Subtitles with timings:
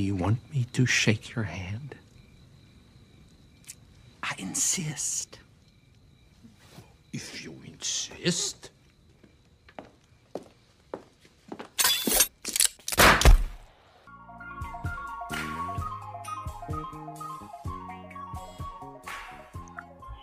[0.00, 1.94] do you want me to shake your hand?
[4.22, 5.38] I insist.
[7.12, 8.70] If you insist.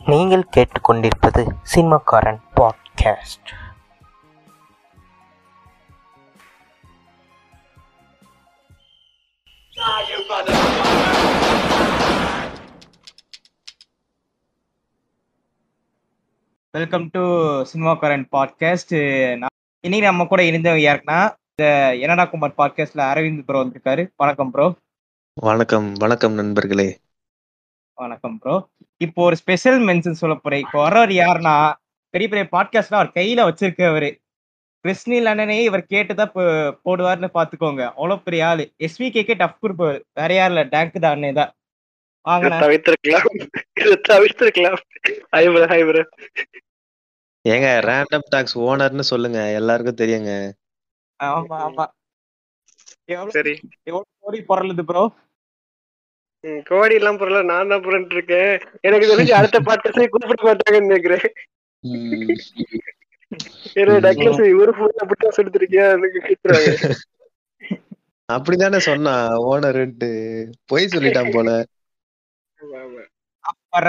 [0.05, 1.41] நீங்கள் கேட்டுக்கொண்டிருப்பது
[1.73, 3.51] Cinemakkaran podcast
[16.74, 17.20] welcome to
[18.00, 18.92] Cinemakkaran podcast
[19.84, 21.64] இன்னைக்கு நம்ம கூட இருந்தவங்க யாருக்குன்னா இந்த
[22.00, 24.02] என்னடா குமார் பாட்காஸ்ட்ல அரவிந்த் ப்ரோ வந்திருக்காரு.
[24.16, 24.66] வணக்கம் ப்ரோ
[25.36, 26.86] வணக்கம் வணக்கம் நண்பர்களே.
[27.98, 28.56] வணக்கம் ப்ரோ
[28.96, 30.60] இப்போ ஒரு ஸ்பெஷல் மென்ஷன் சொல்ல போறேன்.
[30.60, 31.54] இப்போ வர்றவர் யாருன்னா
[32.14, 34.10] பெரிய பெரிய பாட்காஸ்ட்லாம் அவர் கையில வச்சிருக்கவரு
[34.84, 36.34] கிருஷ்ணில் அண்ணனே இவர் கேட்டுதான்
[36.84, 38.66] போடுவார்னு பாத்துக்கோங்க அவ்வளவு பெரிய ஆளு.
[38.78, 40.68] எஸ்வி கேக்கே டஃப் கொடுப்பாரு வேற யாரும் இல்ல.
[40.74, 41.50] டேங்க் தான் அண்ணே தான்.
[47.44, 49.52] ஏங்க ரேண்டம் டாக்ஸ் ஓனர்னு சொல்லுங்க.
[49.52, 50.32] எல்லாருக்கும் தெரியுங்க.
[51.20, 51.84] ஆமா ஆமா.
[53.04, 53.54] எவ்வளவு சரி.
[53.82, 55.04] எவ்வளவு கோடி பொருளுது ப்ரோ
[56.64, 58.50] கோடி எல்லாம் பொருள நான் தான் புரண்டு இருக்கேன்
[58.80, 61.26] எனக்கு தெரிஞ்சு அடுத்த பாட்டு கூப்பிட மாட்டாங்கன்னு நினைக்கிறேன்.
[68.28, 69.14] அப்படிதானே சொன்னா
[69.50, 70.08] ஓனர்ன்ட்டு
[70.66, 71.50] பொய் சொல்லிட்டான் போல.
[73.72, 73.88] வர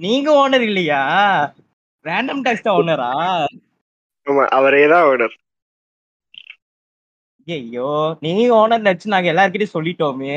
[0.00, 1.02] நீங்க ஓனர் இல்லையா?
[2.04, 3.10] ரேண்டம் டாக்ஸ் தான் ஓனரா
[4.26, 5.34] ஆமா அவரே தான் ஓனர்
[7.48, 7.88] ஐயோ
[8.24, 10.36] நீங்க ஓனர் நினைச்சு நாங்க எல்லார்கிட்டயும் சொல்லிட்டோமே.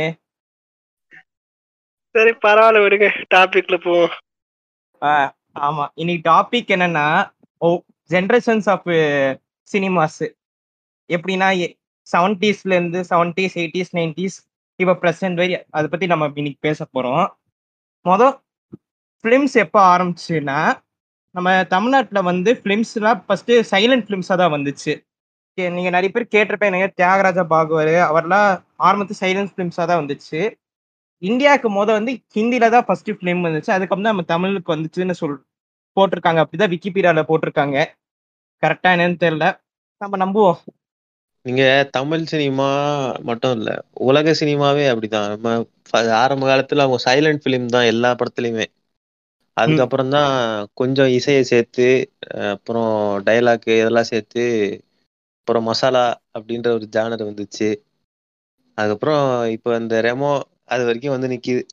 [2.16, 3.08] சரி பரவாயில்ல விடுங்க.
[3.33, 4.14] டாபிக்ல போவோம்.
[5.67, 5.86] ஆமா.
[5.95, 7.05] இன்னைக்கு டாபிக் என்னன்னா
[7.61, 7.69] ஓ
[8.09, 8.88] ஜென்ரேஷன்ஸ் ஆஃப்
[9.67, 10.21] சினிமாஸ்
[11.09, 11.47] எப்படின்னா
[12.08, 14.38] செவன்டிஸ்ல இருந்து செவன்டிஸ் எயிட்டிஸ் நைன்டிஸ்
[14.80, 17.25] இப்போ ப்ரெசென்ட் வரை அதை பத்தி நம்ம இன்னைக்கு பேச போறோம்.
[18.09, 18.36] மொதல்
[19.23, 20.59] ஃபிலிம்ஸ் எப்போ ஆரம்பிச்சுன்னா
[21.36, 24.93] நம்ம தமிழ்நாட்டில் வந்து ஃபிலிம்ஸ்லாம் ஃபஸ்ட்டு சைலண்ட் ஃபிலிம்ஸாக தான் வந்துச்சு.
[25.76, 28.49] நீங்கள் நிறைய பேர் கேட்டிருப்பேன் தியாகராஜா பாகவர் அவர்லாம்
[28.87, 30.39] ஆரம்பத்து சைலண்ட் ஃபிலிம்ஸாக தான் வந்துச்சு.
[31.30, 33.71] இந்தியாவுக்கு மொதல் வந்து ஹிந்தியில் தான் ஃபஸ்ட்டு ஃபிலிம் வந்துச்சு.
[33.76, 35.37] அதுக்கப்புறம் தான் நம்ம தமிழுக்கு வந்துச்சுன்னு சொல்
[35.98, 36.42] போட்டிருக்காங்க.
[36.43, 37.77] அப்படி தான் விக்கிபீடியாவில் போட்டிருக்காங்க.
[38.64, 39.48] கரெக்டாக என்னன்னு தெரியல.
[40.02, 40.60] நம்ம நம்புவோம்.
[41.47, 42.67] நீங்க தமிழ் சினிமா
[43.30, 43.69] மட்டும் இல்ல
[44.08, 45.30] உலக சினிமாவே அப்படிதான்.
[45.33, 45.53] நம்ம
[45.87, 48.67] ஃப- ஆரம்ப காலத்துல அவங்க சைலண்ட் பிலிம் தான் எல்லா படத்துலயுமே.
[49.57, 50.31] அதுக்கப்புறம் தான்
[50.80, 51.87] கொஞ்சம் இசையை சேர்த்து
[52.33, 52.91] அஹ் அப்புறம்
[53.25, 54.43] டைலாக் இதெல்லாம் சேர்த்து
[55.37, 56.03] அப்புறம் மசாலா
[56.36, 57.69] அப்படின்ற ஒரு ஜானர் வந்துச்சு.
[58.77, 59.23] அதுக்கப்புறம்
[59.55, 60.31] இப்போ இந்த ரெமோ
[60.67, 61.63] அது வரைக்கும் வந்து நிக்குது.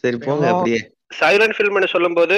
[0.00, 0.52] சரி போங்க ரெமோ.
[0.52, 0.80] அப்படியே.
[1.20, 2.36] சைலண்ட் ஃபில்ம்னு சொல்லும்போது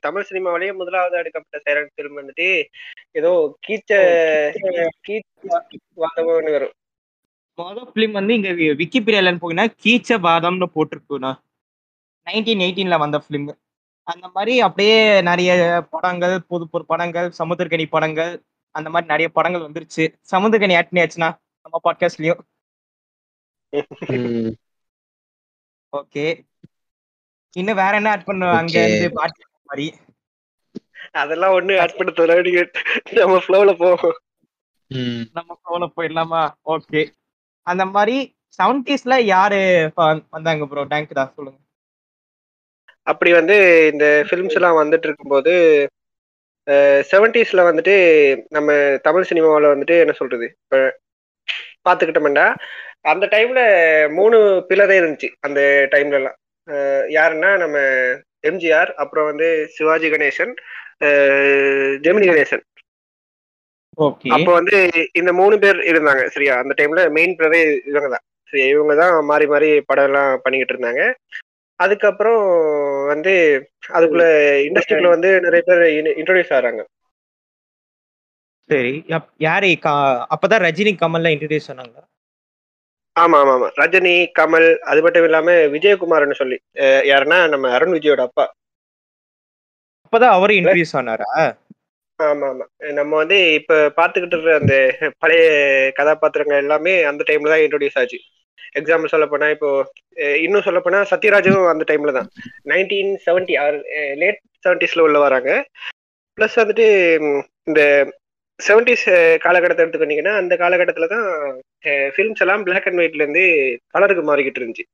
[0.00, 2.64] தமிழ் சினிமாவிலேயே முதலாவது எடுக்கப்பட்ட சைலண்ட் ஃபில்ம் வந்துட்டு
[3.10, 3.92] ஏதோ கீச்ச
[5.08, 5.62] கீச்ச
[5.96, 6.72] வாதம்னு வரும்.
[7.56, 11.32] மொதல் ஃபிலிம் வந்து இங்க வி- விக்கிபீடியாலன்னு போனீங்கன்னா கீச்ச பாதம்னு போட்டிருக்குண்ணா.
[12.30, 13.54] நைன்டீன் எயிட்டீன்ல வந்த ஃபிலிம்
[14.02, 20.06] அந்த மாதிரி அப்படியே நிறைய படங்கள் புது புது படங்கள் சமுத்திரக்கனி படங்கள் அந்த மாதிரி நிறைய படங்கள் வந்துருச்சு.
[20.30, 21.30] சமுத்திரக்கனி ஆட் பண்ணியாச்சுன்னா
[21.62, 22.40] நம்ம பாட்காஸ்ட்லயும்
[25.96, 26.26] ஓகே
[27.56, 28.86] இன்னும் வேற என்ன ஆட் பண்ணுவோம் அங்க Okay.
[28.86, 29.86] இருந்து பாட்டு மாதிரி.
[31.12, 32.62] அதெல்லாம் ஒண்ணு ஆட் பண்ண நீங்க
[33.12, 34.16] நம்ம ஃப்ளோல போவோம்
[34.90, 35.22] ம்.
[35.32, 36.42] நம்ம போல போயிடலாமா?
[36.66, 37.02] ஓகே
[37.66, 38.16] அந்த மாதிரி
[38.58, 39.58] செவன்டிஸ்ல யாரு
[40.30, 41.58] வந்தாங்க ப்ரோ டேங்க் தான் சொல்லுங்க.
[43.06, 43.56] அப்படி வந்து
[43.92, 45.52] இந்த ஃபிலிம்ஸ் எல்லாம் வந்துட்டு இருக்கும்போது
[47.10, 47.94] செவன்டிஸ்ல வந்துட்டு
[48.48, 48.70] நம்ம
[49.02, 50.46] தமிழ் சினிமாவில் வந்துட்டு என்ன சொல்றது?
[50.62, 50.78] இப்போ
[51.86, 52.46] பார்த்துக்கிட்டோம்னா
[53.02, 53.60] அந்த டைம்ல
[54.14, 54.36] மூணு
[54.68, 55.60] பில்லரே இருந்துச்சு அந்த
[55.90, 56.36] டைம்ல எல்லாம்.
[56.36, 56.47] அஹ்
[57.16, 57.76] யாருன்னா நம்ம
[58.48, 59.46] எம்ஜிஆர் அப்புறம் வந்து
[59.76, 60.52] சிவாஜி கணேசன்
[62.04, 62.64] ஜெமினி கணேசன்.
[64.36, 64.76] அப்போ வந்து
[65.20, 66.54] இந்த மூணு பேர் இருந்தாங்க சரியா?
[66.62, 71.02] அந்த டைம்ல மெயின் பிளரே இவங்க தான் சரி இவங்க தான் மாறி மாறி படம் எல்லாம் பண்ணிக்கிட்டு இருந்தாங்க.
[71.80, 72.42] அதுக்கப்புறம்
[73.10, 73.32] வந்து
[73.96, 74.24] அதுக்குள்ள
[74.68, 75.82] இண்டஸ்ட்ரிக்குள்ள வந்து நிறைய பேர்
[76.20, 76.82] இன்ட்ரோடியூஸ் ஆகிறாங்க.
[78.70, 78.94] சரி.
[79.46, 79.68] யாரு
[80.34, 81.98] அப்பதான் ரஜினி கமல்ல இன்ட்ரடியூஸ் பண்ணாங்க
[83.18, 86.58] ஆமா ஆமா ஆமா ரஜினி கமல் அது மட்டும் இல்லாம விஜயகுமார்னு சொல்லி
[87.10, 88.44] யாருன்னா நம்ம அருண் விஜயோட அப்பா.
[90.04, 91.28] அப்பதான் அவரும் இன்ட்ரடியூஸ் ஆனாரா?
[92.18, 92.64] ஆமா ஆமா
[92.98, 94.74] நம்ம வந்து இப்ப பாத்துக்கிட்டு இருக்கிற அந்த
[95.22, 95.42] பழைய
[95.98, 98.18] கதாபாத்திரங்கள் எல்லாமே அந்த டைம்ல தான் இன்ட்ரோடியூஸ் ஆச்சு.
[98.78, 99.68] எக்ஸாம்பிள் சொல்ல போனா இப்போ
[100.44, 102.28] இன்னும் சொல்ல போனா சத்யராஜும் அந்த டைம்ல தான்.
[102.70, 103.78] நைன்டீன் செவன்டி ஆறு
[104.22, 105.50] லேட் செவன்டிஸ்ல உள்ள வராங்க.
[106.38, 106.86] ப்ளஸ் வந்துட்டு
[107.70, 107.80] இந்த
[108.60, 109.06] செவன்டிஸ்
[109.44, 111.26] காலகட்டத்தை எடுத்துக்கிட்டீங்கன்னா அந்த காலகட்டத்துல தான்
[112.14, 113.44] ஃபிலிம்ஸ் எல்லாம் பிளாக் அண்ட் ஒயிட்ல இருந்து
[113.94, 114.86] கலருக்கு மாறிக்கிட்டு இருந்துச்சு.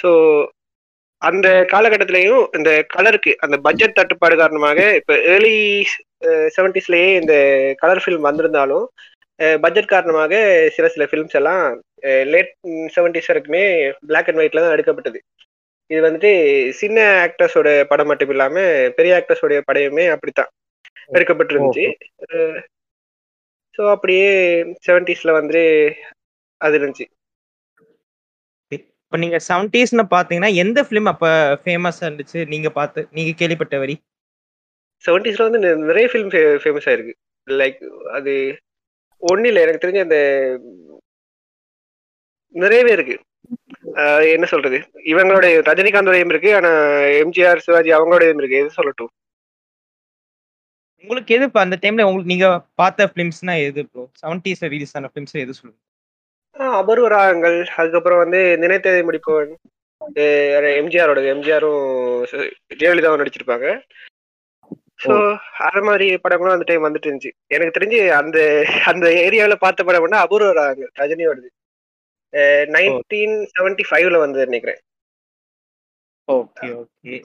[0.00, 0.10] ஸோ
[1.22, 5.56] அந்த காலகட்டத்திலையும் இந்த கலருக்கு அந்த பட்ஜெட் தட்டுப்பாடு காரணமாக இப்போ ஏர்லி
[6.56, 7.34] செவன்டிஸ்லயே இந்த
[7.82, 8.86] கலர் ஃபிலிம் வந்திருந்தாலும்
[9.64, 10.34] பட்ஜெட் காரணமாக
[10.74, 11.62] சில சில ஃபிலிம்ஸ் எல்லாம்
[12.32, 12.52] லேட்
[12.96, 13.64] செவன்டிஸ் வரைக்குமே
[14.10, 15.18] பிளாக் அண்ட் ஒயிட்ல தான் எடுக்கப்பட்டது.
[15.90, 16.32] இது வந்துட்டு
[16.80, 18.62] சின்ன ஆக்டர்ஸோட படம் மட்டும் இல்லாம
[18.98, 20.50] பெரிய ஆக்டர்ஸோட படையுமே அப்படித்தான்.
[21.16, 21.86] எடுக்கப்பட்டிருந்துச்சு.
[23.78, 24.26] ஸோ அப்படியே
[24.86, 25.62] செவன்டிஸ்ல வந்து
[26.60, 27.06] அது இருந்துச்சு.
[28.72, 31.26] இப்போ நீங்க செவன்டீஸ்னு பாத்தீங்கன்னா எந்த ஃபிலிம் அப்ப
[31.62, 32.40] ஃபேமஸா இருந்துச்சு?
[32.52, 33.96] நீங்க பார்த்து நீங்க கேள்விப்பட்ட வரி?
[35.04, 35.60] செவன்டிஸ்ல வந்து
[35.90, 36.32] நிறைய ஃபிலிம்
[36.62, 37.14] ஃபேமஸ் ஆயிருக்கு.
[37.48, 37.80] லைக்
[38.18, 38.32] அது
[39.22, 40.18] ஒன்றும் இல்லை எனக்கு தெரிஞ்ச அந்த
[42.54, 43.16] நிறையவே இருக்கு.
[44.34, 44.78] என்ன சொல்றது?
[45.12, 46.70] இவங்களோட ரஜினிகாந்தோடையும் இருக்கு ஆனா
[47.22, 48.60] எம்ஜிஆர் சிவாஜி அவங்களோடையும் இருக்கு.
[48.62, 49.12] எது சொல்லட்டும்?
[51.04, 52.48] உங்களுக்கு எது இப்போ அந்த டைம்ல உங்களுக்கு நீங்க
[52.80, 55.78] பார்த்த ஃபிலிம்ஸ்னா எது ப்ரோ செவன்டீஸ்ல ரிலீஸ் ஆன ஃபிலிம்ஸ் எது சொல்லுங்க?
[56.80, 59.52] அபூர்வராகங்கள் அதுக்கப்புறம் வந்து நினைத்ததை முடிப்பவன்
[60.80, 61.84] எம்ஜிஆரோட எம்ஜிஆரும்
[62.80, 63.66] ஜெயலலிதாவும் நடிச்சிருப்பாங்க.
[65.04, 65.14] ஸோ
[65.68, 67.32] அது மாதிரி படங்களும் அந்த டைம் வந்துட்டு இருந்துச்சு.
[67.54, 68.38] எனக்கு தெரிஞ்சு அந்த
[68.92, 71.48] அந்த ஏரியாவில் பார்த்த படம் அபூர்வ ராகங்கள் ரஜினியோடது.
[72.74, 74.80] நைன்டீன் செவன்டி ஃபைவ்ல வந்து நினைக்கிறேன்.
[76.28, 77.16] Okay okay.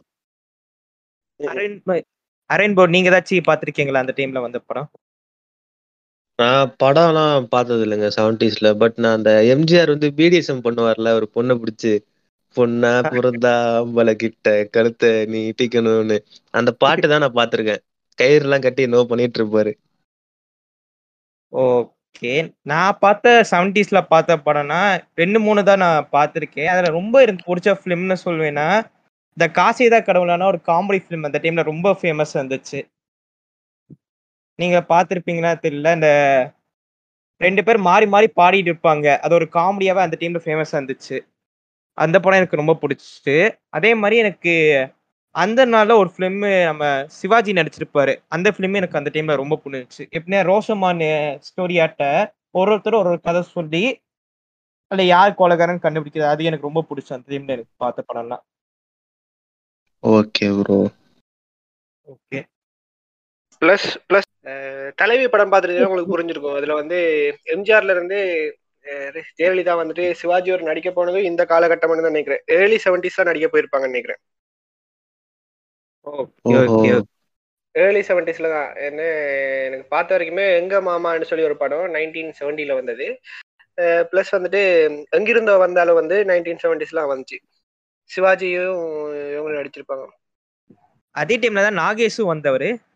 [2.50, 4.90] அரேன் போர்ட் நீங்க ஏதாச்சும் பார்த்திருக்கீங்களா அந்த டைம்ல வந்த படம்?
[6.40, 11.94] நான் படம்லாம் பார்த்தது இல்லைங்க செவன்டிஸ்ல பட் நான் அந்த எம்ஜிஆர் வந்து பிடிஎஸ்எம் பண்ணுவார்ல ஒரு பொண்ணை பிடிச்சு.
[12.56, 16.18] பொண்ணா பிறந்தா அம்பல கிட்ட கழுத்தை நீ இட்டிக்கணும்னு.
[16.54, 17.84] அந்த பாட்டு தான் நான் பார்த்திருக்கேன்.
[18.20, 19.74] கயிறு எல்லாம் கட்டி நோ பண்ணிட்டு இருப்பாரு
[21.54, 22.32] ஓகே.
[22.66, 24.80] நான் பார்த்த செவன்டிஸ்ல பார்த்த படம்னா
[25.16, 26.72] ரெண்டு மூணு தான் நான் பார்த்துருக்கேன்.
[26.74, 28.68] அதுல ரொம்ப எனக்கு பிடிச்ச ஃபிலிம்னு சொல்வேன்னா
[29.38, 32.80] இந்த காசிதா கடவுளான ஒரு காமெடி ஃபிலிம் அந்த டைம்ல ரொம்ப ஃபேமஸ் வந்துச்சு.
[34.60, 36.10] நீங்க பார்த்துருப்பீங்கன்னா தெரியல இந்த
[37.42, 39.08] ரெண்டு பேர் மாறி மாறி பாடிட்டு இருப்பாங்க.
[39.26, 41.18] அது ஒரு காமெடியாவே அந்த டைம்ல ஃபேமஸ் இருந்துச்சு
[41.98, 43.38] அந்த படம் எனக்கு ரொம்ப பிடிச்சிச்சு.
[43.78, 44.54] அதே மாதிரி எனக்கு
[45.36, 46.40] அந்த நாள்ல ஒரு ஃபிலிம்
[46.70, 46.84] நம்ம
[47.20, 48.14] சிவாஜி நடிச்சிருப்பாரு.
[48.36, 50.04] அந்த ஃபிலிம் எனக்கு அந்த டைம்ல ரொம்ப பிடிச்சிச்சு.
[50.18, 51.04] எப்படின்னா ரோஷமான்
[51.48, 52.04] ஸ்டோரியாட்ட
[52.60, 53.84] ஒரு ஒருத்தர் ஒரு ஒரு கதை சொல்லி
[54.92, 58.44] அதில் யார் கொலகாரன்னு கண்டுபிடிக்கிறது அது எனக்கு ரொம்ப பிடிச்ச அந்த டைம்ல எனக்கு பார்த்த படம்லாம்.
[60.04, 60.78] Okay bro
[62.08, 62.40] okay
[63.62, 64.30] plus plus
[64.98, 66.58] Thalaivi படம் பார்த்துருந்தீங்கன்னா உங்களுக்கு புரிஞ்சிருக்கும்.
[66.60, 66.98] அதுல வந்து
[67.56, 68.20] எம்ஜிஆர்ல இருந்து
[69.40, 72.44] ஜெயலலிதா வந்துட்டு சிவாஜி ஒரு நடிக்க போனது இந்த காலகட்டம்னு தான் நினைக்கிறேன்.
[72.58, 74.22] ஏர்லி செவன்டிஸ் தான் நடிக்க போயிருப்பாங்கன்னு நினைக்கிறேன்.
[76.08, 76.92] ஓகே ஓகே
[77.76, 78.70] ஏர்லி செவன்டிஸ்ல தான்.
[78.88, 79.02] என்ன
[79.68, 83.08] எனக்கு பார்த்த வரைக்குமே எங்க மாமான்னு சொல்லி ஒரு படம் நைன்டீன் செவன்டில வந்தது.
[84.12, 84.62] ப்ளஸ் வந்துட்டு
[85.18, 87.38] எங்கிருந்தோ வந்தாலும் வந்து நைன்டீன் செவன்டிஸ்லாம் வந்துச்சு.
[88.16, 90.08] சிவாஜியும் இவங்க நடிச்சிருப்பாங்க.
[91.12, 92.88] அதே டைம்ல தான் நாகேஷும் வந்தவர்.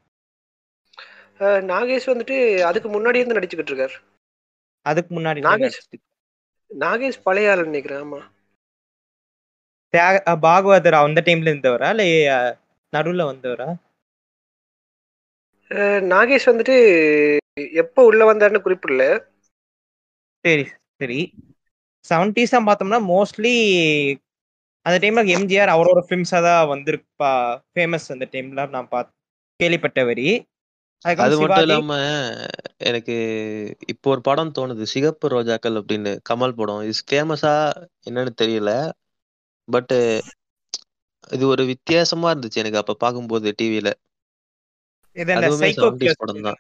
[1.40, 3.94] நாகேஷ் வந்துட்டு அதுக்கு முன்னாடியே இருந்து நடிச்சுக்கிட்டு இருக்காரு.
[4.82, 5.94] அதுக்கு முன்னாடி நாகேஷ்.
[6.80, 8.32] நாகேஷ் பழைய ஆள் நினைக்கிறேன் ஆமா.
[9.90, 11.90] தியாக- பாகவதர் அந்த டைம்ல இருந்தவரா?
[11.90, 12.58] இல்ல
[12.92, 13.76] நடுவுல வந்தவரா?
[16.10, 17.38] நாகேஷ் வந்துட்டு
[17.74, 19.26] எப்போ உள்ள வந்தாருன்னு குறிப்பிடல.
[20.40, 21.34] சரி சரி.
[22.10, 23.56] செவன்டிஸா பார்த்தோம்னா மோஸ்ட்லி
[24.86, 27.32] அந்த டைம்ல எம்ஜிஆர் அவரோட ஃபிலிம்ஸா தான் வந்திருப்பா.
[27.72, 29.14] ஃபேமஸ் அந்த டைம்ல நான் பார்த்து
[29.60, 30.28] கேள்விப்பட்ட வரி.
[31.06, 31.94] அது மட்டும் இல்லாம
[32.90, 33.16] எனக்கு
[33.88, 34.84] இப்போ ஒரு படம் தோணுது.
[34.94, 36.84] சிகப்பு ரோஜாக்கள் அப்படின்னு கமல் படம்.
[36.84, 37.54] இது ஃபேமஸா
[38.08, 38.72] என்னன்னு தெரியல.
[39.68, 39.94] பட்
[41.28, 43.90] இது ஒரு வித்தியாசமா இருந்துச்சு எனக்கு அப்ப பார்க்கும்போது டிவில
[45.36, 46.60] அதுவுமே சைக்கோ செவன்டிஸ் படம் தான்.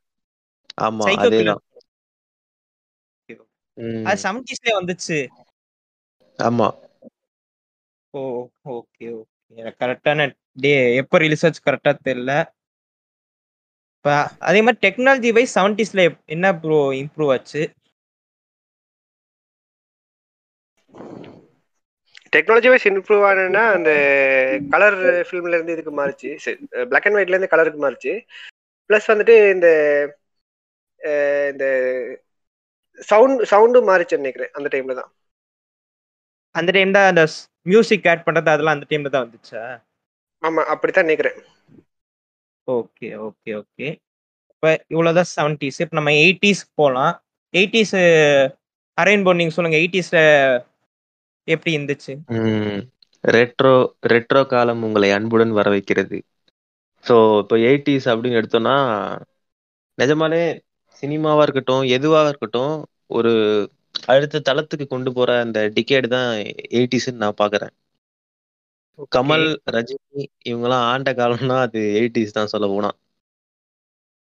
[0.77, 1.81] ஆமா சைக்கோ அதேதான் அது
[3.77, 5.17] ம், செவன்டிஸ்லயே வந்துச்சு.
[6.39, 6.67] ஆமா.
[8.13, 8.21] Oh
[8.73, 9.29] okay okay.
[9.81, 10.27] கரெக்டான
[10.63, 12.33] டே எப்போ ரிலீஸ் ஆச்சு கரெக்டா தெரியல.
[13.97, 14.13] இப்போ
[14.49, 16.03] அதே மாதிரி டெக்னாலஜி வைஸ் செவன்டிஸ்ல
[16.35, 17.61] என்ன ப்ரோ இம்ப்ரூவ் ஆச்சு?
[22.33, 23.91] டெக்னாலஜி வைஸ் இம்ப்ரூவ் ஆனா அந்த
[24.73, 26.29] கலர் ஃபிலிம்ல இருந்து இதுக்கு மாறிச்சு.
[26.91, 28.13] பிளாக் அண்ட் ஒயிட்ல இருந்து கலருக்கு மாறிச்சு.
[28.89, 29.67] ப்ளஸ் வந்துட்டு இந்த
[31.51, 31.65] இந்த
[33.11, 35.11] சவுண்ட் சவுண்டும் மாறிச்சுன்னு நினைக்கிறேன் அந்த டைம்ல தான்.
[36.55, 37.21] அந்த டைம் தான் அந்த
[37.65, 39.61] மியூசிக் ஆட் பண்றது அதெல்லாம் அந்த டைம்ல தான் வந்துச்சா?
[40.43, 41.37] ஆமா அப்படித்தான் நினைக்கிறேன்.
[42.67, 43.87] ஓகே ஓகே ஓகே
[44.53, 47.13] இப்போ இவ்வளோதான் செவன்டிஸ் இப்போ நம்ம எயிட்டிஸ் போகலாம்
[47.53, 47.95] எயிட்டிஸ்
[48.97, 50.19] பண்ணி நீங்கள் சொல்லுங்க எயிட்டிஸ்ல
[51.47, 52.13] எப்படி இருந்துச்சு?
[53.23, 53.73] ரெட்ரோ
[54.13, 56.17] ரெட்ரோ காலம் உங்களை அன்புடன் வர வைக்கிறது
[57.05, 58.75] ஸோ இப்போ எயிட்டிஸ் அப்படின்னு எடுத்தோம்னா
[59.97, 60.41] நிஜமாலே
[61.03, 62.73] சினிமாவா இருக்கட்டும் எதுவாக இருக்கட்டும்
[63.09, 63.31] ஒரு
[64.09, 66.29] அடுத்த தளத்துக்கு கொண்டு போற அந்த டிகேடு தான்
[66.73, 67.73] எயிட்டிஸ்ன்னு நான் பாக்குறேன்.
[69.13, 69.45] கமல்
[69.75, 72.91] ரஜினி இவங்கெல்லாம் ஆண்ட காலம்னா அது எயிட்டிஸ் தான் சொல்ல போனா.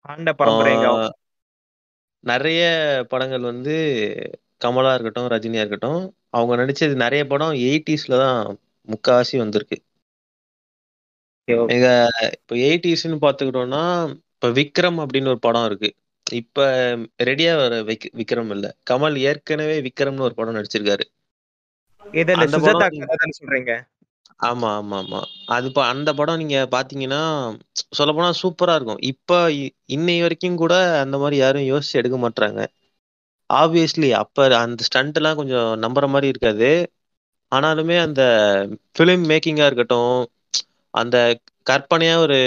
[0.05, 1.13] ஆண்ட பரம்பரைங்க ஆஹ்
[2.24, 2.62] நிறைய
[3.12, 3.74] படங்கள் வந்து
[4.62, 6.01] கமலா இருக்கட்டும் ரஜினியா இருக்கட்டும்
[6.34, 8.39] அவங்க நடிச்சது நிறைய படம் எயிட்டிஸ்ல தான்
[8.88, 9.77] முக்காவாசி வந்திருக்கு.
[11.69, 11.88] எங்க
[12.38, 13.81] இப்போ எயிட்டிஸ்ன்னு பாத்துக்கிட்டோம்னா
[14.34, 15.89] இப்ப விக்ரம் அப்படின்னு ஒரு படம் இருக்கு.
[16.32, 16.65] இப்ப
[17.24, 18.75] ரெடியா வர விக்- விக்ரம் இல்ல.
[18.89, 21.05] கமல் ஏற்கனவே விக்ரம்னு ஒரு படம் நடிச்சிருக்காரு.
[23.39, 23.74] சொல்றீங்க?
[24.44, 25.20] ஆமா ஆமா ஆமா.
[25.46, 27.22] அது அந்த படம் நீங்க பாத்தீங்கன்னா
[27.72, 28.98] சொல்ல போனா சூப்பரா இருக்கும்.
[29.01, 29.50] இப்ப
[29.88, 32.60] இன்னை வரைக்கும் கூட அந்த மாதிரி யாரும் யோசிச்சு எடுக்க மாட்டாங்க
[33.53, 36.91] ஆப்வியஸ்லி அப்ப அந்த ஸ்டண்ட் எல்லாம் கொஞ்சம் நம்புற மாதிரி இருக்காது.
[37.51, 38.22] ஆனாலுமே அந்த
[38.96, 40.15] ஃபிலிம் மேக்கிங்கா இருக்கட்டும்
[40.94, 41.15] அந்த
[41.67, 42.38] கற்பனையா ஒரு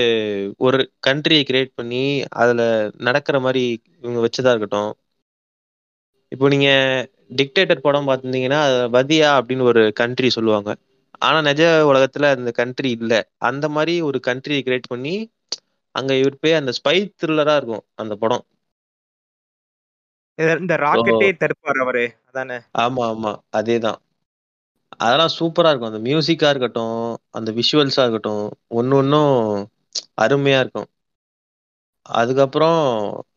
[0.58, 2.02] ஒரு கண்ட்ரியை கிரியேட் பண்ணி
[2.36, 2.62] அதுல
[3.00, 3.64] நடக்கிற மாதிரி
[4.02, 4.90] இவங்க வச்சதா இருக்கட்டும்.
[6.32, 6.68] இப்போ நீங்க
[7.36, 10.70] டிக்டேட்டர் படம் பார்த்திருந்தீங்கன்னா அது வதியா அப்படின்னு ஒரு கண்ட்ரி சொல்லுவாங்க.
[11.22, 13.12] ஆனா நிஜ உலகத்துல அந்த கண்ட்ரி இல்ல.
[13.42, 15.14] அந்த மாதிரி ஒரு கண்ட்ரியை கிரியேட் பண்ணி
[15.94, 18.44] அங்க இவர் போய் அந்த ஸ்பை த்ரில்லரா இருக்கும் அந்த படம்.
[20.58, 22.04] இந்த ராக்கெட்டே தடுப்பாரு அவரு.
[22.28, 22.58] அதானே?
[22.78, 23.32] ஆமா ஆமா.
[23.56, 24.00] அதேதான்.
[24.96, 25.90] அதெல்லாம் சூப்பரா இருக்கும்.
[25.90, 26.98] அந்த மியூசிக்கா இருக்கட்டும்
[27.30, 29.32] அந்த விஷுவல்ஸா இருக்கட்டும் ஒன்னு ஒன்னும்
[30.20, 30.88] அருமையா இருக்கும்.
[32.06, 32.80] அதுக்கப்புறம்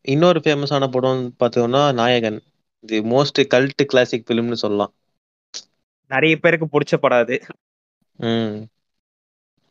[0.06, 2.40] இன்னொரு ஃபேமஸான படம் பார்த்தோம்னா Nayakan.
[2.84, 4.94] The most cult classic ஃபிலிம்னு சொல்லலாம்.
[6.10, 7.36] நிறைய பேருக்கு பிடிச்ச படம் அது
[8.18, 8.56] ம்.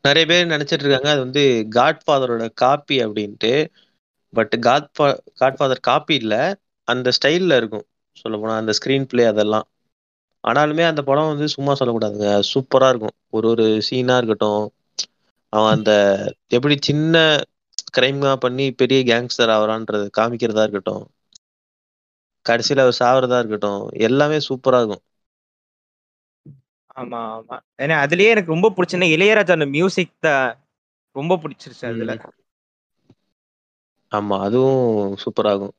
[0.04, 1.44] நிறைய பேர் நினைச்சிட்டு இருக்காங்க அது வந்து
[1.76, 3.54] காட்ஃபாதரோட காப்பி அப்படின்ட்டு.
[4.34, 4.88] பட் காட்
[5.42, 6.36] காட்ஃபாதர் காப்பி இல்ல
[6.88, 7.88] அந்த ஸ்டைல்ல இருக்கும்.
[8.16, 9.68] சொல்ல போனா அந்த ஸ்கிரீன் பிளே அதெல்லாம்.
[10.44, 12.30] ஆனாலுமே அந்த படம் வந்து சும்மா சொல்லக்கூடாதுங்க.
[12.50, 13.16] சூப்பரா இருக்கும்.
[13.32, 14.64] ஒரு ஒரு சீனா இருக்கட்டும்.
[15.54, 15.92] அவன் அந்த
[16.52, 17.16] எப்படி சின்ன
[17.92, 21.04] கிரைம்னா பண்ணி பெரிய கேங்ஸ்டர் ஆவறான்றது காமிக்கிறதா இருக்கட்டும்.
[22.46, 23.80] கடைசியில அவர் சாவறதா இருக்கட்டும்.
[24.08, 25.04] எல்லாமே சூப்பரா இருக்கும்.
[26.96, 27.56] ஆமா ஆமா.
[27.80, 30.46] ஏன்னா அதுலயே எனக்கு ரொம்ப பிடிச்சுன்னா இளையராஜா அந்த மியூசிக் தான்
[31.16, 32.12] ரொம்ப பிடிச்சிருச்சு அதுல.
[34.12, 34.84] ஆமா அதுவும்
[35.22, 35.76] சூப்பரா இருக்கும்.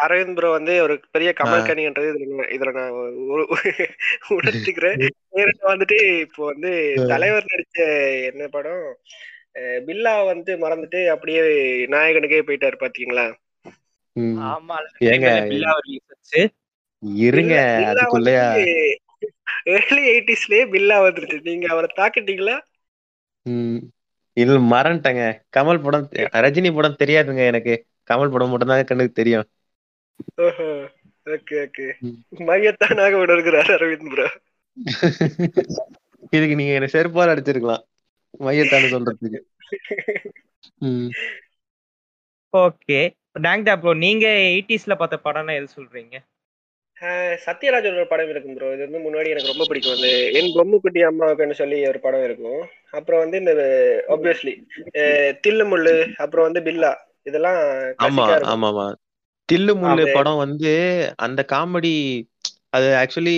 [0.00, 1.52] அரவிந்த் ப்ரோ வந்து ஒரு பெரிய ஆ.
[1.54, 2.96] கமல் கனின்றது இதுல இதுல நான்
[4.36, 5.00] உணர்த்திக்கிறேன்.
[5.70, 6.70] வந்துட்டு இப்போ வந்து.
[7.12, 7.78] தலைவர் நடிச்ச
[8.30, 8.84] என்ன படம்?
[9.86, 11.42] பில்லா வந்து மறந்துட்டு அப்படியே
[11.94, 13.26] நாயகனுக்கே போயிட்டாரு பாத்தீங்களா.
[14.46, 14.76] ஆமா
[15.10, 15.72] ஏங்க பில்லா
[17.28, 17.54] இருங்க
[17.90, 18.46] அதுக்குள்ளயா?
[19.74, 21.38] ஏர்லி எயிட்டிஸ்லயே பில்லா வந்துருச்சு.
[21.48, 22.56] நீங்க அவரை தாக்கிட்டீங்களா?
[23.46, 23.78] ம்.
[24.36, 25.22] இல்ல மறந்துட்டேங்க.
[25.56, 26.06] கமல் படம்
[26.44, 27.74] ரஜினி படம் தெரியாதுங்க எனக்கு.
[28.10, 29.46] கமல் படம் மட்டும் தான் கண்ணுக்கு தெரியும்.
[31.26, 31.86] Okay okay.
[32.46, 34.28] மையத்தானாக உணர்கிறார் அரவிந்த் ப்ரோ
[36.32, 37.84] இதுக்கு நீங்க என்ன செருப்பால் அடிச்சிருக்கலாம்.
[38.40, 39.40] மையத்தானு சொல்றதுக்கு.
[42.54, 42.98] ஓகே
[43.38, 46.14] டேங்டா ப்ரோ நீங்க எயிட்டிஸ்ல பார்த்த படம்னா எது சொல்றீங்க?
[47.92, 49.96] ஒரு படம் இருக்கும் ப்ரோ இது வந்து முன்னாடி எனக்கு ரொம்ப பிடிக்கும்.
[49.96, 50.08] அந்த
[50.38, 52.60] என் பொம்முக்குட்டி அம்மாவுக்குன்னு சொல்லி ஒரு படம் இருக்கும்.
[52.98, 53.52] அப்புறம் வந்து இந்த
[54.14, 54.54] ஆப்வியஸ்லி
[55.44, 56.92] தில்லுமுள்ளு அப்புறம் வந்து பில்லா.
[57.26, 57.60] இதெல்லாம்
[58.04, 58.86] ஆமா ஆமா.
[59.50, 60.72] தில்லு முள்ளு படம் வந்து
[61.26, 61.94] அந்த காமெடி
[62.72, 63.36] அது ஆக்சுவலி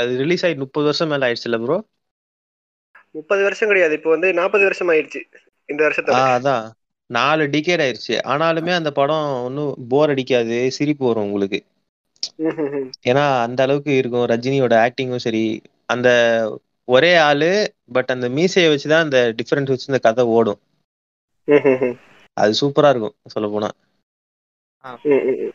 [0.00, 1.78] அது ரிலீஸ் ஆகி முப்பது வருஷம் மேல ஆயிடுச்சுல ப்ரோ
[3.14, 3.96] முப்பது வருஷம் கிடையாது.
[3.98, 5.22] இப்போ வந்து நாற்பது வருஷம் ஆயிடுச்சு
[5.68, 5.80] இந்த
[6.12, 6.64] ஆ வருஷத்தோட அதான்
[7.10, 8.14] நாலு டிகேட் ஆயிடுச்சு.
[8.32, 11.60] ஆனாலுமே அந்த படம் ஒன்றும் போர் அடிக்காது சிரிப்பு வரும் உங்களுக்கு.
[13.08, 14.26] ஏன்னா அந்த அளவுக்கு இருக்கும்.
[14.32, 15.44] ரஜினியோட ஆக்டிங்கும் சரி.
[15.88, 16.08] அந்த
[16.88, 17.50] ஒரே ஆளு
[17.96, 20.60] பட் அந்த மீசையை வச்சுதான் அந்த டிஃபரன்ஸ் வச்சு இந்த கதை ஓடும்.
[22.36, 23.68] அது சூப்பரா இருக்கும் சொல்ல போனா.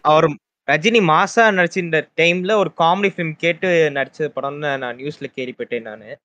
[0.01, 0.25] அவர்
[0.71, 6.19] ரஜினி மாசா நடிச்சிருந்த டைம்ல ஒரு காமெடி ஃபிலிம் கேட்டு நடிச்ச படம்னு நான் நியூஸ்ல கேள்விப்பட்டேன் நானு.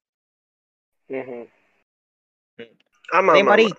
[3.28, 3.72] அதே மாதிரி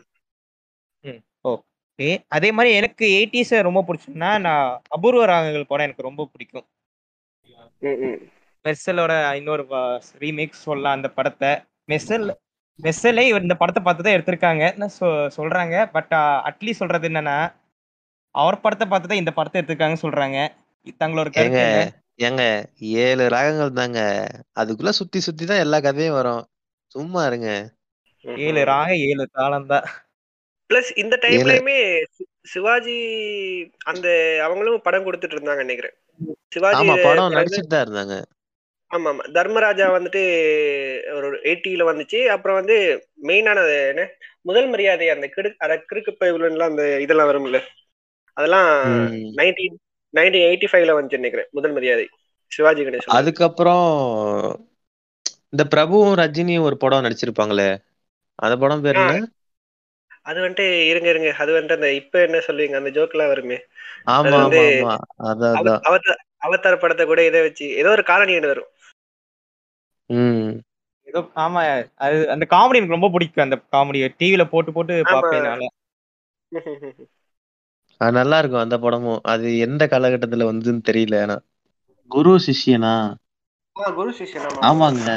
[1.43, 2.17] ஓகே.
[2.27, 6.65] அதே மாதிரி எனக்கு எயிட்டிஸ ரொம்ப பிடிச்சுன்னா நான் அபூர்வ ராகங்கள் படம் எனக்கு ரொம்ப பிடிக்கும்.
[8.63, 9.63] மெர்சலோட இன்னொரு
[10.19, 11.49] ரீமேக் சொல்லலாம் அந்த படத்தை.
[11.87, 12.33] மெர்சல்
[12.81, 15.91] மெர்சலே இந்த படத்தை பார்த்து தான் எடுத்திருக்காங்கன்னு சொ- சொல்றாங்க.
[15.91, 16.11] பட்
[16.47, 17.53] அட்லீஸ்ட் சொல்றது என்னன்னா
[18.31, 20.37] அவர் படத்தை பார்த்து தான் இந்த படத்தை எடுத்திருக்காங்கன்னு சொல்றாங்க.
[20.99, 22.43] தங்களோட கருத்து ஏங்க
[22.77, 23.99] ஏழு ராகங்கள் தாங்க.
[24.59, 26.47] அதுக்குள்ள சுத்தி சுத்தி தான் எல்லா கதையும் வரும்.
[26.87, 27.69] சும்மா இருங்க.
[28.37, 29.83] ஏழு ராக ஏழு தாளம் தான்.
[30.69, 32.97] பிளஸ் இந்த டைம்லயுமே சி- சிவாஜி
[33.83, 34.07] அந்த
[34.43, 35.95] அவங்களும் படம் கொடுத்துட்டு இருந்தாங்க நினைக்கிறேன்.
[36.47, 38.15] சிவாஜி ஆமா படம் நடிச்சிட்டு தான் இருந்தாங்க.
[38.91, 39.31] ஆமா ஆமா.
[39.31, 40.21] தர்மராஜா வந்துட்டு
[41.15, 42.25] ஒரு எயிட்டில வந்துச்சு.
[42.25, 42.77] அப்புறம் வந்து
[43.23, 44.07] மெயினானது என்ன?
[44.41, 47.59] முதல் மரியாதை அந்த கிடு அத கிறுக்கு பைவுலாம் அந்த இதெல்லாம் வரும்ல.
[48.41, 48.69] அதெல்லாம்.
[49.37, 49.77] நைன்டீன்
[50.13, 52.05] நைன்டீன் எயிட்டி ஃபைவ்ல வந்துச்சு நினைக்கிறேன் முதல் மரியாதை.
[52.51, 53.15] சிவாஜி கணேசன்.
[53.17, 53.85] அதுக்கப்புறம்
[55.53, 57.69] இந்த பிரபுவும் ரஜினியும் ஒரு படம் நடிச்சிருப்பாங்களே
[58.39, 59.15] அந்த படம் பேர் என்ன?
[60.25, 63.57] அது வந்துட்டு இருங்க இருங்க அது வந்துட்டு அந்த இப்ப என்ன சொல்லுவீங்க அந்த ஜோக்லாம் வருமே.
[64.07, 64.61] ஆமா ஆமா வந்து
[65.29, 68.69] அதான் அவ- அதான் அவதார் படத்தை கூட இதை வச்சு ஏதோ ஒரு காலனி வரும்.
[70.09, 70.51] ம்.
[71.07, 71.61] ஏதோ ஆமா
[71.99, 74.95] அது அந்த காமெடி எனக்கு ரொம்ப பிடிக்கும் அந்த காமெடி டிவில போட்டு போட்டு.
[75.11, 75.69] பார்ப்பேன்
[78.01, 79.19] அது நல்லா இருக்கும் அந்த படமும்.
[79.25, 81.37] அது எந்த காலகட்டத்துல வந்துன்னு தெரியல ஆனா.
[82.11, 82.93] குரு சிஷ்யனா?
[83.75, 84.61] ஆ, குரு சிஷ்யன் ஆமா.
[84.69, 85.09] ஆமாங்க.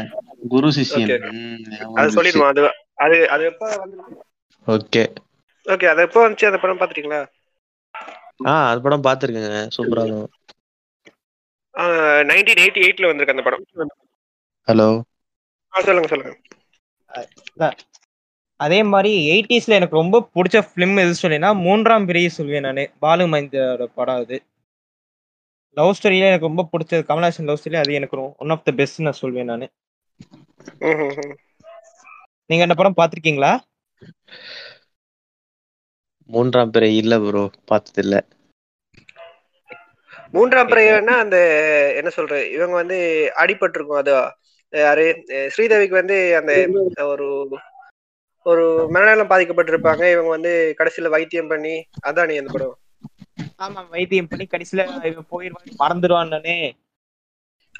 [0.48, 1.12] குரு சிஷ்யன்.
[1.12, 1.94] Okay, okay.
[1.98, 2.62] அது சொல்லிடுவோம் அது
[3.04, 3.96] அது அது எப்போ வந்து
[4.66, 5.02] ஓகே.
[5.66, 6.46] ஓகே அது எப்போ வந்துச்சு?
[6.46, 7.20] அந்த படம் பாத்துட்டீங்களா
[8.46, 9.58] ஆ அது படம் பார்த்துருக்கேங்க.
[9.76, 10.30] சூப்பரா இருக்கும்.
[12.28, 13.64] நைன்டீன் எயிட்டி எயிட்ல வந்திருக்கு அந்த படம்.
[14.68, 14.88] ஹலோ.
[15.72, 16.32] ஆ சொல்லுங்க சொல்லுங்க.
[18.60, 22.82] அதே மாதிரி எயிட்டிஸ்ல எனக்கு ரொம்ப பிடிச்ச ஃபிலிம் எது சொல்லினா மூன்றாம் பிரிவு சொல்வேன் நான்.
[23.02, 24.36] பாலு மஹிந்தரோட படம் அது.
[25.76, 29.20] லவ் ஸ்டோரியில எனக்கு ரொம்ப பிடிச்சது கமல்ஹாசன் லவ் ஸ்டோரி அது எனக்கு ஒன் ஆஃப் த பெஸ்ட் நான்
[29.22, 29.66] சொல்வேன் நான்.
[32.50, 33.52] நீங்க அந்த படம் பார்த்திருக்கீங்களா?
[36.28, 38.14] மூன்றாம் பிறை இல்ல ப்ரோ பார்த்தது இல்ல
[40.34, 41.36] மூன்றாம் பிறையன்னா அந்த
[41.98, 42.98] என்ன சொல்ற இவங்க வந்து
[43.40, 44.14] அடிபட்டிருக்கும் அது
[44.72, 45.04] யாரு
[45.52, 46.52] ஸ்ரீதேவிக்கு வந்து அந்த
[47.12, 47.26] ஒரு
[48.46, 50.02] ஒரு மனநலம் பாதிக்கப்பட்டிருப்பாங்க.
[50.12, 52.74] இவங்க வந்து கடைசியில வைத்தியம் பண்ணி அதானே அந்த படம்.
[53.58, 56.56] ஆமா வைத்தியம் பண்ணி கடைசியில இவன் போயிருவான் மறந்துடுவான்னு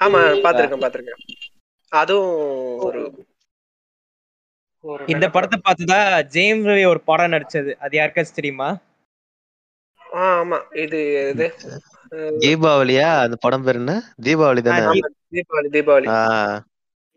[0.01, 1.21] ஆமா பாத்திருக்கேன் பாத்திருக்கேன்.
[1.91, 2.33] அதுவும்
[2.83, 3.01] ஒரு
[5.07, 7.71] இந்த படத்தை பார்த்துதான் ஜெயம் ரவி ஒரு படம் நடிச்சது.
[7.79, 8.67] அது யாருக்காச்சும் தெரியுமா?
[10.25, 10.57] ஆமா.
[10.83, 10.99] இது
[11.31, 11.45] இது
[12.43, 13.07] தீபாவளியா?
[13.23, 13.93] அந்த படம் பேர் என்ன?
[14.23, 15.01] தீபாவளி தானே?
[15.35, 16.07] தீபாவளி தீபாவளி.
[16.09, 16.19] ஆ.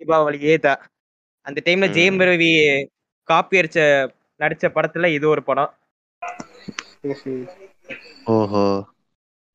[0.00, 0.81] தீபாவளியே தான்
[1.47, 1.88] அந்த டைம்ல.
[1.97, 2.50] ஜெயம் ரவி
[3.28, 3.78] காப்பி அடிச்ச
[4.40, 5.73] நடிச்ச படத்துல இது ஒரு படம்.
[8.32, 8.64] ஓஹோ.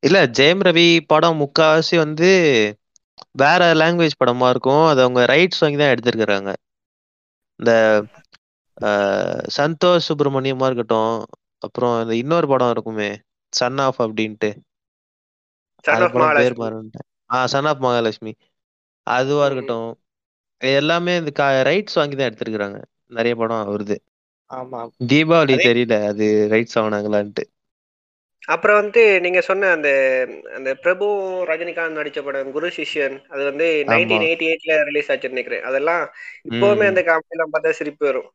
[0.04, 2.30] இல்ல ஜெயம் ரவி படம் முக்காவாசி வந்து
[3.38, 4.86] வேற லாங்குவேஜ் படமா இருக்கும்.
[4.86, 6.50] அது அவங்க ரைட்ஸ் வாங்கி தான் எடுத்திருக்கிறாங்க.
[7.60, 7.72] இந்த
[9.58, 11.16] சந்தோஷ் சுப்பிரமணியமா இருக்கட்டும்.
[11.62, 13.10] அப்புறம் இந்த இன்னொரு படம் இருக்குமே
[13.54, 14.50] சன் ஆஃப் அப்படின்ட்டு.
[16.38, 16.56] பேர்
[17.30, 18.34] ஆ சன் ஆஃப் மகாலட்சுமி.
[19.08, 19.46] அதுவா.
[19.46, 19.90] இருக்கட்டும்.
[20.62, 21.32] எல்லாமே இந்த
[21.64, 22.78] ரைட்ஸ் வாங்கி தான் எடுத்திருக்கிறாங்க.
[23.14, 23.98] நிறைய படம் வருது.
[24.52, 24.82] ஆமா.
[25.10, 27.46] தீபாவளி தெரியல அது ரைட்ஸ் வாங்கினாங்களான்ட்டு
[28.48, 29.90] அப்புறம் வந்து நீங்க சொன்ன அந்த
[30.56, 31.06] அந்த பிரபு
[31.50, 35.66] ரஜினிகாந்த் நடிச்ச படம் குரு சிஷ்யன் அது வந்து நைன்டீன் எயிட்டி எயிட்ல ரிலீஸ் ஆச்சுன்னு நினைக்கிறேன்.
[35.70, 36.04] அதெல்லாம்
[36.52, 36.88] இப்பவுமே.
[36.92, 38.30] அந்த காமெடி எல்லாம் பார்த்தா சிரிப்பு வரும்.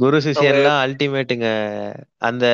[0.00, 1.46] குரு சிஷியன்லாம் அல்டிமேட்டுங்க
[2.22, 2.44] அந்த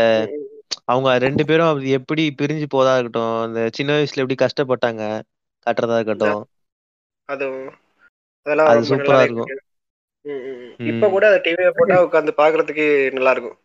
[0.88, 5.02] அவங்க ரெண்டு பேரும் அது எப்படி பிரிஞ்சு போதா இருக்கட்டும் அந்த சின்ன வயசுல எப்படி கஷ்டப்பட்டாங்க
[5.66, 6.40] காட்டுறதா இருக்கட்டும்.
[8.68, 9.52] அது சூப்பரா இருக்கும்.
[10.84, 13.58] இப்ப கூட அதை டிவியை போட்டா உட்காந்து பாக்குறதுக்கு நல்லா இருக்கும்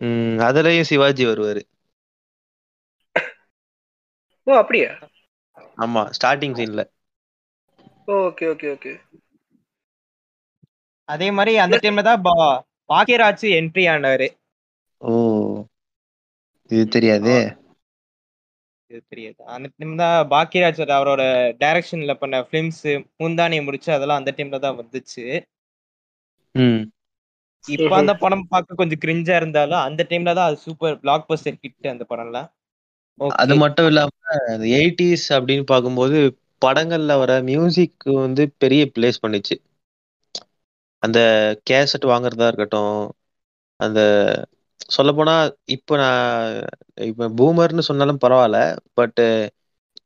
[0.00, 1.62] ம் அதுலயும் சிவாஜி வருவாரு.
[4.46, 4.90] ஓ அப்படியா?
[5.78, 6.82] ஆமா ஸ்டார்டிங் சீன்ல
[8.08, 8.92] ஓகே ஓகே ஓகே.
[11.08, 14.28] அதே மாதிரி அந்த டைம்ல தான் பா- பாக்யராஜ் என்ட்ரி ஆனாரு.
[15.00, 15.12] ஓ
[16.70, 17.38] இது தெரியாதே.
[18.90, 19.40] இது தெரியாது.
[19.54, 21.22] அந்த டைம் தான் பாக்யராஜ் அவரோட
[21.60, 22.82] டைரக்ஷன்ல பண்ண பிலிம்ஸ்
[23.20, 25.24] முந்தானியை முடிச்சு அதெல்லாம் அந்த டைம்ல தான் வந்துச்சு.
[27.64, 31.92] இப்ப அந்த படம் பார்க்க கொஞ்சம் கிரிஞ்சா இருந்தாலும் அந்த டைம்ல தான் அது சூப்பர் பிளாக் பஸ்டர் ஹிட்
[31.92, 32.48] அந்த படம்லாம்
[33.38, 33.56] அது.
[33.62, 34.10] மட்டும் இல்லாம
[34.76, 36.18] எயிட்டிஸ் அப்படின்னு பார்க்கும்போது
[36.62, 39.56] படங்கள்ல வர மியூசிக் வந்து பெரிய பிளேஸ் பண்ணுச்சு.
[41.02, 41.18] அந்த
[41.68, 42.96] கேசட் வாங்குறதா இருக்கட்டும்
[43.80, 44.00] அந்த
[44.94, 45.34] சொல்லப்போனா
[45.76, 46.56] இப்போ நான்
[47.06, 48.58] இப்போ பூமர்னு சொன்னாலும் பரவாயில்ல
[48.94, 49.22] பட்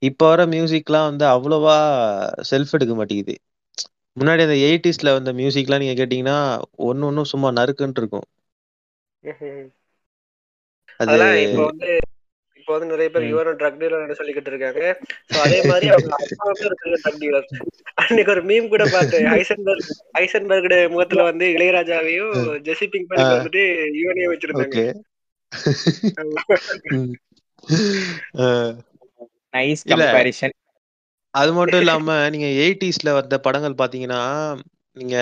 [0.03, 1.77] இப்போ வர மியூசிக்லாம் வந்து அவ்வளோவா
[2.51, 3.35] செல்ஃப் எடுக்க மாட்டேங்குது
[4.17, 6.39] முன்னாடி அந்த எயிட்டிஸ்ல வந்த மியூசிக்லாம் நீங்க கேட்டீங்கன்னா
[6.85, 8.27] ஒன்னு ஒன்னும் சும்மா நறுக்குன்ட்டு இருக்கும்.
[11.01, 11.91] அது இப்போ வந்து
[12.71, 13.31] இப்போ வந்து நிறைய பேர் ம்.
[13.31, 14.83] யுவன் ட்ரக் டீலர் சொல்லிக்கிட்டு இருக்காங்க.
[15.31, 17.47] சோ அதே மாதிரி அவங்க அப்பா வந்து ஒரு ட்ரக் டீலர்
[18.03, 19.27] அன்னைக்கு ஒரு மீம் கூட பார்த்தேன்.
[19.33, 22.37] ஹைசன்பர்க் ஹைசன்பர்க் முகத்துல வந்து இளையராஜாவையும்
[22.69, 23.25] ஜெசி பிங்க் பண்ணி.
[23.33, 23.63] வந்துட்டு
[23.99, 24.85] யுவனையும் வச்சிருந்தாங்க.
[29.55, 29.83] நைஸ்.
[29.93, 30.55] கம்பேரிஷன்
[31.35, 34.23] அது மட்டும் இல்லாம நீங்க எயிட்டிஸ்ல வந்த படங்கள் பாத்தீங்கன்னா
[34.97, 35.17] நீங்க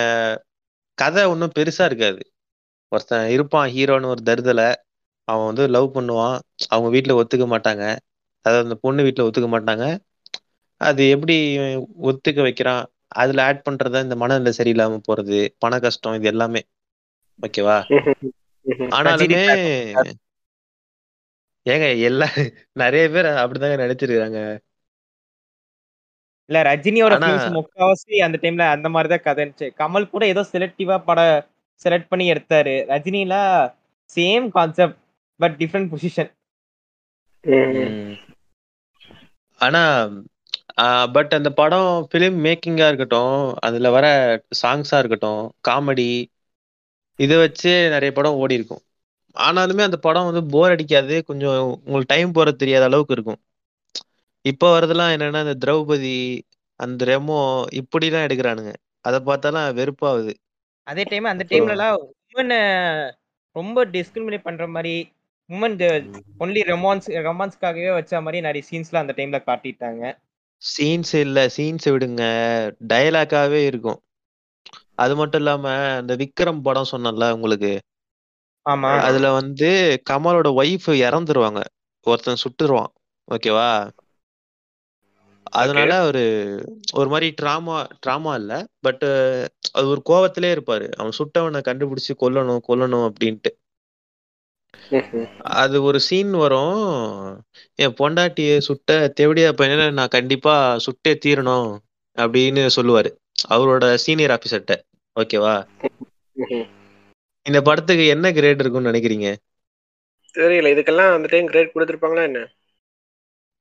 [0.99, 2.21] கதை ஒன்றும் பெருசா இருக்காது.
[2.93, 4.61] ஒருத்தன் இருப்பான் ஹீரோன்னு ஒரு தருதல
[5.29, 6.37] அவன் வந்து லவ் பண்ணுவான்.
[6.69, 7.85] அவங்க வீட்ல ஒத்துக்க மாட்டாங்க.
[8.45, 9.85] அதாவது அந்த பொண்ணு வீட்ல ஒத்துக்க மாட்டாங்க.
[10.81, 11.35] அது எப்படி
[12.09, 12.83] ஒத்துக்க வைக்கிறான்?
[13.17, 15.41] அதுல ஆட் பண்றதா இந்த மனநிலை சரியில்லாம போறது.
[15.59, 16.63] பண கஷ்டம் இது எல்லாமே.
[17.41, 17.77] ஓகேவா
[18.97, 19.43] ஆனாலுமே
[21.67, 22.27] ஏங்க எல்லா
[22.77, 24.41] நிறைய பேர் அப்படிதாங்க நடிச்சிருக்காங்க
[26.51, 27.15] இல்ல ரஜினியோட
[27.57, 29.69] முக்காவாசி அந்த டைம்ல அந்த மாதிரி தான் கதை இருந்துச்சு.
[29.81, 31.35] கமல் கூட ஏதோ செலக்டிவா படம்
[31.83, 32.75] செலக்ட் பண்ணி எடுத்தாரு.
[32.91, 33.35] ரஜினில
[34.11, 34.99] same concept
[35.41, 36.31] but different position.
[39.61, 39.83] ஆனா
[41.15, 44.07] பட் அந்த படம் ஃபிலிம் மேக்கிங்கா இருக்கட்டும் அதுல வர
[44.63, 46.11] சாங்ஸா இருக்கட்டும் காமெடி
[47.19, 48.83] இதை வச்சு நிறைய படம் ஓடி இருக்கும்.
[49.37, 53.41] ஆனாலுமே அந்த படம் வந்து போர் அடிக்காது கொஞ்சம் உங்களுக்கு டைம் போறது தெரியாத அளவுக்கு இருக்கும்.
[54.45, 56.17] இப்போ வரதெல்லாம் என்னன்னா இந்த திரௌபதி
[56.81, 57.39] அந்த ரெமோ
[57.81, 58.73] இப்படிலாம் எடுக்கிறானுங்க.
[59.07, 60.33] அதை பார்த்தாலாம் வெறுப்பாகுது.
[60.91, 61.97] அதே டைம் அந்த டைம்ல எல்லாம்
[62.33, 62.57] உமன்
[63.57, 64.95] ரொம்ப டிஸ்கிரிமினேட் பண்ற மாதிரி
[65.51, 65.77] உமன்
[66.41, 70.03] ஒன்லி ரொமான்ஸ் ரொமான்ஸ்க்காகவே வச்ச மாதிரி நிறைய சீன்ஸ்லாம் அந்த டைம்ல காட்டிட்டாங்க.
[70.63, 72.23] சீன்ஸ் இல்ல சீன்ஸ் விடுங்க.
[72.89, 73.99] டயலாக்காவே இருக்கும்.
[74.95, 75.65] அது மட்டும் இல்லாம
[76.01, 77.73] இந்த விக்ரம் படம் சொன்னேன்ல உங்களுக்கு?
[78.67, 78.93] ஆமா.
[79.07, 79.69] அதுல வந்து
[80.11, 81.61] கமலோட ஒய்ஃப் இறந்துருவாங்க.
[82.07, 82.93] ஒருத்தன் சுட்டுருவான்.
[83.29, 83.69] ஓகேவா
[85.53, 86.23] அதனால ஒரு
[86.93, 88.53] ஒரு மாதிரி ட்ராமா ட்ராமா இல்ல.
[88.81, 89.05] பட்
[89.73, 90.87] அது ஒரு கோவத்திலே இருப்பாரு.
[90.97, 93.51] அவன் சுட்டவனை கண்டுபிடிச்சு கொல்லணும் கொல்லணும் அப்படின்ட்டு.
[95.59, 96.81] அது ஒரு சீன் வரும்.
[97.75, 101.79] என் பொண்டாட்டிய சுட்ட தேவடியா பையனை நான் கண்டிப்பா சுட்டே தீரணும்
[102.19, 103.11] அப்படின்னு சொல்லுவாரு.
[103.49, 104.75] அவரோட சீனியர் ஆபீசர்ட்ட
[105.21, 105.55] ஓகேவா?
[107.47, 109.29] இந்த படத்துக்கு என்ன கிரேட் இருக்கும்னு நினைக்கிறீங்க?
[110.35, 110.73] தெரியல.
[110.75, 112.41] இதுக்கெல்லாம் அந்த டைம் கிரேட் கொடுத்துருப்பாங்களா என்ன?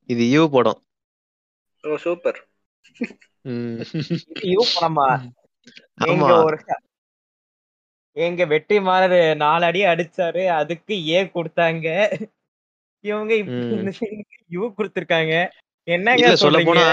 [0.09, 0.81] இது யூ படம்.
[1.83, 2.39] ஓ சூப்பர்
[3.41, 3.81] ம்.
[4.43, 5.07] யூ படமா?
[6.05, 6.43] ஆமா.
[6.43, 6.57] ஒரு
[8.17, 10.43] எங்க வெற்றி மாறது நாலு அடி அடிச்சாரு.
[10.59, 11.87] அதுக்கு ஏ கொடுத்தாங்க.
[13.03, 13.33] இவங்க
[14.55, 15.33] யூ கொடுத்திருக்காங்க.
[15.87, 16.85] என்னங்க சொல்ல போனா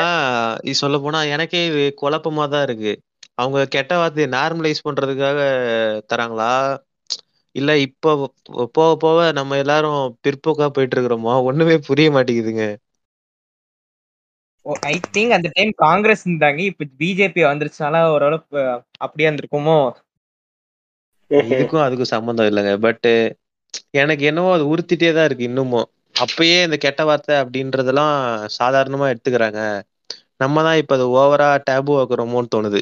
[0.64, 2.92] இது சொல்ல போனா எனக்கே இது குழப்பமா தான் இருக்கு.
[3.38, 5.38] அவங்க கெட்ட வார்த்தையை நார்மலைஸ் பண்றதுக்காக
[6.10, 6.50] தராங்களா?
[7.54, 8.12] இல்ல இப்ப
[8.74, 11.34] போக போக நம்ம எல்லாரும் பிற்போக்கா போயிட்டு இருக்கிறோமா?
[11.48, 12.66] ஒண்ணுமே புரிய மாட்டேங்குதுங்க.
[14.86, 16.60] ஐ திங்க் அந்த டைம் காங்கிரஸ் இருந்தாங்க.
[16.70, 18.60] இப்ப பிஜேபி வந்துருச்சுனால ஓரளவுக்கு
[18.98, 19.78] அப்படியே இருந்திருக்குமோ?
[21.48, 22.72] இதுக்கும் அதுக்கும் சம்மந்தம் இல்லைங்க.
[22.84, 23.08] பட்
[24.00, 28.14] எனக்கு என்னவோ அது உறுத்திட்டே தான் இருக்கு இன்னமும் அப்பயே இந்த கெட்ட வார்த்தை அப்படின்றதெல்லாம்
[28.58, 29.60] சாதாரணமா எடுத்துக்கிறாங்க.
[30.42, 32.80] நம்ம தான் இப்ப அது ஓவரா டேபு ஆக்குறோமோன்னு தோணுது.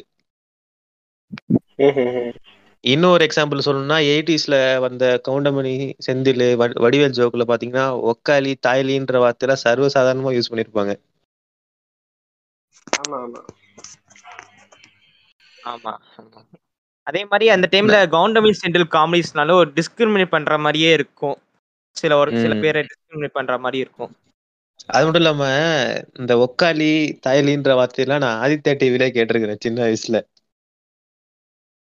[2.83, 5.73] இன்னொரு எக்ஸாம்பிள் சொல்லணும்னா எயிட்டிஸ்ல வந்த கவுண்டமணி
[6.05, 6.45] செந்தில்
[6.83, 10.95] வடிவேல் ஜோக்குல பாத்தீங்கன்னா ஒக்காலி தாய்லின்ற வார்த்தையெல்லாம் சர்வசாதாரணமா யூஸ் பண்ணிருப்பாங்க.
[12.99, 13.41] ஆமா.
[15.65, 16.41] ஆமா ஆமா.
[17.03, 21.37] அதே மாதிரி அந்த டைம்ல கவுண்டமில் சென்ட்ரல் காமெடிஸ்னால ஒரு டிஸ்கிரிமினேட் பண்ற மாதிரியே இருக்கும்.
[21.95, 22.53] சில ஒரு சில.
[22.55, 24.11] பேரை டிஸ்கிரிமினேட் பண்ற மாதிரி இருக்கும்.
[24.85, 25.43] அது மட்டும் இல்லாம
[26.13, 30.17] இந்த ஒக்காலி தாய்லின்ற வார்த்தையெல்லாம் நான் ஆதித்யா டிவிலே கேட்டிருக்கிறேன் சின்ன வயசுல.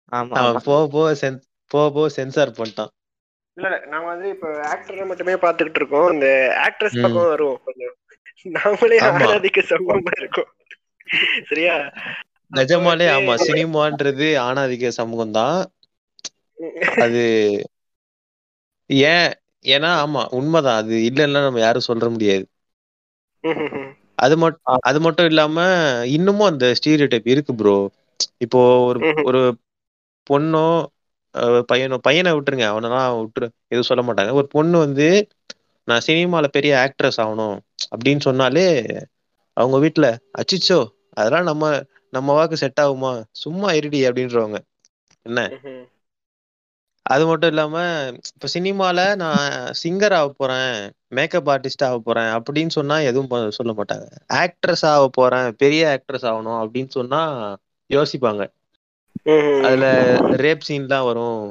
[0.06, 2.91] அவன் போக போக சென் போக போக சென்சார் பண்ணிட்டான்.
[3.58, 3.86] இல்ல இல்ல.
[3.86, 6.12] நாம வந்து இப்ப ஆக்டரை மட்டுமே பாத்துக்கிட்டு இருக்கோம்.
[6.12, 6.28] இந்த
[6.65, 7.02] ஆக்ட்ரஸ்.
[7.02, 7.95] பக்கம் வருவோம் கொஞ்சம்.
[8.43, 8.97] நாமளே.
[8.99, 10.52] ஆராதிக்க சமமா இருக்கும்.
[11.47, 11.76] சரியா?
[12.54, 15.58] நிஜமாலே ஆமா சினிமான்றது ஆணாதிக்க சமூகம் தான்
[17.00, 17.24] அது
[19.10, 19.30] ஏன்
[19.66, 20.80] ஏன்னா ஆமா உண்மைதான்.
[20.82, 22.46] அது இல்லைன்னா நம்ம யாரும் சொல்ற முடியாது.
[24.18, 25.58] அது மட்டும் அது மட்டும் இல்லாம
[26.16, 27.76] இன்னமும் அந்த ஸ்டீரியோ டைப் இருக்கு ப்ரோ
[28.42, 29.00] இப்போ ஒரு.
[29.28, 29.42] ஒரு
[30.28, 30.66] பொண்ணோ
[31.70, 32.66] பையனோ பையனை விட்டுருங்க.
[32.72, 34.32] அவனெல்லாம் விட்டுரு எதுவும் சொல்ல மாட்டாங்க.
[34.39, 35.08] ஒரு பொண்ணு வந்து
[35.88, 37.58] நான் சினிமால பெரிய ஆக்ட்ரஸ் ஆகணும்
[37.94, 38.66] அப்படின்னு சொன்னாலே
[39.58, 40.06] அவங்க வீட்ல
[40.39, 40.80] அச்சிச்சோ
[41.13, 41.63] அதெல்லாம் நம்ம
[42.13, 43.12] நம்ம வாக்கு செட் ஆகுமா?
[43.38, 44.60] சும்மா இருடி அப்படின்றவங்க.
[45.26, 45.41] என்ன?
[47.06, 47.78] அது மட்டும் இல்லாம
[48.30, 49.41] இப்ப சினிமால நான்
[49.82, 50.69] சிங்கர் ஆக போறேன்
[51.10, 54.08] மேக்கப் ஆர்டிஸ்ட் ஆக போறேன் அப்படின்னு சொன்னா எதுவும் சொல்ல மாட்டாங்க.
[54.36, 57.21] ஆக்ட்ரஸ் ஆக போறேன் பெரிய ஆக்ட்ரஸ் ஆகணும் அப்படின்னு சொன்னா
[57.89, 58.43] யோசிப்பாங்க.
[59.60, 59.86] அதுல
[60.41, 61.41] ரேப் சீன்லாம் வரும்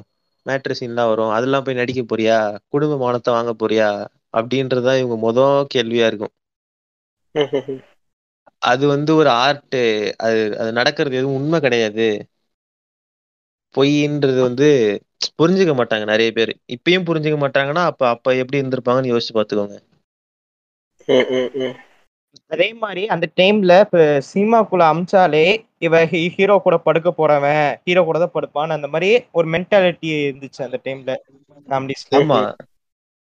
[0.46, 2.38] மேட்ரு சீன்லாம் வரும் அதெல்லாம் போய் நடிக்க போறியா?
[2.68, 3.90] குடும்ப மானத்தை வாங்க போறியா?
[4.34, 5.38] அப்படின்றதுதான் இவங்க முத
[5.74, 6.34] கேள்வியா இருக்கும்.
[8.62, 9.76] அது வந்து ஒரு ஆர்ட்
[10.24, 12.08] அது அது நடக்கிறது எதுவும் உண்மை கிடையாது.
[13.74, 14.66] பொய்ன்றது வந்து
[15.34, 16.52] புரிஞ்சுக்க மாட்டாங்க நிறைய பேர்.
[16.76, 19.78] இப்பயும் புரிஞ்சுக்க மாட்டாங்கன்னா அப்ப அப்ப எப்படி இருந்திருப்பாங்கன்னு யோசிச்சு பாத்துக்கோங்க
[22.50, 23.98] அதே மாதிரி அந்த டைம்ல இப்ப
[24.28, 25.44] சினிமாக்குள்ள அமிச்சாலே
[25.80, 26.00] இவ
[26.34, 31.14] ஹீரோ கூட படுக்க போறவன் ஹீரோ கூட தான் படுப்பான் அந்த மாதிரி ஒரு மென்டாலிட்டி இருந்துச்சு அந்த டைம்ல
[31.68, 32.38] காமெடிஸ்ல ஆமா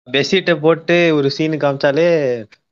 [0.07, 2.09] பெட்ஷீட்டை போட்டு ஒரு சீனு காமிச்சாலே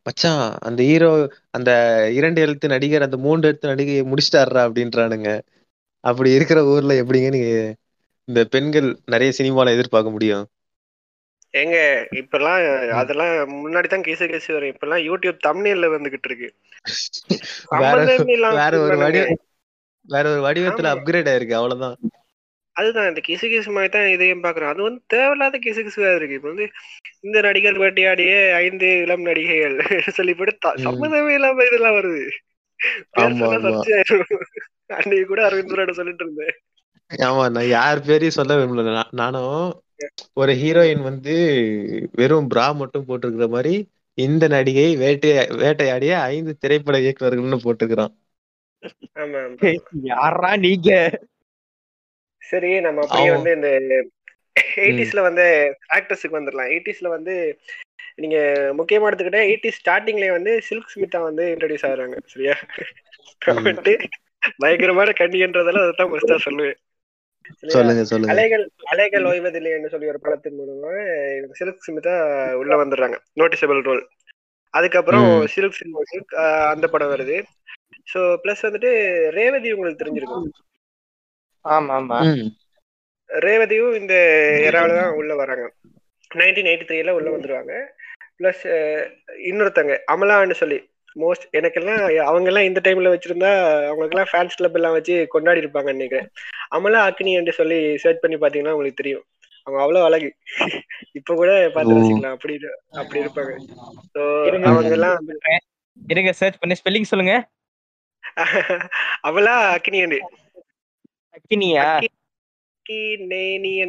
[0.07, 1.11] மச்சான் அந்த ஹீரோ
[1.51, 1.71] அந்த
[2.14, 5.31] இரண்டு எழுத்து நடிகர் அந்த மூன்று எழுத்து நடிகை முடிச்சிட்டாருடா அப்படின்றானுங்க.
[6.05, 7.51] அப்படி இருக்கிற ஊர்ல எப்படிங்க நீங்க
[8.29, 10.45] இந்த பெண்கள் நிறைய சினிமால எதிர்பார்க்க முடியும்?
[11.55, 11.77] எங்க
[12.11, 14.73] இப்பெல்லாம் அதெல்லாம் முன்னாடி தான் கேசு கேசு வரும்.
[14.73, 16.49] இப்பெல்லாம் யூடியூப் தமிழ்ல வந்துகிட்டு இருக்கு.
[18.55, 19.35] வேற ஒரு வடி சொல்றானுங்க.
[20.09, 20.90] வேற ஒரு வடிவத்துல.
[20.95, 21.97] அப்கிரேட் ஆயிருக்கு அவ்வளவுதான்.
[22.76, 26.38] அதுதான் இந்த கிசு கிசு மாதிரி தான் இதையும் பாக்குறோம் அது வந்து தேவையில்லாத கிசு கிசுவா இருக்கு.
[26.38, 26.66] இப்ப வந்து
[27.24, 29.76] இந்த நடிகர் வேட்டையாடிய ஐந்து இளம் நடிகைகள்
[30.18, 30.84] சொல்லிப்பட்டு த- ம்.
[30.87, 32.24] சம்மந்தமே இல்லாம இதெல்லாம் வருது.
[34.94, 36.54] அன்னைக்கு கூட அரவிந்தரோட சொல்லிட்டு இருந்தேன்.
[37.10, 38.90] ஆமா நான் யார் பேரையும் சொல்ல விரும்பல.
[39.20, 39.54] நானும்
[40.37, 41.34] ஒரு ஹீரோயின் வந்து
[42.18, 43.74] வெறும் பிரா மட்டும் போட்டிருக்கிற மாதிரி
[44.18, 45.30] இந்த நடிகை வேட்டை
[45.62, 48.12] வேட்டையாடிய ஐந்து திரைப்பட இயக்குனர்கள்னு போட்டுக்கிறான்
[50.10, 50.90] யாரா நீங்க?
[52.50, 53.68] சரி நம்ம அப்படியே வந்து இந்த
[54.78, 55.44] எயிட்டிஸ்ல வந்து
[55.96, 57.35] ஆக்டர்ஸுக்கு வந்துடலாம் எயிட்டிஸ்ல வந்து
[58.16, 58.37] நீங்க
[58.78, 62.16] முக்கியமா எடுத்துக்கிட்டா எயிட்டிஸ் ஸ்டார்டிங்லயே வந்து சில்க் ஸ்மிதா வந்து இன்ட்ரடியூஸ் ஆகுறாங்க.
[62.26, 62.54] சரியா.
[63.61, 63.94] வந்துட்டு
[64.59, 66.76] பயங்கரமான கண்ணின்றதெல்லாம் அதான் ஃபர்ஸ்டா சொல்லுவேன்.
[67.52, 67.74] சரியா?
[67.76, 68.33] சொல்லுங்க சொல்லுங்க.
[68.33, 70.92] அலைகள் அலைகள் ஓய்வதில்லைன்னு சொல்லி ஒரு படத்தின் மூலமா
[71.61, 72.14] சில்க் ஸ்மிதா
[72.54, 73.18] உள்ள வந்துடுறாங்க.
[73.40, 74.02] நோட்டிசபிள் ரோல்
[74.74, 75.24] அதுக்கப்புறம்.
[75.54, 75.78] சில்க்
[76.12, 76.35] சில்க்
[76.72, 77.37] அந்த படம் வருது.
[78.09, 78.90] ஸோ ப்ளஸ் வந்துட்டு
[79.30, 80.46] ரேவதி உங்களுக்கு தெரிஞ்சிருக்கும்.
[81.64, 82.18] ஆமா ஆமா.
[83.31, 84.14] ரேவதியும் இந்த
[84.68, 85.64] எராவில தான் உள்ள வராங்க.
[86.31, 87.74] நைன்டீன் எயிட்டி த்ரீல உள்ள வந்துருவாங்க.
[88.38, 88.62] ப்ளஸ்
[89.48, 90.79] இன்னொருத்தங்க அமலான்னு சொல்லி
[91.16, 93.50] மோஸ்ட் எனக்கெல்லாம் அவங்க எல்லாம் இந்த டைம்ல வச்சிருந்தா
[93.88, 96.29] அவங்களுக்கெல்லாம் ஃபேன்ஸ் கிளப் எல்லாம் வச்சு கொண்டாடி இருப்பாங்க நினைக்கிறேன்.
[96.77, 99.24] அமலா அக்னி என்று சொல்லி சர்ச் பண்ணி பாத்தீங்கன்னா உங்களுக்கு தெரியும்.
[99.66, 100.31] அவங்க அவ்வளவு அழகு.
[101.18, 101.98] இப்ப கூட பார்த்து ஓ.
[101.98, 102.35] ரசிக்கலாம்.
[102.37, 102.55] அப்படி
[103.00, 103.53] அப்படி இருப்பாங்க.
[104.68, 105.18] அவங்க எல்லாம்
[105.96, 106.31] இருங்க.
[106.40, 107.35] சர்ச் பண்ணி ஸ்பெல்லிங் சொல்லுங்க.
[109.29, 109.98] அவளா அக்னி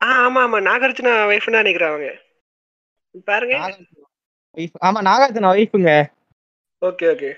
[0.00, 2.08] ஆமா ஆமா நாகார்ஜுனா வைஃப் தான் நினைக்கிறேன் அவங்க.
[3.26, 3.54] பாருங்க.
[4.82, 5.50] ஆமா நாகார்ஜுனா
[6.82, 7.30] ஓகே ஓகே.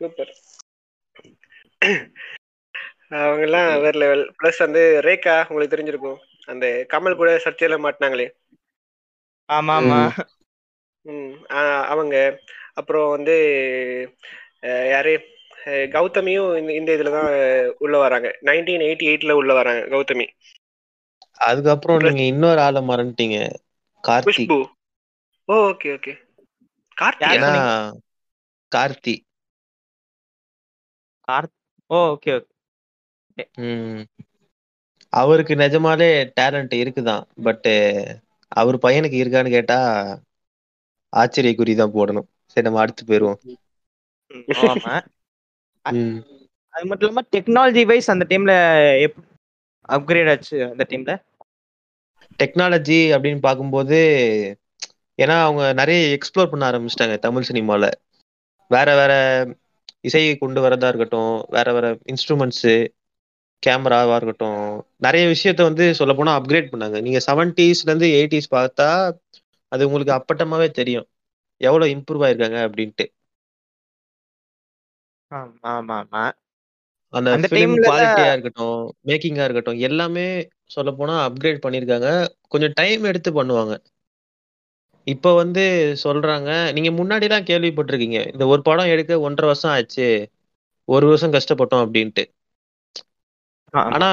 [0.00, 0.32] சூப்பர்.
[3.18, 6.18] அவங்க எல்லாம் வேற லெவல் ப்ளஸ் வந்து ரேகா உங்களுக்கு தெரிஞ்சிருக்கும்.
[6.48, 8.26] அந்த கமல் கூட சர்ச்சையில மாட்டினாங்களே.
[9.48, 10.00] ஆமா ஆமா.
[11.88, 12.16] அவங்க
[12.76, 13.36] அப்புறம் வந்து
[14.62, 15.20] யாரு?
[15.66, 17.32] கௌதமியும் இந்த இந்த இதுல தான்
[17.78, 18.38] உள்ள வராங்க.
[18.40, 20.26] நைன்டீன் எயிட்டி எயிட்ல உள்ள வராங்க கௌதமி.
[21.36, 23.38] அதுக்கப்புறம் நீங்க இன்னொரு ஆளை மறந்துட்டீங்க.
[24.08, 24.66] Karthik Khushbu.
[25.44, 26.12] Oh okay okay.
[27.00, 27.92] ஏன்னா
[28.76, 29.14] கார்த்தி.
[31.86, 33.52] Oh okay okay.
[33.56, 34.04] ம்.
[35.08, 36.10] அவருக்கு நிஜமாலே
[36.40, 37.22] டேலண்ட் இருக்குதான்.
[37.42, 37.68] பட்
[38.48, 39.78] அவர் பையனுக்கு இருக்கான்னு கேட்டா
[41.08, 42.28] ஆச்சரிய குறி தான் போடணும்.
[42.56, 43.40] சரி நம்ம அடுத்து போயிருவோம்.
[44.66, 44.94] ஆமா.
[45.84, 46.18] ம்.
[46.74, 48.54] அது மட்டும் இல்லாம டெக்னாலஜி வைஸ் அந்த டைம்ல
[49.88, 51.12] அப்கிரேட் ஆச்சு அந்த டைம்ல
[52.38, 53.98] டெக்னாலஜி அப்படின்னு பார்க்கும்போது
[55.18, 57.84] ஏன்னா அவங்க நிறைய எக்ஸ்ப்ளோர் பண்ண ஆரம்பிச்சிட்டாங்க தமிழ் சினிமால.
[58.70, 59.12] வேற வேற
[60.04, 62.74] இசையை கொண்டு வரதா இருக்கட்டும் வேற வேற இன்ஸ்ட்ருமெண்ட்ஸு
[63.62, 64.60] கேமராவா இருக்கட்டும்
[64.98, 66.96] நிறைய விஷயத்த வந்து சொல்ல போனா அப்கிரேட் பண்ணாங்க.
[67.00, 68.88] நீங்க செவன்டிஸ்ல இருந்து எயிட்டிஸ் பார்த்தா
[69.72, 71.06] அது உங்களுக்கு அப்பட்டமாவே தெரியும்.
[71.60, 73.06] எவ்வளவு இம்ப்ரூவ் ஆயிருக்காங்க அப்படின்ட்டு.
[75.30, 76.22] ஆமா ஆமா ஆமா
[77.12, 80.26] அந்த அந்த ஃபிலிம் குவாலிட்டியா இருக்கட்டும் மேக்கிங்கா இருக்கட்டும் எல்லாமே
[80.74, 82.10] சொல்ல போனா அப்கிரேட் பண்ணிருக்காங்க
[82.52, 83.74] கொஞ்சம் டைம் எடுத்து பண்ணுவாங்க.
[85.06, 85.62] இப்ப வந்து
[86.02, 90.08] சொல்றாங்க நீங்க முன்னாடி எல்லாம் கேள்விப்பட்டிருக்கீங்க இந்த ஒரு படம் எடுக்க ஒன்றரை வருஷம் ஆச்சு
[90.88, 92.24] ஒரு வருஷம் கஷ்டப்பட்டோம் அப்படின்ட்டு.
[93.90, 94.08] ஆனா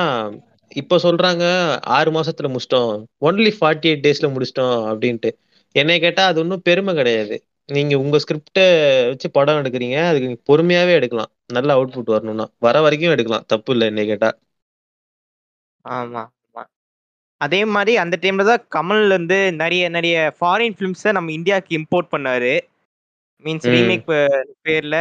[0.71, 1.43] இப்ப சொல்றாங்க
[1.95, 5.31] ஆறு மாசத்துல முடிச்சிட்டோம் ஒன்லி ஃபார்ட்டி எயிட் டேஸ்ல முடிச்சிட்டோம் அப்படின்ட்டு.
[5.75, 7.35] என்னை கேட்டா அது ஒன்றும் பெருமை கிடையாது.
[7.69, 8.65] நீங்க உங்க ஸ்கிரிப்டை
[9.09, 11.31] வச்சு படம் எடுக்கிறீங்க அதுக்கு நீங்க பொறுமையாவே எடுக்கலாம்.
[11.49, 12.47] நல்ல அவுட்புட் வரணும்னா.
[12.59, 13.47] வர வரைக்கும் எடுக்கலாம்.
[13.47, 14.29] தப்பு இல்லை என்னை கேட்டா.
[15.85, 16.63] ஆமா ஆமா.
[17.41, 22.53] அதே மாதிரி அந்த டைம்ல தான் கமல் வந்து நிறைய நிறைய ஃபாரின் ஃபிலிம்ஸை நம்ம இந்தியாவுக்கு இம்போர்ட் பண்ணாரு.
[23.45, 23.67] மீன்ஸ்.
[23.73, 24.05] ரீமேக்
[24.65, 24.97] பேர்ல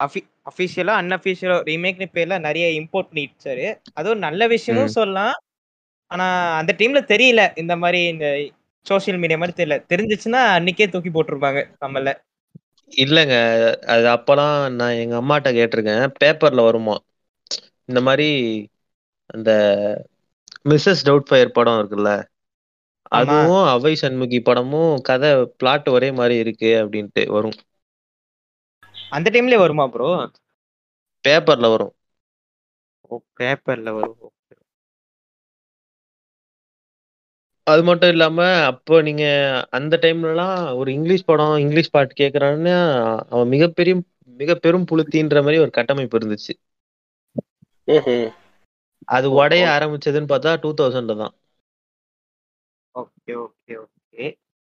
[0.00, 5.34] அஃபி அஃபிஷியலா அன்அஃபிஷியலோ ரீமேக்னு பேர்ல நிறைய இம்போர்ட் பண்ணிச்சாரு அதுவும் நல்ல விஷயமும் சொல்லலாம்.
[6.10, 6.26] ஆனா
[6.60, 7.42] அந்த டைம்ல தெரியல.
[7.62, 8.26] இந்த மாதிரி இந்த
[8.86, 9.76] சோஷியல் மீடியா மாதிரி தெரியல.
[9.88, 12.10] தெரிஞ்சிச்சுன்னா அன்னைக்கே தூக்கி போட்டிருப்பாங்க கமல்ல.
[12.92, 13.36] இல்லைங்க.
[13.86, 16.04] அது அப்பெல்லாம் நான் எங்க அம்மாட்ட கேட்டிருக்கேன்.
[16.20, 16.96] பேப்பர்ல வருமா?
[17.88, 18.28] இந்த மாதிரி
[19.30, 19.50] அந்த
[20.68, 22.10] மிஸ்ஸஸ் டவுட் ஃபயர் படம் இருக்குல்ல.
[23.12, 27.58] அதுவும் அவை சண்முகி படமும் கதை பிளாட் ஒரே மாதிரி இருக்கு அப்படின்ட்டு வரும்.
[29.10, 30.10] அந்த டைம்லயே வருமா ப்ரோ
[31.24, 31.94] பேப்பர்ல வரும்.
[33.10, 34.33] ஓ பேப்பர்ல வரும்.
[37.64, 39.24] அது மட்டும் இல்லாம அப்போ நீங்க
[39.70, 42.76] அந்த டைம்லலாம் ஒரு இங்கிலீஷ் படம் இங்கிலீஷ் பாட்டு கேக்குறான்னா
[43.30, 46.54] அவன் மிகப்பெரிய மிக பெரும் புளுத்தின்ற மாதிரி ஒரு கட்டமைப்பு இருந்துச்சு.
[49.04, 51.34] அது உடைய ஆரம்பிச்சதுன்னு பார்த்தா டூ தௌசண்ட்ல தான்.
[52.98, 54.26] Okay okay okay.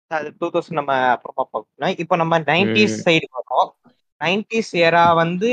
[0.07, 1.95] அது டூ தௌசண்ட் நம்ம அப்புறமா பார்க்கலாம்.
[1.99, 2.97] இப்போ நம்ம நைன்டிஸ்.
[3.05, 3.75] சைடு பார்ப்போம்.
[4.25, 5.51] நைன்டிஸ் ஏரா வந்து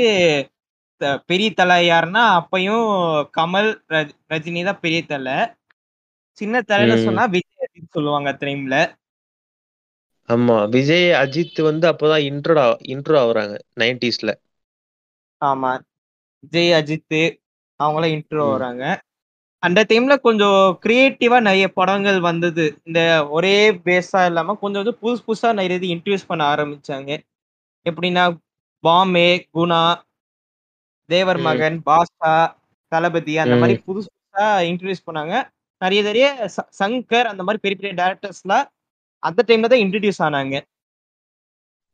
[1.26, 2.90] பெரிய தலை யாருன்னா அப்பயும்
[3.36, 5.32] கமல் ரஜ்- ரஜினி தான் பெரிய தலை.
[6.38, 7.02] சின்ன ம்.
[7.02, 8.74] சொன்னா விஜய் அஜித் சொல்லுவாங்க டைம்ல
[10.28, 14.30] ஆமா விஜய் அஜித் வந்து அப்போதான் இன்ட்ரோ இன்ட்ரோ ஆகுறாங்க நைன்டிஸ்ல
[15.40, 15.70] ஆமா
[16.42, 17.16] விஜய் அஜித்
[17.80, 18.48] அவங்களாம் இன்ட்ரோ.
[18.50, 18.84] வராங்க
[19.62, 23.00] அந்த டைம்ல கொஞ்சம் கிரியேட்டிவா நிறைய படங்கள் வந்தது இந்த
[23.32, 27.10] ஒரே பேஸா இல்லாம கொஞ்சம் வந்து புதுசு புதுசா நிறைய இது இன்ட்ரடியூஸ் பண்ண ஆரம்பிச்சாங்க
[27.86, 28.24] எப்படின்னா
[28.84, 29.82] பாமே குணா
[31.08, 31.40] தேவர்.
[31.42, 32.32] மகன் பாஷா
[32.92, 33.74] தளபதி அந்த மாதிரி.
[33.80, 35.34] புதுசு புதுசா இன்ட்ரடியூஸ் பண்ணாங்க
[35.82, 38.66] நிறைய நிறைய ச- சங்கர் அந்த மாதிரி பெரிய பெரிய டேரக்டர்ஸ்லாம்
[39.22, 40.56] அந்த டைம்ல தான் இன்ட்ரடியூஸ் ஆனாங்க.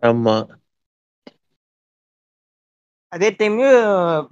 [0.03, 0.37] ஆமா.
[3.09, 3.59] அதே டைம்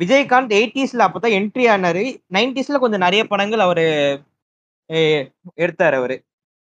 [0.00, 2.02] விஜயகாந்த் எயிட்டிஸ்ல அப்பதான் என்ட்ரி ஆனாரு.
[2.32, 3.86] நைன்டிஸ்ல கொஞ்சம் நிறைய படங்கள் அவரு
[5.56, 6.16] எடுத்தாரு அவரு.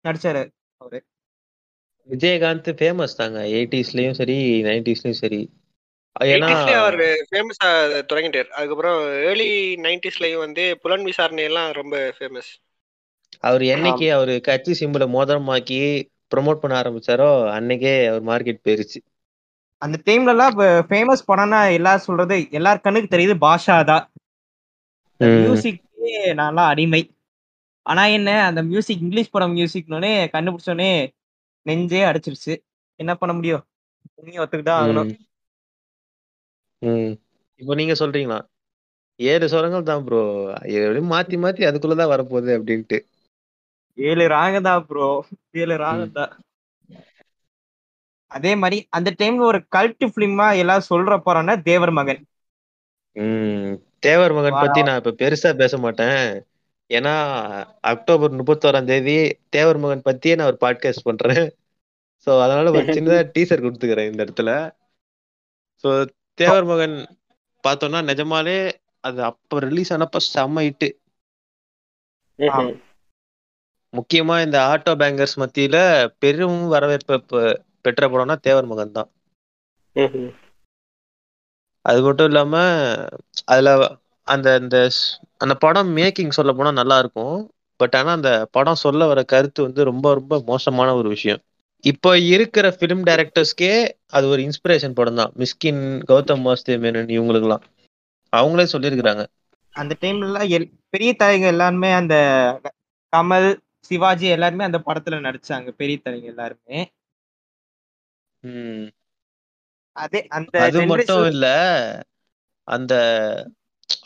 [0.05, 0.43] நடிச்சாரு
[0.77, 0.99] அவரு.
[2.09, 3.41] விஜயகாந்த் ஃபேமஸ் தாங்க.
[3.57, 5.41] எயிட்டிஸ்லயும் சரி நைன்டிஸ்லயும் சரி.
[6.21, 6.99] ஏன்னா 80s அவர்
[7.31, 7.71] ஃபேமஸா
[8.13, 8.53] தொடங்கிட்டார்.
[8.59, 12.51] அதுக்கப்புறம் ஏர்லி நைன்டிஸ்லயும் வந்து புலன் விசாரணை எல்லாம் ரொம்ப ஃபேமஸ்
[13.45, 15.81] அவர் என்னைக்கு அவரு கட்சி சிம்பிளை மோதிரமாக்கி
[16.35, 18.99] ப்ரோமோட் பண்ண ஆரம்பிச்சாரோ அன்னைக்கே அவர் மார்க்கெட் போயிருச்சு.
[19.83, 20.55] அந்த டைம்ல எல்லாம்
[20.89, 24.05] ஃபேமஸ் படம்னா எல்லாரும் சொல்றது எல்லார் கண்ணுக்கு தெரியுது பாஷா தான்
[25.21, 25.41] ம்.
[25.41, 27.03] மியூசிக் படத்துக்கே நான்லாம் அடிமை.
[27.87, 30.91] ஆனா என்ன அந்த மியூசிக் இங்கிலீஷ் படம் மியூசிக்னோடனே கண்டுபிடிச்சோடனே
[31.67, 32.55] நெஞ்சே அடிச்சிருச்சு.
[33.01, 33.63] என்ன பண்ண முடியும்?
[34.27, 35.11] நீ ஒத்துக்கிட்டா ஆகணும்.
[37.61, 38.39] இப்போ நீங்க சொல்றீங்களா?
[39.21, 40.21] ஏழு சுரங்கள் தான் ப்ரோ
[41.13, 42.99] மாத்தி மாத்தி அதுக்குள்ளதான் வரப்போகுது அப்படின்ட்டு.
[43.99, 45.09] ஏழு ராகதா ப்ரோ
[45.63, 46.25] ஏழு ராகதா
[48.31, 52.23] அதே மாதிரி அந்த டைம்ல ஒரு கல்ட் பிலிமா எல்லாம் சொல்ற போறோம்னா தேவர் மகன்.
[54.07, 56.21] தேவர் மகன் பத்தி நான் இப்ப பெருசா பேச மாட்டேன்.
[56.91, 57.13] ஏன்னா
[57.93, 59.17] அக்டோபர் முப்பத்தோராம் தேதி
[59.57, 61.45] தேவர் மகன் பத்தியே நான் ஒரு பாட்காஸ்ட் பண்றேன்.
[62.27, 64.51] சோ அதனால ஒரு சின்னதா டீசர் கொடுத்துக்கிறேன் இந்த இடத்துல.
[65.85, 65.89] சோ
[66.39, 66.97] தேவர் மகன்
[67.65, 68.59] பார்த்தோம்னா நிஜமாலே
[69.05, 70.89] அது அப்ப ரிலீஸ் ஆனப்ப செம்ம ஹிட்டு.
[73.93, 75.77] முக்கியமா இந்த ஆட்டோ பேங்கர்ஸ் மத்தியில
[76.23, 77.17] பெரும் வரவேற்பு
[77.85, 79.09] பெற்ற படம்னா தேவர் மகன் தான்.
[81.85, 82.55] அது மட்டும் இல்லாம
[83.45, 83.71] அதுல
[84.29, 84.77] அந்த அந்த
[85.43, 87.37] அந்த படம் மேக்கிங் சொல்ல போனா நல்லா இருக்கும்.
[87.81, 91.41] பட் ஆனா அந்த படம் சொல்ல வர கருத்து வந்து ரொம்ப ரொம்ப மோசமான ஒரு விஷயம்.
[91.85, 93.73] இப்போ இருக்கிற ஃபிலிம் டைரக்டர்ஸ்க்கே
[94.11, 97.65] அது ஒரு இன்ஸ்பிரேஷன் படம் தான் மிஸ்கின் கௌதம் வாசுதேவ் மேனன் இவங்களுக்குலாம்
[98.33, 99.25] அவங்களே சொல்லியிருக்கிறாங்க.
[99.75, 100.41] அந்த டைம்ல
[100.95, 102.15] பெரிய தலைங்க எல்லாருமே அந்த
[103.13, 103.49] கமல்
[103.87, 106.79] சிவாஜி எல்லாருமே அந்த படத்துல நடிச்சாங்க பெரிய தலைங்க எல்லாருமே.
[109.97, 111.47] அதே அந்த அது மட்டும் இல்ல
[112.69, 112.93] அந்த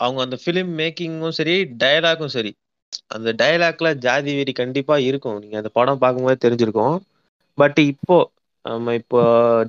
[0.00, 2.52] அவங்க அந்த ஃபிலிம் மேக்கிங்கும் சரி டயலாகும் சரி.
[3.14, 5.38] அந்த டயலாக்ல ஜாதி வெறி கண்டிப்பா இருக்கும்.
[5.42, 6.96] நீங்க அந்த படம் பார்க்கும்போது தெரிஞ்சிருக்கும்.
[7.58, 8.16] பட் இப்போ
[8.64, 9.20] நம்ம இப்போ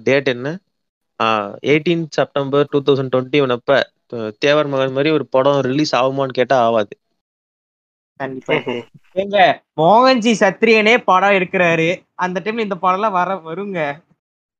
[0.07, 0.47] டேட் என்ன?
[1.67, 3.77] Eighteen September two thousand twenty one அப்ப
[4.43, 6.93] தேவர் மகன் மாதிரி ஒரு படம் ரிலீஸ் ஆகுமான்னு கேட்டா ஆகாது
[8.21, 9.61] கண்டிப்பா.
[9.75, 12.05] மோகன்ஜி சத்ரியனே படம் எடுக்கிறாரு.
[12.15, 14.03] அந்த டைம்ல இந்த படம் எல்லாம் வர வருங்க.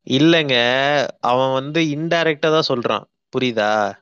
[0.10, 1.08] இல்லைங்க.
[1.20, 3.04] அவன் வந்து இன்டைரக்டா தான் சொல்றான்.
[3.38, 4.00] புரியுதா?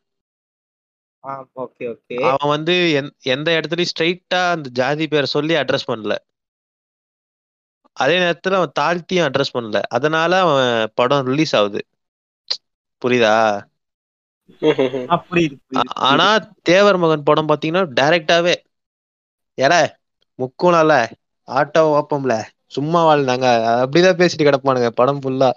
[1.56, 2.16] Okay okay.
[2.16, 6.16] அவன் வந்து எந்- எந்த இடத்துலயும் ஸ்ட்ரைட்டா அந்த ஜாதி பேரை சொல்லி அட்ரஸ் பண்ணல.
[7.94, 9.82] அதே நேரத்துல அவன் தாழ்த்தியும் அட்ரஸ் பண்ணல.
[9.82, 11.86] அதனால அவன் படம் ரிலீஸ் ஆகுது.
[15.32, 18.56] புரியுது, ஆனா தேவர் மகன் படம் பாத்தீங்கன்னா டைரக்டாவே
[19.60, 19.74] ஏல
[20.40, 20.94] முக்கும்ல
[21.48, 22.34] ஆட்டோ ஓப்பம்ல
[22.68, 23.46] சும்மா வாழ்ந்தாங்க.
[23.82, 25.50] அப்படிதான் பேசிட்டு கிடப்பானுங்க படம் ஃபுல்லா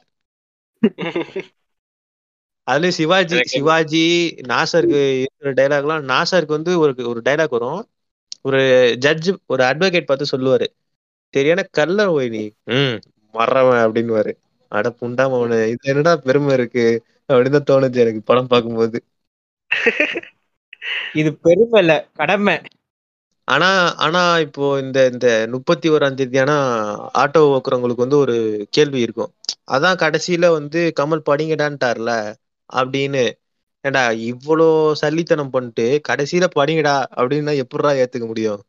[2.67, 3.37] அதுலயும் சிவாஜி.
[3.45, 4.03] சிவாஜி
[4.49, 7.81] நாசருக்கு இருக்கிற டைலாக்லாம் நாசருக்கு வந்து ஒரு ஒரு டைலாக் வரும்.
[8.43, 8.61] ஒரு
[8.99, 10.67] ஜட்ஜ் ஒரு அட்வொகேட் பார்த்து சொல்லுவாரு.
[11.35, 12.43] சரியான கல்ல போய் நீ.
[12.71, 12.97] ம்
[13.35, 14.33] மறவன் அப்படின்னுவாரு.
[14.73, 16.85] அட புண்டாம அவனு இது என்னடா பெருமை இருக்கு?
[17.29, 18.99] அப்படின்னு தான் தோணுச்சு எனக்கு படம் பார்க்கும்போது.
[21.15, 22.57] இது பெருமை இல்ல கடமை.
[23.49, 26.57] ஆனா ஆனா இப்போ இந்த இந்த முப்பத்தி ஓராம் தேதி ஆனா
[27.15, 28.37] ஆட்டோ ஓக்குறவங்களுக்கு வந்து ஒரு
[28.71, 29.33] கேள்வி இருக்கும்.
[29.69, 32.13] அதான் கடைசியில வந்து கமல் படிங்கடான்ட்டார்ல
[32.71, 33.25] அப்படின்னு.
[33.85, 34.69] ஏண்டா இவ்வளோ
[35.01, 38.61] சல்லித்தனம் பண்ணிட்டு கடைசியில படிங்கடா அப்படின்னா எப்படிடா ஏத்துக்க முடியும்?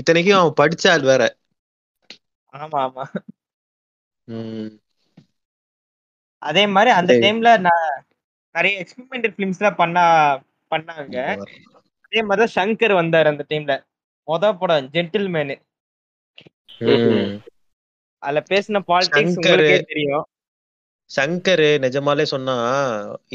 [0.00, 1.22] இத்தனைக்கும் அவன் படிச்ச ஆள் வேற.
[2.52, 3.04] ஆமா ஆமா.
[4.28, 4.70] உம்
[6.42, 7.12] அதே மாதிரி அந்த.
[7.22, 7.86] டைம்ல நான்
[8.54, 10.04] நிறைய எக்ஸ்பெரிமெண்டல் பிலிம்ஸ் எல்லாம் பண்ணா
[10.70, 11.16] பண்ணாங்க.
[12.04, 13.74] அதே மாதிரிதான் சங்கர் வந்தாரு அந்த டைம்ல.
[14.28, 15.56] மொத படம் ஜென்டில்மேனு
[18.22, 19.36] அதுல பேசின பாலிடிக்ஸ்.
[19.40, 20.24] உங்களுக்கே தெரியும்.
[21.10, 22.54] சங்கர் நிஜமாலே சொன்னா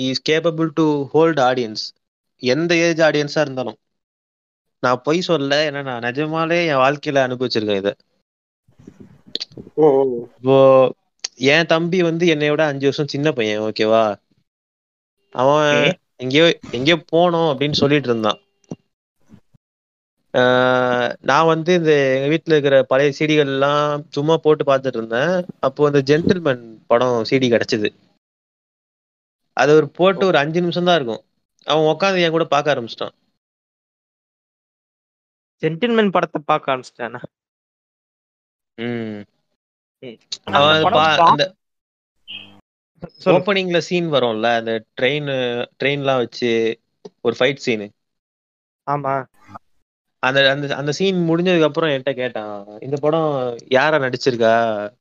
[0.05, 1.83] is capable to hold audience
[2.43, 3.77] எந்த ஏஜ் ஆடியன்ஸா இருந்தாலும்.
[4.83, 7.93] நான் பொய் சொல்ல ஏன்னா நான் நிஜமாலே என் வாழ்க்கையில அனுபவிச்சிருக்கேன் இதை.
[10.37, 10.57] இப்போ
[11.53, 14.03] என் தம்பி வந்து என்னை விட அஞ்சு வருஷம் சின்ன பையன் ஓகேவா
[15.35, 15.73] அவன்.
[16.23, 16.45] எங்கேயோ
[16.77, 18.39] எங்கேயோ போனோம் அப்படின்னு சொல்லிட்டு இருந்தான்.
[21.23, 26.01] நான் வந்து இந்த எங்க வீட்டுல இருக்கிற பழைய சீடிகள் எல்லாம் சும்மா போட்டு பார்த்துட்டு இருந்தேன் அப்போ அந்த
[26.09, 27.89] ஜென்டில்மேன் படம் சிடி கிடைச்சது.
[29.57, 31.23] அது ஒரு போட்டு ஒரு அஞ்சு நிமிஷம் தான் இருக்கும்.
[31.67, 33.15] அவன் உட்காந்து என் கூட பார்க்க ஆரம்பிச்சிட்டான்.
[35.63, 37.21] ஜென்டில்மேன் படத்தை பார்க்க ஆரம்பிச்சிட்டானா?
[38.77, 39.21] ம்.
[40.47, 41.45] ஆனா அவன் அந்த.
[43.33, 45.29] ஓப்பனிங்ல சீன் வரும்ல அந்த ட்ரெயின்
[45.79, 46.49] ட்ரெயின்லாம் வச்சு
[47.25, 47.87] ஒரு ஃபைட் சீனு
[48.87, 49.13] ஆமா.
[50.19, 54.53] அந்த அந்த அந்த சீன் முடிஞ்சதுக்கு அப்புறம் என்கிட்ட கேட்டான் இந்த படம் யாரா நடிச்சிருக்கா?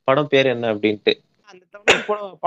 [0.03, 1.13] படம் பேர் என்ன அப்படின்ட்டு.
[1.43, 2.39] அந்த தமிழ் படம்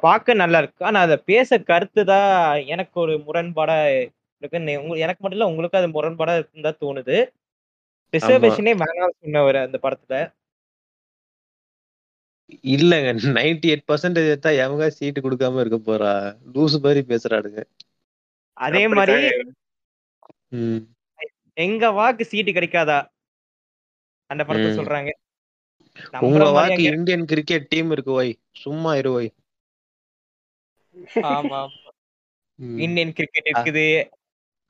[0.00, 0.84] பார்க்க நல்லா இருக்கு.
[0.84, 3.96] ஆனா அத பேச கருத்து தான் எனக்கு ஒரு முரண்பாடா
[4.38, 4.58] இருக்கு.
[4.58, 7.16] நீ- உங்க- எனக்கு மட்டும் இல்ல உங்களுக்கு அது முரண்பாடா இருக்குன்னு தான் தோணுது.
[8.12, 10.32] ரிசர்வேஷனே வேணாம் சொன்னவர் அந்த படத்துல.
[12.62, 16.12] இல்லங்க நைன்டி எயிட் பர்சன்டேஜ் எடுத்தா எவங்க சீட்டு கொடுக்காம இருக்க போறா?
[16.54, 17.62] லூசு மாதிரி பேசுறாடுங்க
[18.52, 19.28] அதே மாதிரி.
[21.56, 22.98] எங்க வாக்கு சீட்டு கிடைக்காதா?
[24.30, 24.70] அந்த படத்தை.
[24.80, 25.10] சொல்றாங்க.
[26.26, 28.28] உங்க வாக்கு இந்தியன் கிரிக்கெட் டீம் இருக்கு வை
[28.62, 29.26] சும்மா இரு வை
[31.34, 31.60] ஆமா.
[32.86, 33.86] இந்தியன் கிரிக்கெட் இருக்குது.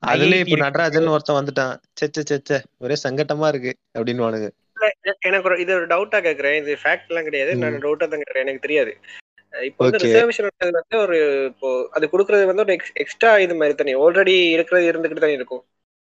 [0.03, 1.75] அதுலயே இப்ப நடராஜன் ஒருத்தன் வந்துட்டான்.
[1.99, 2.51] செச்ச செச்ச
[2.83, 4.49] ஒரே சங்கட்டமா இருக்கு அப்படின்னு வானுங்க
[5.27, 6.57] எனக்கு ஒரு இது ஒரு டவுட்டா கேக்குறேன்.
[6.61, 7.51] இது ஃபேக்ட் எல்லாம் கிடையாது.
[7.61, 8.45] நான் டவுட்டா தான் கேக்குறேன்.
[8.45, 8.91] எனக்கு தெரியாது.
[9.53, 10.01] இப்போ வந்து.
[10.03, 10.47] ரிசர்வேஷன்
[10.79, 11.17] வந்து ஒரு
[11.51, 12.73] இப்போ அது கொடுக்கறது வந்து ஒரு
[13.03, 13.95] எக்ஸ்ட்ரா இது மாதிரி தானே.
[14.03, 15.63] ஆல்ரெடி இருக்கிறது இருந்துகிட்டு தானே இருக்கும்.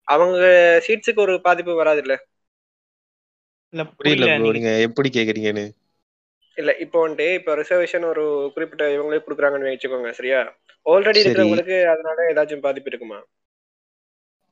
[0.08, 0.40] அவங்க
[0.86, 2.16] சீட்ஸுக்கு ஒரு பாதிப்பு வராது இல்ல
[3.74, 4.72] இல்ல புரியல ப்ரோ நீங்க.
[4.88, 5.66] எப்படி கேக்குறீங்கன்னு?
[6.58, 8.24] இல்ல இப்போ வந்துட்டு இப்போ ரிசர்வேஷன் ஒரு
[8.56, 10.42] குறிப்பிட்ட இவங்களே கொடுக்குறாங்கன்னு வச்சுக்கோங்க சரியா?
[10.86, 11.22] ஆல்ரெடி.
[11.22, 13.20] இருக்கிறவங்களுக்கு அதனால ஏதாச்சும் பாதிப்பு இருக்குமா?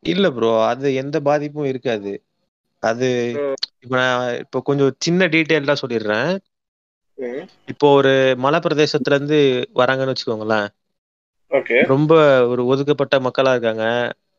[0.03, 2.13] இல்ல ப்ரோ அது எந்த பாதிப்பும் இருக்காது.
[2.83, 3.09] அது.
[3.83, 6.29] இப்ப நான் இப்போ கொஞ்சம் சின்ன டீட்டெயில்டா சொல்லிடுறேன்.
[7.67, 8.11] இப்போ ஒரு
[8.43, 9.39] மலை பிரதேசத்துல இருந்து
[9.75, 10.67] வராங்கன்னு வச்சுக்கோங்களேன்.
[11.51, 11.79] ஓகே.
[11.91, 12.11] ரொம்ப
[12.51, 13.85] ஒரு ஒதுக்கப்பட்ட மக்களா இருக்காங்க.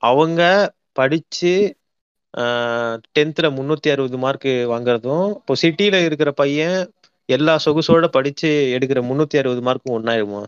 [0.03, 0.41] அவங்க
[0.97, 1.53] படிச்சு
[3.15, 4.41] டென்த்ல முன்னூத்தி அறுபது மார்க்
[4.73, 6.79] வாங்குறதும் இப்போ சிட்டில இருக்கிற பையன்
[7.29, 10.43] எல்லா சொகுசோட படிச்சு எடுக்கிற முன்னூத்தி அறுபது மார்க்கும் ஒன்னாயிருமா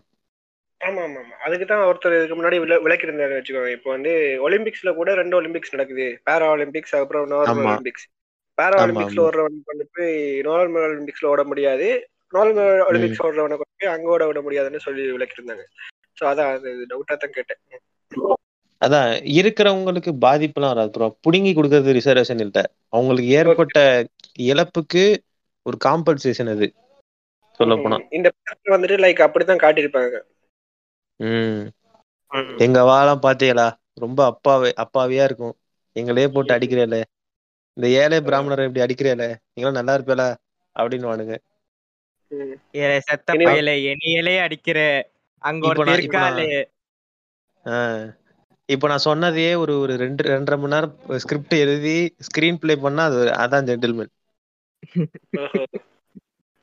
[0.81, 3.71] ஆமா ஆமா ஆமா அதுக்கு தான் ஒருத்தர் இதுக்கு முன்னாடி விள விளக்கி இருந்தாரு வச்சுக்கோங்க.
[3.77, 4.11] இப்போ வந்து
[4.45, 6.07] ஒலிம்பிக்ஸ்ல கூட ரெண்டு ஒலிம்பிக்ஸ் நடக்குது.
[6.27, 7.65] பேரா ஒலிம்பிக்ஸ் அப்புறம் நார்மல்.
[7.67, 8.05] ஒலிம்பிக்ஸ்
[8.57, 9.23] பேரா ஒலிம்பிக்ஸ்ல
[9.71, 10.13] வந்து போய்
[10.47, 11.87] நார்மல் ஒலிம்பிக்ஸ்ல ஓட முடியாது.
[12.33, 15.65] நார்மல் ஒலிம்பிக்ஸ் ஓடுறவனை கொண்டு போய் அங்க ஓட விட முடியாதுன்னு சொல்லி விளக்கி இருந்தாங்க
[16.17, 17.61] ஸோ அதான் அது டவுட்டா தான் கேட்டேன்.
[18.85, 22.73] அதான் இருக்கிறவங்களுக்கு பாதிப்புலாம் வராது ப்ரோ புடுங்கி கொடுக்கறது ரிசர்வேஷன் இல்ல.
[22.89, 24.05] அவங்களுக்கு ஏற்பட்ட
[24.39, 25.17] இழப்புக்கு
[25.61, 26.73] ஒரு காம்பன்சேஷன் அது.
[27.53, 30.19] சொல்ல போனா இந்த படத்துல வந்துட்டு லைக் அப்படித்தான் காட்டியிருப்பாங்க.
[31.15, 31.67] ம்.
[32.57, 35.57] எங்க வாழலாம் பாத்தீங்களா ரொம்ப அப்பாவே அப்பாவியா இருக்கும்.
[35.95, 37.03] எங்களையே போட்டு அடிக்கிறேல.
[37.73, 39.35] இந்த ஏழை பிராமணரை இப்படி அடிக்கிறேல.
[39.53, 40.35] நீங்களும் நல்லா இருப்பேல
[40.79, 41.37] அப்படின்னு வானுங்க
[42.99, 45.09] செத்த பயலே அடிக்கிற.
[45.37, 45.73] அங்க
[47.65, 48.17] நான்-
[48.69, 53.19] இப்ப நான்- சொன்னதையே ஒரு ஒரு ரெண்டு ரெண்டரை மணி நேரம் ஸ்கிரிப்ட் எழுதி ஸ்கிரீன் ப்ளே பண்ணா அது
[53.43, 54.11] அதான் ஜென்டில்மேன்.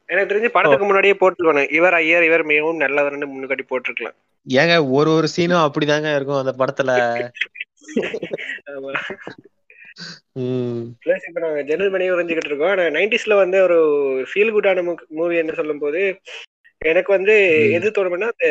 [0.06, 4.16] எனக்கு தெரிஞ்சு படத்துக்கு முன்னாடியே போட்டுருவானு இவர் ஐயர் இவர் மிகவும் நல்லவர்னு முன்னாடி போட்டிருக்கலாம்.
[4.46, 6.90] ஏங்க ஒரு ஒரு சீனும் அப்படிதாங்க இருக்கும் அந்த படத்துல.
[11.04, 12.76] பிளஸ் இப்ப நாங்க ஜெனரல் மணி உறைஞ்சிக்கிட்டு இருக்கோம்.
[12.96, 13.78] நைன்டிஸ்ல வந்து ஒரு
[14.30, 16.02] ஃபீல் குட்டான மூவி என்ன சொல்லும் போது
[16.84, 17.34] எனக்கு வந்து.
[17.72, 18.48] எது தோணும்னா அந்த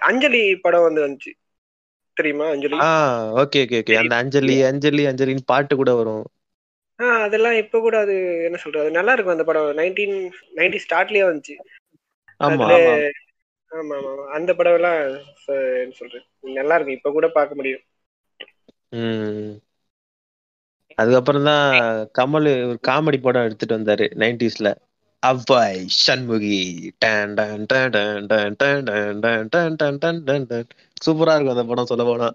[0.00, 1.32] அஞ்சலி படம் வந்து வந்துச்சு.
[2.16, 2.80] தெரியுமா அஞ்சலி?
[3.42, 6.24] ஓகே ஓகே ஓகே அந்த அஞ்சலி அஞ்சலி அஞ்சலின்னு பாட்டு கூட வரும்.
[7.22, 8.14] அதெல்லாம் இப்ப கூட அது
[8.46, 9.68] என்ன சொல்றது அது நல்லா இருக்கும் அந்த படம்.
[9.78, 10.16] நைன்டீன்
[10.56, 11.56] நைன்டி ஸ்டார்ட்லயே வந்துச்சு.
[12.40, 12.94] ஆமா ஆமா.
[13.72, 13.96] ஆமா.
[14.36, 14.98] அந்த படம் எல்லாம்
[15.78, 16.98] என்ன சொல்றது நல்லா இருக்கும்.
[16.98, 17.84] இப்ப கூட பார்க்க முடியும்.
[20.98, 21.64] அதுக்கப்புறம் தான்
[22.14, 24.70] கமல் ஒரு காமெடி படம் எடுத்துட்டு வந்தாரு நைன்டிஸ்ல
[25.22, 26.58] அவ்வாய் சண்முகி
[26.98, 30.68] டன் டன் டன் டன் டன் டன் டன் டன் டன் டன் டன் டன் டன்.
[31.02, 32.28] சூப்பரா இருக்கும் அந்த படம் சொல்ல போனா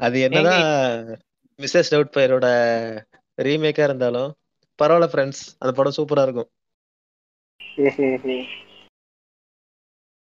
[0.00, 0.64] அது என்னதான்
[1.58, 2.46] மிஸ்ஸஸ் டவுட் ஃபயரோட
[3.38, 4.30] ரீமேக்கா இருந்தாலும்
[4.78, 6.50] பரவாயில்ல ஃப்ரெண்ட்ஸ் அந்த படம் சூப்பரா இருக்கும்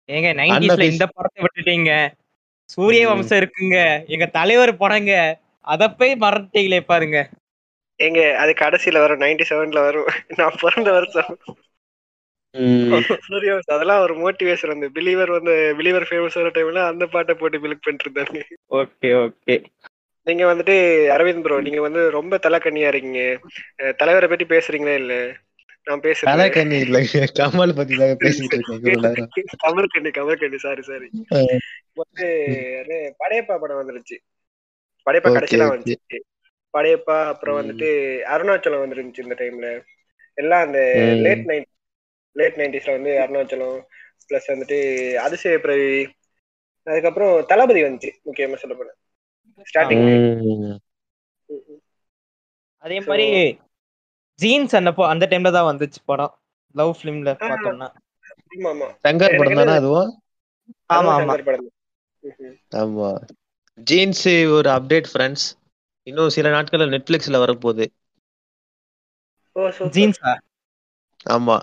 [0.09, 0.85] ஏங்க நைன்டிஸ்ல.
[0.91, 1.91] இந்த படத்தை விட்டுட்டீங்க
[2.69, 3.03] சூரிய.
[3.09, 3.77] வம்சம் இருக்குங்க
[4.13, 5.11] எங்க தலைவர் படங்க
[5.67, 7.17] அத போய் மறந்துட்டீங்களே பாருங்க
[7.99, 9.21] எங்க அது கடைசியில வரும்.
[9.21, 10.09] நைன்டி செவன்ல வரும்.
[10.37, 11.31] நான் பிறந்த வருஷம்.
[13.67, 18.05] அதெல்லாம் ஒரு மோட்டிவேஷன் அந்த பிலீவர் வந்து பிலீவர் ஃபேமஸ் ஆன டைம்ல அந்த பாட்டை போட்டு பிலிக் பண்ணிட்டு
[18.07, 18.41] இருந்தாங்க
[18.73, 19.55] ஓகே ஓகே.
[20.27, 20.75] நீங்க வந்துட்டு
[21.11, 23.21] அரவிந்த் ப்ரோ நீங்க வந்து ரொம்ப தலைக்கண்ணியா இருக்கீங்க.
[23.97, 25.15] தலைவரை பத்தி பேசுறீங்களே இல்ல?
[25.87, 28.79] நான் பேசுறேன் கலாக்கண்ணி இல்லைங்க கமல் பத்தி தாங்க பேசிட்டு இருக்கேன்.
[28.79, 29.31] இவ்வளவு நேரம்
[29.65, 31.09] கமர்கண்ணி கமர்கண்ணி சாரி சாரி
[32.01, 32.27] வந்து
[33.19, 34.17] படையப்பா படம் வந்துருச்சு.
[35.07, 35.67] படையப்பா கடைசியில.
[35.73, 36.19] வந்துச்சு.
[36.73, 37.57] படையப்பா அப்புறம்.
[37.59, 37.89] வந்துட்டு
[38.27, 39.67] அருணாச்சலம் வந்துருந்துச்சு இந்த டைம்ல
[40.37, 40.79] எல்லாம் அந்த.
[41.25, 41.69] லேட் நைட்
[42.35, 43.77] லேட் நைன்டிஸ்ல வந்து அருணாச்சலம்
[44.27, 44.77] பிளஸ் வந்துட்டு
[45.19, 45.89] அதிசய பிரவி
[46.87, 48.97] அதுக்கப்புறம் தளபதி வந்துச்சு முக்கியமா சொல்ல போனேன்
[49.67, 50.05] ஸ்டார்டிங்.
[52.83, 53.27] அதே மாதிரி
[54.39, 56.33] ஜீன்ஸ் அந்த ப- அந்த டைம்ல தான் வந்துச்சு படம்
[56.75, 57.31] லவ் ஃபிலிம்ல.
[57.43, 57.89] பார்த்தோம்னா
[58.65, 60.09] ஆமா சங்கர் படம் தானே அதுவும்
[60.89, 61.35] ஆமா ஆமா.
[62.77, 63.09] ஆமா
[63.87, 64.25] ஜீன்ஸ்
[64.57, 65.45] ஒரு அப்டேட் ஃப்ரெண்ட்ஸ்
[66.07, 67.85] இன்னும் சில நாட்கள்ல நெட்ஃபிளிக்ஸ்ல வரப்போகுது.
[69.95, 70.31] ஜீன்ஸா?
[71.25, 71.57] ஆமா.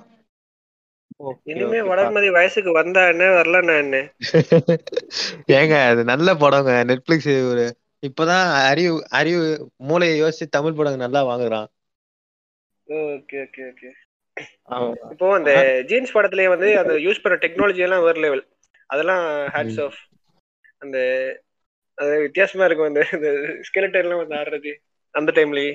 [1.50, 3.96] இனிமே வளர்மதி வயசுக்கு வந்தா என்ன வரலன்னா என்ன?
[5.56, 6.70] ஏங்க அது நல்ல படங்க.
[6.90, 7.64] நெட்ஃபிளிக்ஸ் ஒரு
[8.02, 9.42] இப்பதான் அறிவு அறிவு
[9.88, 11.68] மூளையை யோசிச்சு தமிழ் படங்க நல்லா வாங்குறான்.
[12.88, 13.90] ஓகே ஓகே ஓகே
[15.12, 15.52] இப்போ அந்த
[15.90, 18.42] ஜீன்ஸ் படத்துலயே வந்து அந்த யூஸ் பண்ண டெக்னாலஜி எல்லாம் வேற லெவல்
[18.90, 19.24] அதெல்லாம்
[19.54, 19.98] ஹேட்ஸ் ஆஃப்
[20.82, 20.98] அந்த
[22.00, 23.02] அது வித்தியாசமா இருக்கும் அந்த
[23.68, 24.72] ஸ்கெலட்டன் எல்லாம் வந்து ஆடுறது
[25.14, 25.72] அந்த டைம்லயே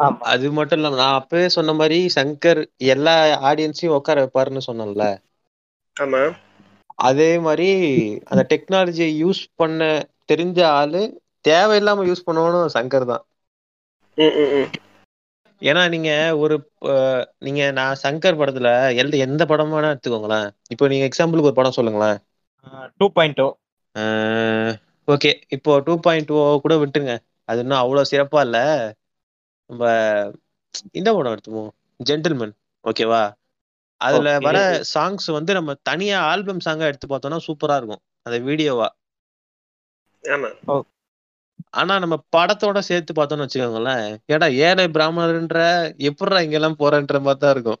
[0.00, 0.18] ஆமா.
[0.24, 2.60] அது மட்டும் இல்லாம நான் அப்பவே சொன்ன மாதிரி சங்கர்
[2.90, 3.14] எல்லா
[3.50, 5.06] ஆடியன்ஸையும் உட்கார வைப்பாருன்னு சொன்னேன்ல.
[5.96, 6.22] ஆமா.
[7.08, 7.68] அதே மாதிரி
[8.24, 9.80] அந்த டெக்னாலஜியை யூஸ் பண்ண
[10.32, 11.02] தெரிஞ்ச ஆளு
[11.44, 13.22] தேவையில்லாம யூஸ் பண்ணவனும் சங்கர் தான்.
[14.18, 14.70] ம், ம், ம்.
[15.62, 16.56] ஏன்னா நீங்க ஒரு
[17.38, 20.46] நீங்க நான் சங்கர் படத்துல எந்த எந்த படம் வேணா எடுத்துக்கோங்களேன்.
[20.70, 22.18] இப்போ நீங்க எக்ஸாம்பிளுக்கு ஒரு படம் சொல்லுங்களேன்.
[22.96, 23.48] டூ பாயிண்ட் டூ
[25.12, 27.14] ஓகே இப்போ டூ பாயிண்ட் ஓ கூட விட்டுருங்க.
[27.48, 28.58] அது இன்னும் அவ்வளோ சிறப்பா இல்ல.
[29.70, 29.84] நம்ம
[30.98, 32.54] இந்த படம் எடுத்துப்போம் ஜென்டில்மேன்
[32.84, 33.22] ஓகேவா
[34.00, 34.46] அதுல Okay.
[34.46, 34.58] வர
[34.90, 38.02] சாங்ஸ் வந்து நம்ம தனியா ஆல்பம் சாங்கா எடுத்து பார்த்தோம்னா சூப்பரா இருக்கும்.
[38.26, 38.88] அந்த வீடியோவா
[40.24, 40.50] ஆமா.
[41.74, 44.04] ஆனா நம்ம படத்தோட சேர்த்து பார்த்தோம்னு வச்சுக்கோங்களேன்.
[44.28, 45.58] ஏடா ஏழை பிராமணர்ன்ற
[46.08, 47.80] எப்படிடா இங்கெல்லாம் போறன்ற மாதிரி தான் இருக்கும்.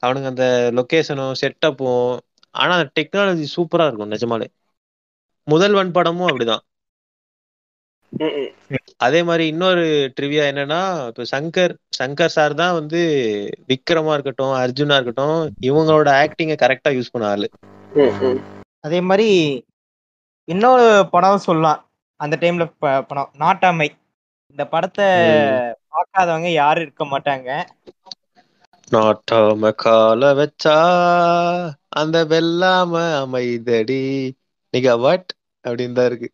[0.00, 0.44] அவனுங்க அந்த
[0.76, 2.06] லொகேஷனும் செட்டப்பும்
[2.58, 4.46] ஆனா அந்த டெக்னாலஜி சூப்பரா இருக்கும் நிஜமாலே.
[5.44, 6.58] முதல்வன் படமும் அப்படிதான்.
[8.96, 13.00] அதே மாதிரி இன்னொரு ட்ரிவியா என்னன்னா இப்ப சங்கர் சங்கர் சார் தான் வந்து
[13.68, 17.48] விக்ரமா இருக்கட்டும் அர்ஜுனா இருக்கட்டும் இவங்களோட ஆக்டிங்க கரெக்டா யூஸ் பண்ண ஆளு.
[18.80, 19.64] அதே மாதிரி
[20.44, 21.90] இன்னொரு படம் சொல்லலாம்.
[22.16, 23.88] அந்த டைம்ல ப- படம் நாட்டாமை.
[24.50, 27.64] இந்த படத்தை பார்க்காதவங்க யாரும் இருக்க மாட்டாங்க.
[28.88, 30.74] நாட்டாம கால வச்சா
[31.98, 34.02] அந்த வெல்லாம அமைதடி.
[34.74, 35.30] நீங்க வாட்
[35.64, 36.30] அப்படின்னு தான் இருக்கு.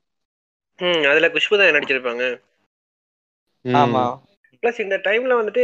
[0.78, 2.24] ம், அதுல குஷ்பு தான் நடிச்சிருப்பாங்க.
[3.64, 4.04] ஆமா.
[4.62, 5.62] பிளஸ் இந்த டைம்ல வந்துட்டு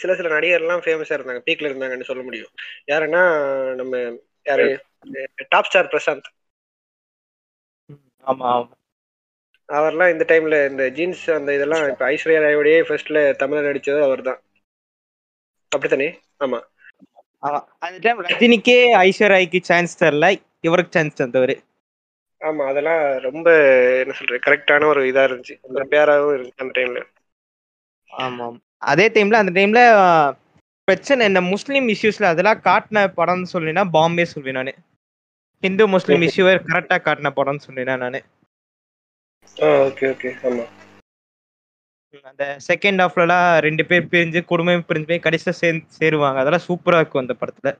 [0.00, 1.42] சில சில நடிகர்லாம் ஃபேமஸா இருந்தாங்க.
[1.46, 2.52] பீக்ல இருந்தாங்கன்னு சொல்ல முடியும்.
[2.88, 3.22] யாருன்னா
[3.76, 3.94] நம்ம
[4.46, 4.68] யாரு?
[5.52, 6.28] டாப் ஸ்டார் பிரசாந்த்
[8.24, 8.74] ஆமா ஆமா.
[9.68, 14.40] அவர்லாம் இந்த டைம்ல இந்த ஜீன்ஸ் அந்த இதெல்லாம் இப்ப ஐஸ்வர்யா ராயோடய ஃபர்ஸ்ட்ல தமிழ்ல நடிச்சது அவர்தான்.
[15.72, 16.08] அப்படித்தானே?
[16.40, 16.58] ஆமா.
[17.82, 20.26] அந்த டைம் ரஜினிக்கே ஐஸ்வர்யாய்க்கு சான்ஸ் தரல.
[20.60, 21.54] இவருக்கு சான்ஸ் தந்தவர்.
[22.40, 23.48] ஆமா அதெல்லாம் ரொம்ப
[24.00, 25.54] என்ன சொல்றது கரெக்டான ஒரு இதா இருந்துச்சு.
[25.70, 27.00] ஒரு பேராவும் இருந்துச்சு அந்த டைம்ல
[28.12, 28.46] ஆமா.
[28.82, 29.80] அதே டைம்ல அந்த டைம்ல
[30.88, 34.72] பிரச்சனை இந்த முஸ்லீம் இஷ்யூஸ்ல அதெல்லாம் காட்டின படம்னு சொல்லினா பாம்பே சொல்வேன் நானு.
[35.62, 38.20] ஹிந்து முஸ்லீம் இஷ்யூவை கரெக்டா காட்டின படம்னு சொன்னேன் நானு.
[39.86, 40.64] ஓகே ஓகே ஆமா.
[42.30, 46.40] அந்த செகண்ட் ஹாஃப்லலாம் ரெண்டு பேர் பிரிஞ்சு குடும்பம் பிரிஞ்சு போய் கடைசியில சேர் சேருவாங்க.
[46.42, 47.70] அதெல்லாம் சூப்பரா இருக்கும் அந்த படத்துல.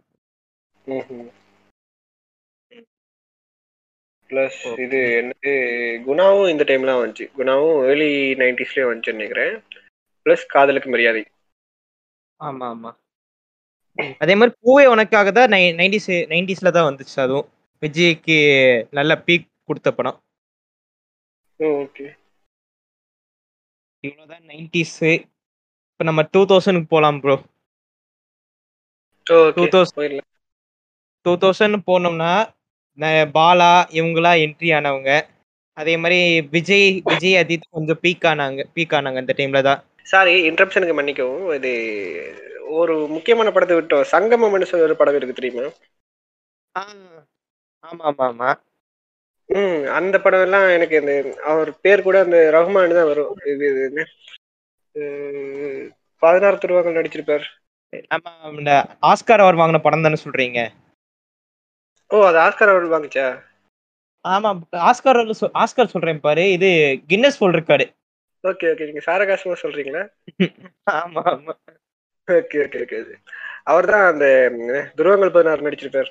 [4.31, 5.53] பிளஸ் இது என்னது
[6.07, 7.27] குணாவும் இந்த டைம்ல வந்துச்சு.
[7.39, 8.11] குணாவும் ஏர்லி
[8.43, 9.55] நைன்டிஸ்லயே வந்துச்சுன்னு நினைக்கிறேன்.
[10.27, 11.23] பிளஸ் காதலுக்கு மரியாதை.
[12.41, 12.91] ஆமா ஆமா.
[14.23, 17.17] அதே மாதிரி பூவே உனக்காக தான் நைன்டிஸ் நைன்டிஸ்ல தான் வந்துச்சு.
[17.25, 17.49] அதுவும்.
[17.83, 18.39] விஜய்க்கு
[18.99, 20.19] நல்ல பீக் கொடுத்த படம்.
[21.61, 22.07] ஓகே
[24.07, 24.99] இவ்வளவுதான் நைன்டிஸ்
[25.91, 27.37] இப்போ நம்ம டூ தௌசண்ட்க்கு போலாம் ப்ரோ
[29.27, 30.29] 2000 போயிடலாம்.
[31.27, 32.33] டூ தௌசண்ட் போனோம்னா
[33.37, 35.11] பாலா இவங்களா என்ட்ரி ஆனவங்க.
[35.77, 36.19] அதே மாதிரி
[36.55, 39.81] விஜய் விஜய் அஜித் கொஞ்சம் பீக் ஆனாங்க பீக் ஆனாங்க அந்த டைம்ல தான்.
[40.11, 41.47] சாரி இன்டரப்ஷனுக்கு மன்னிக்கவும்.
[41.59, 41.73] இது
[42.79, 44.09] ஒரு முக்கியமான படத்தை விட்டோம்.
[44.13, 45.67] சங்கமம்னு சொல்லி ஒரு படம் இருக்கு தெரியுமா?
[47.85, 48.51] ஆமா ஆமா ஆமா.
[49.51, 51.13] ம் அந்த படம் எல்லாம் எனக்கு இந்த
[51.51, 53.35] அவர் பேர் கூட அந்த ரஹ்மான் தான் வரும்.
[53.53, 54.05] இது இது
[56.23, 57.45] பதினாறு திருவாங்கள் நடிச்சிருப்பார்.
[58.15, 58.31] ஆமா
[58.61, 58.73] இந்த
[59.11, 60.61] ஆஸ்கார் அவர் வாங்கின படம் தானே சொல்றீங்க?
[62.11, 63.27] ஓ அது ஆஸ்கார் அவர் வாங்குச்சா?
[64.25, 64.51] ஆமா
[64.91, 65.21] ஆஸ்கார்
[65.63, 66.71] ஆஸ்கார் சொல்றேன் பாரு இது
[67.11, 67.87] கின்னஸ் போல் இருக்காரு.
[68.45, 70.03] ஓகே ஓகே நீங்க சாரகாசமா சொல்றீங்களா?
[71.01, 71.55] ஆமா ஆமா.
[72.29, 72.99] Okay okay okay.
[73.71, 74.27] அவர் தான் அந்த
[74.99, 76.11] துருவங்கள் பதினாறு நடிச்சிருப்பார்.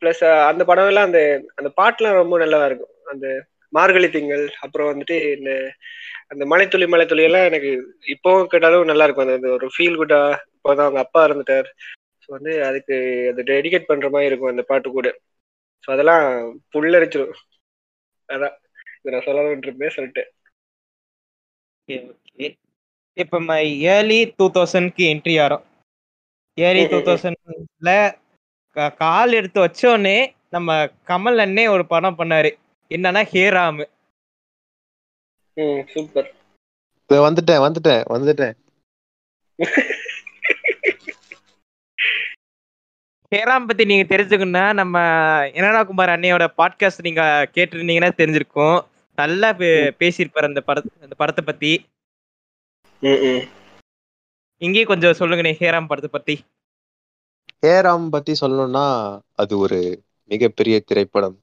[0.00, 1.20] ப்ளஸ் அந்த படம் எல்லாம் அந்த
[1.58, 2.92] அந்த பாட்டுலாம் ரொம்ப நல்லா இருக்கும்.
[3.12, 3.26] அந்த
[3.72, 5.50] மார்கழி திங்கள் அப்புறம் வந்துட்டு இந்த
[6.32, 7.70] அந்த மலைத்துளி மலைத்துளி எல்லாம் எனக்கு
[8.14, 9.30] இப்போ கேட்டாலும் நல்லா இருக்கும்.
[9.36, 10.20] அந்த ஒரு ஃபீல் குட்டா
[10.56, 11.68] இப்போதான் அவங்க அப்பா இருந்துட்டார்
[12.22, 12.96] ஸோ வந்து அதுக்கு
[13.30, 15.08] அது டெடிகேட் பண்ற மாதிரி இருக்கும் அந்த பாட்டு கூட.
[15.84, 16.24] ஸோ அதெல்லாம்
[16.74, 17.36] புல்லரிச்சிடும்
[18.28, 18.56] அதான்.
[18.98, 20.30] இதை நான் சொல்லணும்னு இருந்தேன் சொல்லிட்டேன்.
[21.88, 22.48] ஓகே ஓகே
[23.16, 23.38] இப்போ
[23.92, 25.64] ஏர்லி டூ தௌசண்ட்க்கு என்ட்ரி ஆகிறோம்
[26.58, 27.90] ஏர்லி டூ தௌசண்ட்ல
[28.70, 32.58] கால் எடுத்து வச்சோடனே நம்ம கமல் அண்ணே ஒரு படம் பண்ணாரு.
[32.88, 33.84] என்னன்னா ஹேராம்
[35.54, 36.34] ம் சூப்பர்.
[37.12, 38.52] வந்துட்டேன் வந்துட்டேன் வந்துட்டேன்.
[43.34, 44.98] ஹேராம் பத்தி நீங்க தெரிஞ்சுக்கணும்னா நம்ம
[45.50, 48.86] என்னடா குமார் அண்ணையோட பாட்காஸ்ட் நீங்க கேட்டிருந்தீங்கன்னா தெரிஞ்சிருக்கும்.
[49.16, 51.86] நல்லா பே- பேசியிருப்பாரு அந்த பட அந்த படத்தை பத்தி.
[54.58, 56.44] இங்கேயும் கொஞ்சம் சொல்லுங்கண்ணே ஹேராம் படத்தை பத்தி.
[57.62, 58.84] ஏராம் பத்தி சொல்லணும்னா
[59.34, 59.78] அது ஒரு
[60.24, 61.36] மிகப்பெரிய திரைப்படம்.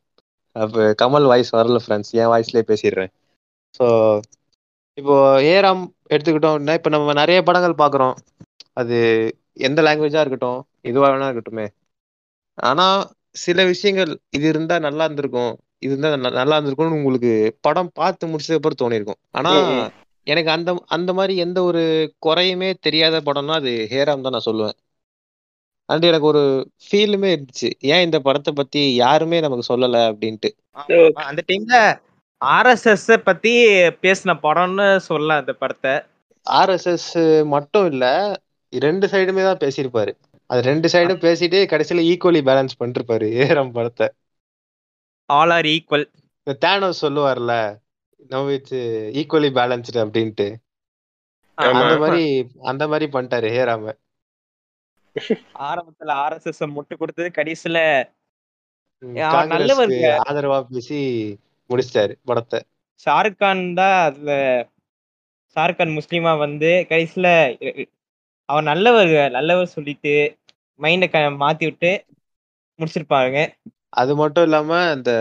[0.55, 3.11] அப்ப கமல் வாய்ஸ் வரல ஃப்ரெண்ட்ஸ் என் வாய்ஸ்லயே பேசிடுறேன்.
[3.79, 3.85] ஸோ
[4.97, 8.15] இப்போ ஏராம் எடுத்துக்கிட்டோம் அப்படின்னா இப்போ நம்ம நிறைய படங்கள் பார்க்குறோம்.
[8.73, 8.97] அது
[9.53, 11.67] எந்த லாங்குவேஜா இருக்கட்டும் இதுவா வேணா இருக்கட்டுமே.
[12.57, 12.85] ஆனா
[13.31, 18.53] சில விஷயங்கள் இது இருந்தா நல்லா இருந்திருக்கும் இது இருந்தா ந- நல்லா இருந்திருக்கும்னு உங்களுக்கு படம் பார்த்து முடிச்சதுக்கு
[18.53, 19.19] அப்புறம் தோணிருக்கும்.
[19.31, 19.89] ஆனா ம், ம்.
[20.23, 24.77] எனக்கு அந்த அந்த மாதிரி எந்த ஒரு குறையுமே தெரியாத படம்னா அது ஹேராம் தான் நான் சொல்லுவேன்.
[25.89, 26.43] அண்ட் எனக்கு ஒரு
[26.85, 27.69] ஃபீலுமே இருந்துச்சு.
[27.93, 30.49] ஏன் இந்த படத்தை பத்தி யாருமே நமக்கு சொல்லல அப்படின்ட்டு.
[31.29, 31.77] அந்த டைம்ல
[32.41, 33.53] ஆர்எஸ்எஸ் பத்தி
[34.03, 35.93] பேசின படம்னு சொல்லலாம் அந்த படத்தை.
[36.47, 37.11] ஆர்எஸ்எஸ்
[37.55, 38.05] மட்டும் இல்ல
[38.73, 40.11] ரெண்டு சைடுமே தான் பேசியிருப்பாரு.
[40.49, 44.07] அது ரெண்டு சைடும் பேசிட்டு கடைசியில ஈக்குவலி பேலன்ஸ் பண்ணிருப்பாரு ஏரம் படத்தை.
[45.29, 46.05] ஆல் ஆர் ஈக்குவல்
[46.39, 47.53] இந்த தேனோஸ் சொல்லுவார்ல
[48.33, 48.79] நோ இட்ஸ்
[49.19, 50.47] ஈக்குவலி பேலன்ஸ்டு அப்படின்ட்டு.
[51.57, 52.23] அந்த மாதிரி
[52.71, 53.93] அந்த மாதிரி பண்ணிட்டாரு ஹேராம
[55.67, 57.79] ஆரம்பத்துல ஆர்எஸ்எஸ் முட்டு கொடுத்தது கடைசியில
[59.53, 60.07] நல்லவருங்க.
[60.27, 60.97] ஆதரவா பேசி
[61.69, 62.59] முடிச்சிட்டாரு படத்தை.
[62.99, 64.31] ஷாருக் கான் தான் அதுல
[65.55, 67.27] ஷாருக் கான் முஸ்லீமா வந்து கடைசியில
[68.49, 70.13] அவர் நல்லவர் நல்லவர் சொல்லிட்டு
[70.79, 71.05] மைண்ட
[71.43, 71.91] மாத்தி விட்டு
[72.79, 73.37] முடிச்சிருப்பாங்க
[73.99, 75.11] அது மட்டும் இல்லாம இந்த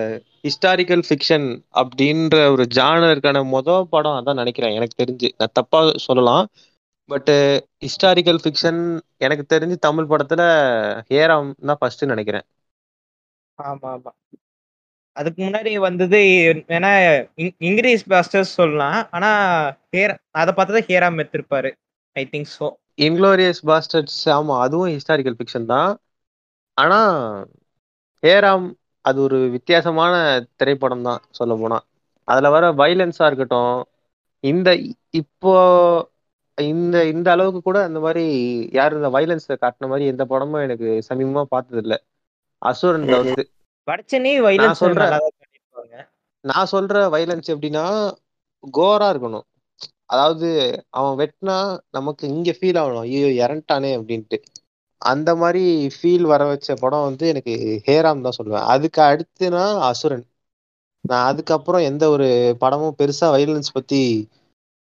[0.45, 4.75] ஹிஸ்டாரிக்கல் ஃபிக்ஷன் அப்படின்ற ஒரு ஜானருக்கான மொதல் படம் அதான் நினைக்கிறேன்.
[4.79, 5.29] எனக்கு தெரிஞ்சு.
[5.39, 6.45] நான் தப்பா சொல்லலாம்.
[7.09, 7.31] பட்
[7.81, 8.81] ஹிஸ்டாரிக்கல் ஃபிக்ஷன்
[9.17, 10.43] எனக்கு தெரிஞ்சு தமிழ் படத்துல
[11.11, 12.47] ஹேராம் தான் ஃபர்ஸ்ட் நினைக்கிறேன்.
[13.59, 14.11] ஆமா ஆமா.
[15.17, 16.19] அதுக்கு முன்னாடி வந்தது
[16.69, 16.91] வேணா
[17.37, 19.09] இங்- இங்கிலீஷ் பாஸ்டர்ஸ் சொல்லலாம்.
[19.11, 19.31] ஆனா
[19.93, 21.71] ஹேர் அதை பார்த்து Hey Ram எடுத்திருப்பாரு.
[22.17, 22.67] I think so
[22.99, 25.91] Inglourious Basterds ஆமா அதுவும் ஹிஸ்டாரிக்கல் ஃபிக்ஷன் தான்.
[26.77, 26.99] ஆனா
[28.23, 28.67] ஹேராம்
[29.05, 30.15] அது ஒரு வித்தியாசமான
[30.57, 31.79] திரைப்படம் தான் சொல்ல போனா.
[32.29, 33.75] அதுல வர வைலன்ஸா இருக்கட்டும்
[34.45, 34.69] இந்த
[35.11, 35.53] இப்போ
[36.59, 38.23] இந்த இந்த அளவுக்கு கூட அந்த மாதிரி
[38.73, 41.97] யாரும் இந்த வைலன்ஸ் காட்டின மாதிரி எந்த படமும் எனக்கு சமீபமா பார்த்தது இல்ல
[42.63, 43.43] அசுரன் தவிர்த்து.
[44.99, 45.95] நல்லா தான் பண்ணிருப்பாங்க.
[46.45, 47.85] நான் சொல்ற வைலன்ஸ் எப்படின்னா
[48.75, 49.47] கோரா இருக்கணும்.
[50.13, 50.49] அதாவது
[50.91, 51.57] அவன் வெட்டினா
[51.91, 53.05] நமக்கு இங்க ஃபீல் ஆகணும்.
[53.07, 54.39] ஐயோ இறண்டானே அப்படின்ட்டு.
[55.03, 55.63] அந்த மாதிரி
[55.95, 57.55] ஃபீல் வர வச்ச படம் வந்து எனக்கு
[57.87, 58.69] ஹேராம் தான் சொல்லுவேன்.
[58.73, 60.27] அதுக்கு அடுத்துனா அசுரன்.
[61.05, 62.27] நான் அதுக்கப்புறம் எந்த ஒரு
[62.61, 64.01] படமும் பெருசா வைலன்ஸ் பத்தி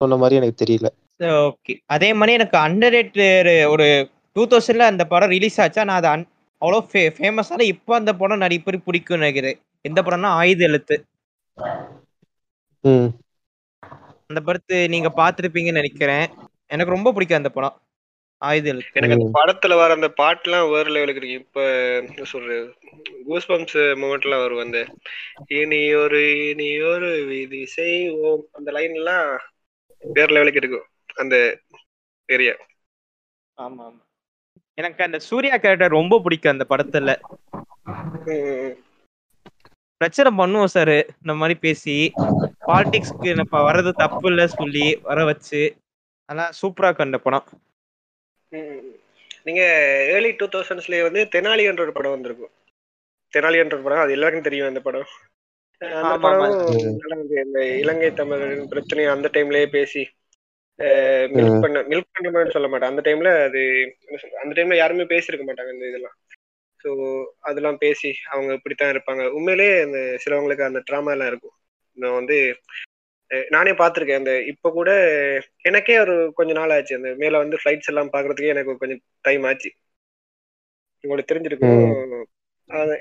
[0.00, 0.88] சொன்ன மாதிரி எனக்கு தெரியல.
[1.20, 6.26] ஓகே அதே மாதிரி எனக்கு அண்டர் ஒரு டூ தௌசண்ட்ல அந்த படம் ரிலீஸ் ஆச்சா நான் அது
[6.62, 9.58] அவ்வளோ ஃபே ஃபேமஸான இப்போ அந்த படம் நிறைய பேர் பிடிக்கும்னு நினைக்கிறேன்.
[9.80, 11.04] எந்த படம்னா ஆயுத எழுத்து.
[12.80, 13.08] ம்.
[14.26, 16.26] அந்த படத்து நீங்க பார்த்துருப்பீங்கன்னு நினைக்கிறேன்.
[16.66, 17.80] எனக்கு ரொம்ப பிடிக்கும் அந்த படம்.
[18.42, 19.00] ஆயுத எழுத்து.
[19.00, 19.28] எனக்கு அந்த.
[19.38, 21.46] படத்துல வர அந்த பாட்டுலாம் வேற லெவலுக்கு இருக்கு.
[21.46, 21.60] இப்ப
[21.96, 22.74] என்ன சொல்றது?
[23.24, 24.86] கூஸ் பம்ப்ஸ் மூமெண்ட்லாம் வரும் அந்த
[25.48, 28.44] இனி ஒரு இனி ஒரு விதி செய்வோம்.
[28.52, 29.40] அந்த லைன் எல்லாம்
[29.98, 30.86] வேற லெவலுக்கு இருக்கும்.
[31.16, 31.36] அந்த
[32.28, 32.54] ஏரியா
[33.58, 34.02] ஆமா ஆமா
[34.78, 37.10] எனக்கு அந்த சூர்யா கேரக்டர் ரொம்ப பிடிக்கும் அந்த படத்துல.
[40.00, 41.94] பிரச்சனை பண்ணுவோம் சார் இந்த மாதிரி பேசி
[42.66, 45.62] பாலிடிக்ஸ்க்கு நம்ம வர்றது தப்பு இல்லை சொல்லி வர வச்சு
[46.28, 47.46] அதெல்லாம் சூப்பரா அந்த படம்.
[49.46, 49.62] நீங்க
[50.14, 52.52] ஏர்லி டூ தௌசண்ட்ஸ்லயே வந்து தெனாலி என்ற ஒரு படம் வந்திருக்கும்.
[53.32, 55.08] தெனாலி என்ற ஒரு படம் அது எல்லாருக்கும் தெரியும் அந்த படம்.
[56.00, 56.54] அந்த படம்.
[57.44, 60.02] இந்த இலங்கை தமிழரின் பிரச்சனையை அந்த டைம்லயே பேசி.
[60.78, 62.88] மில்க் பண்ண மில்க் பண்ண சொல்ல மாட்டேன்.
[62.88, 63.94] அந்த டைம்ல அது
[64.42, 66.16] அந்த டைம்ல யாருமே பேசியிருக்க மாட்டாங்க இந்த இதெல்லாம்.
[66.84, 69.28] ஸோ அதெல்லாம் பேசி அவங்க இப்படித்தான் இருப்பாங்க.
[69.28, 71.50] உண்மையிலேயே அந்த சிலவங்களுக்கு அந்த ட்ராமா எல்லாம் இருக்கும்.
[71.92, 72.56] நான் வந்து
[73.48, 74.14] நானே பார்த்திருக்கேன்.
[74.14, 74.90] அந்த இப்ப கூட
[75.62, 76.96] எனக்கே ஒரு கொஞ்ச நாள் ஆச்சு.
[76.96, 79.72] அந்த மேல வந்து ஃபிளைட்ஸ் எல்லாம் பாக்குறதுக்கே எனக்கு கொஞ்சம் டைம் ஆச்சு.
[81.00, 82.24] உங்களுக்கு தெரிஞ்சிருக்கும்.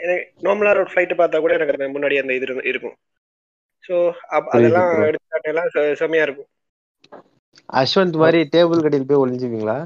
[0.01, 2.95] எனக்கு நார்மலா ஒரு ஃபிளைட் பார்த்தா கூட எனக்கு அந்த முன்னாடி அந்த இது இரு- இருக்கும்.
[3.87, 5.05] ஸோ அதெல்லாம் bro.
[5.05, 6.47] எடுத்து எல்லாம் செ- செமையா இருக்கும்.
[7.73, 9.85] அஸ்வந்த் மாதிரி டேபிள் கடையில் போய் ஒளிஞ்சுவீங்களா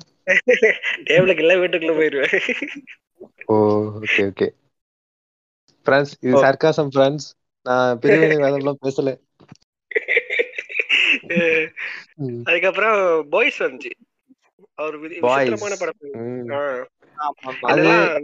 [1.04, 2.40] டேபிளுக்கு எல்லாம் வீட்டுக்குள்ள போயிருவேன்.
[3.46, 4.50] Oh okay okay.
[5.86, 6.44] ஃப்ரெண்ட்ஸ் இது.
[6.44, 9.20] சர்க்காசம் ஃப்ரெண்ட்ஸ் நான் பிரிவினை வேதம்லாம் பேசல.
[12.44, 13.92] அதுக்கப்புறம் பாய்ஸ் வந்துச்சு.
[14.74, 14.98] அவர்.
[14.98, 16.90] விசித்திரமான படம்.
[17.62, 18.22] அந்த-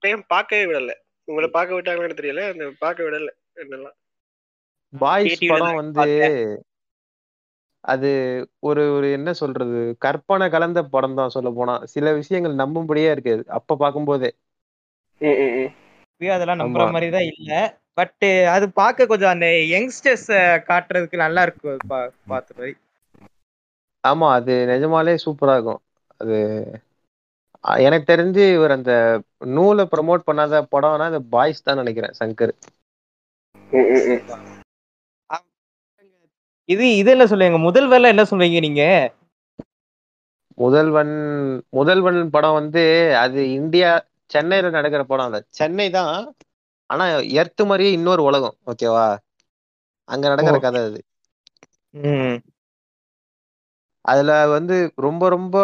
[0.00, 0.92] டைம் பார்க்கவே விடல.
[1.24, 3.92] உங்களை பார்க்க விட்டாங்கன்னு தெரியல அந்த பார்க்க விடல என்னெல்லாம்.
[4.98, 6.64] பாய்ஸ் படம் வந்து
[7.90, 8.10] அது
[8.60, 9.96] ஒரு ஒரு என்ன சொல்றது?
[9.98, 14.30] கற்பனை கலந்த படம் தான் சொல்ல போனா சில விஷயங்கள் நம்பும்படியே இருக்காது அப்ப பார்க்கும்போதே.
[16.20, 16.92] அதெல்லாம் நம்புற ஆமா.
[16.92, 17.52] மாதிரி தான் இல்ல.
[17.94, 20.28] பட் அது பார்க்க கொஞ்சம் அந்த யங்ஸ்டர்ஸ்
[20.68, 21.80] காட்டுறதுக்கு நல்லா இருக்கும்.
[21.88, 22.74] பா- பார்த்த மாதிரி.
[24.04, 25.82] ஆமா அது நிஜமாலே சூப்பரா இருக்கும்.
[26.20, 26.36] அது
[27.84, 28.92] எனக்கு தெரிஞ்சு இவர் அந்த
[29.48, 32.54] நூலை ப்ரமோட் பண்ணாத படம்னா அந்த பாய்ஸ் தான் நினைக்கிறேன் சங்கர்.
[36.70, 38.82] இது இது என்ன சொல்லுவீங்க முதல் வேலை என்ன சொல்றீங்க நீங்க?
[40.58, 41.12] முதல்வன்
[41.72, 42.82] முதல்வன் படம் வந்து
[43.20, 43.90] அது இந்தியா
[44.30, 46.14] சென்னையில நடக்கிற படம் இல்ல சென்னை தான்
[46.90, 47.04] ஆனா
[47.40, 49.06] எர்த்து மாதிரியே இன்னொரு உலகம் ஓகேவா
[50.08, 50.56] அங்க நடக்கிற.
[50.64, 51.00] கதை அது.
[54.04, 55.56] அதுல வந்து ரொம்ப ரொம்ப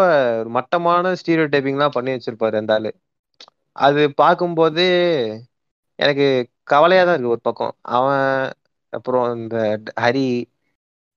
[0.57, 2.91] மட்டமான ஸ்டீரியோ டைப்பிங்லாம் பண்ணி வச்சிருப்பாரு அந்த ஆளு.
[3.77, 4.85] அது பார்க்கும்போது
[5.99, 6.27] எனக்கு
[6.69, 7.75] கவலையா தான் இருக்கு ஒரு பக்கம்.
[7.93, 8.25] அவன்
[8.93, 9.57] அப்புறம் இந்த
[10.03, 10.27] ஹரி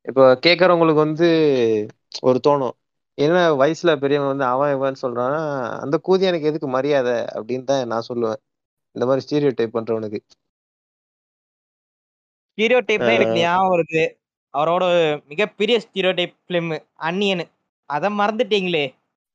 [0.10, 1.28] இப்போ கேட்கறவங்களுக்கு வந்து
[2.22, 2.76] ஒரு தோணும்.
[3.18, 5.42] என்ன வயசுல பெரியவன் வந்து அவன் இவன் சொல்றான்னா
[5.80, 8.42] அந்த கூதி எனக்கு எதுக்கு மரியாதை அப்படின்னு தான் நான் சொல்லுவேன்.
[8.96, 10.20] இந்த மாதிரி ஸ்டீரியோ டைப் பண்றவனுக்கு.
[12.52, 14.04] ஸ்டீரியோ டைப் தான் எனக்கு ஞாபகம் வருது.
[14.54, 14.84] அவரோட
[15.28, 17.44] மிகப்பெரிய ஸ்டீரியோ டைப் பிலிம் அன்னியன்
[17.90, 18.86] அதை மறந்துட்டீங்களே.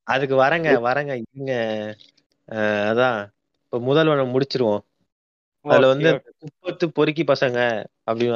[0.07, 1.13] அதுக்கு வரங்க வரங்க.
[1.25, 1.53] இருங்க.
[2.49, 3.21] அஹ் அதான்.
[3.65, 4.83] இப்ப முதல்வனை முடிச்சிருவோம்.
[5.65, 6.11] அதுல வந்து.
[6.43, 7.59] குப்பத்து பொறுக்கி பசங்க.
[8.03, 8.27] அப்படி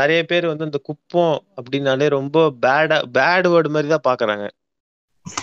[0.00, 4.46] நிறைய பேர் வந்து இந்த குப்பம் அப்படின்னாலே ரொம்ப பேடா பேட் வேர்டு மாதிரி தான் பாக்குறாங்க.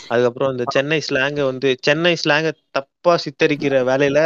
[0.09, 4.19] அதுக்கப்புறம் இந்த சென்னை ஸ்லாங்க வந்து சென்னை ஸ்லாங்க தப்பா சித்தரிக்கிற வேலையில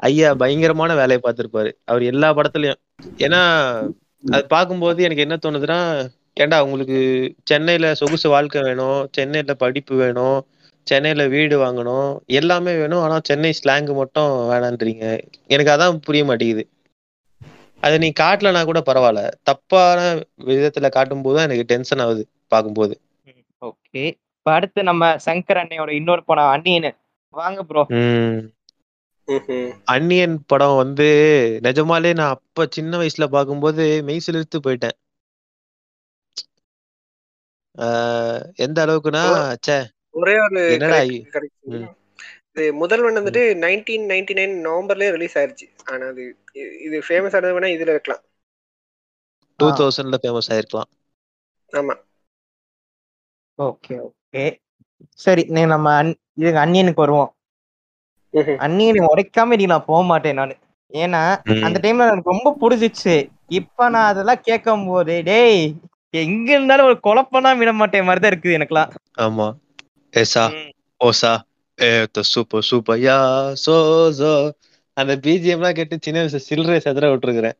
[0.00, 1.70] ஐயா பயங்கரமான வேலையை பார்த்திருப்பாரு.
[1.84, 2.80] அவர் எல்லா படத்துலயும்.
[3.18, 3.40] ஏன்னா
[4.24, 5.78] அது பார்க்கும்போது எனக்கு என்ன தோணுதுன்னா
[6.40, 6.98] ஏன்டா உங்களுக்கு
[7.44, 10.38] சென்னையில சொகுசு வாழ்க்கை வேணும் சென்னையில படிப்பு வேணும்
[10.86, 12.08] சென்னையில வீடு வாங்கணும்.
[12.38, 13.02] எல்லாமே வேணும்.
[13.04, 15.04] ஆனா சென்னை ஸ்லாங் மட்டும் வேணான்றீங்க.
[15.46, 16.64] எனக்கு அதான் புரிய மாட்டேங்குது.
[17.82, 19.22] அதை நீ காட்டலனா கூட பரவாயில்ல.
[19.48, 19.98] தப்பான
[20.50, 22.94] விதத்துல காட்டும் போது தான் எனக்கு டென்ஷன் ஆகுது பார்க்கும்போது.
[23.62, 24.04] ஓகே.
[24.36, 26.90] இப்ப அடுத்து நம்ம சங்கர் அண்ணையோட இன்னொரு படம் அண்ணியனு
[27.34, 27.82] வாங்க ப்ரோ.
[29.94, 31.06] அன்னியன் படம் வந்து
[31.62, 34.96] நிஜமாலே நான் அப்ப சின்ன வயசுல பார்க்கும்போது மெய் சிலிர்த்து போயிட்டேன்
[38.64, 39.24] எந்த அளவுக்குன்னா
[39.58, 39.78] ச்சே.
[40.16, 40.62] ஒரே ஒரு.
[41.68, 41.80] இது?
[42.80, 45.66] முதல்வன் வந்துட்டு நைன்டீன் நைன்டி நைன் நவம்பர்லயே ரிலீஸ் ஆயிருச்சு.
[45.92, 46.22] ஆனா அது
[46.86, 48.22] இது ஃபேமஸ் ஆனது வேணா இதுல இருக்கலாம்.
[49.58, 50.90] டூ தௌசண்ட்ல ஃபேமஸ் ஆயிருக்கலாம்.
[51.72, 51.94] ஆமா.
[53.58, 54.44] ஓகே ஓகே
[55.18, 55.88] சரி நீ நம்ம
[56.34, 57.30] இதுக்கு அன்னியனுக்கு வருவோம்.
[58.64, 60.54] அன்னியனை உடைக்காம நீ நான் போக மாட்டேன் நானு.
[60.92, 61.22] ஏன்னா.
[61.66, 63.14] அந்த டைம்ல எனக்கு ரொம்ப பிடிச்சிச்சு.
[63.58, 65.60] இப்ப நான் அதெல்லாம் கேட்கும் போது டேய்
[66.14, 69.46] எங்க இருந்தாலும் ஒரு குழப்பம்னா விட மாட்டேன் மாதிரிதான் இருக்குது எனக்குலாம் ஆமா.
[70.16, 70.70] ஏசா ம்.
[71.00, 71.32] ஓசா
[71.78, 71.90] ஏ
[72.30, 73.16] super super yeah
[73.64, 73.74] so
[74.18, 74.30] so
[74.96, 77.56] அந்த பிஜிஎம்லாம் கேட்டு சின்ன வயசு சில்லறை செதற விட்டுருக்கிறேன்.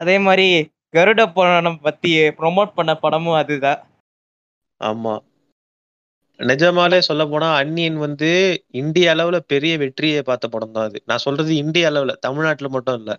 [0.00, 0.46] அதே மாதிரி
[0.94, 3.80] கருட புராணம் பத்தி ப்ரோமோட் பண்ண படமும் அதுதான்
[4.80, 5.14] ஆமா
[6.40, 8.28] நிஜமாலே சொல்ல போனா அன்னியன் வந்து
[8.80, 13.12] இந்திய அளவுல பெரிய வெற்றியை பார்த்த படம் தான் அது நான் சொல்றது இந்திய அளவுல தமிழ்நாட்டுல மட்டும் இல்ல.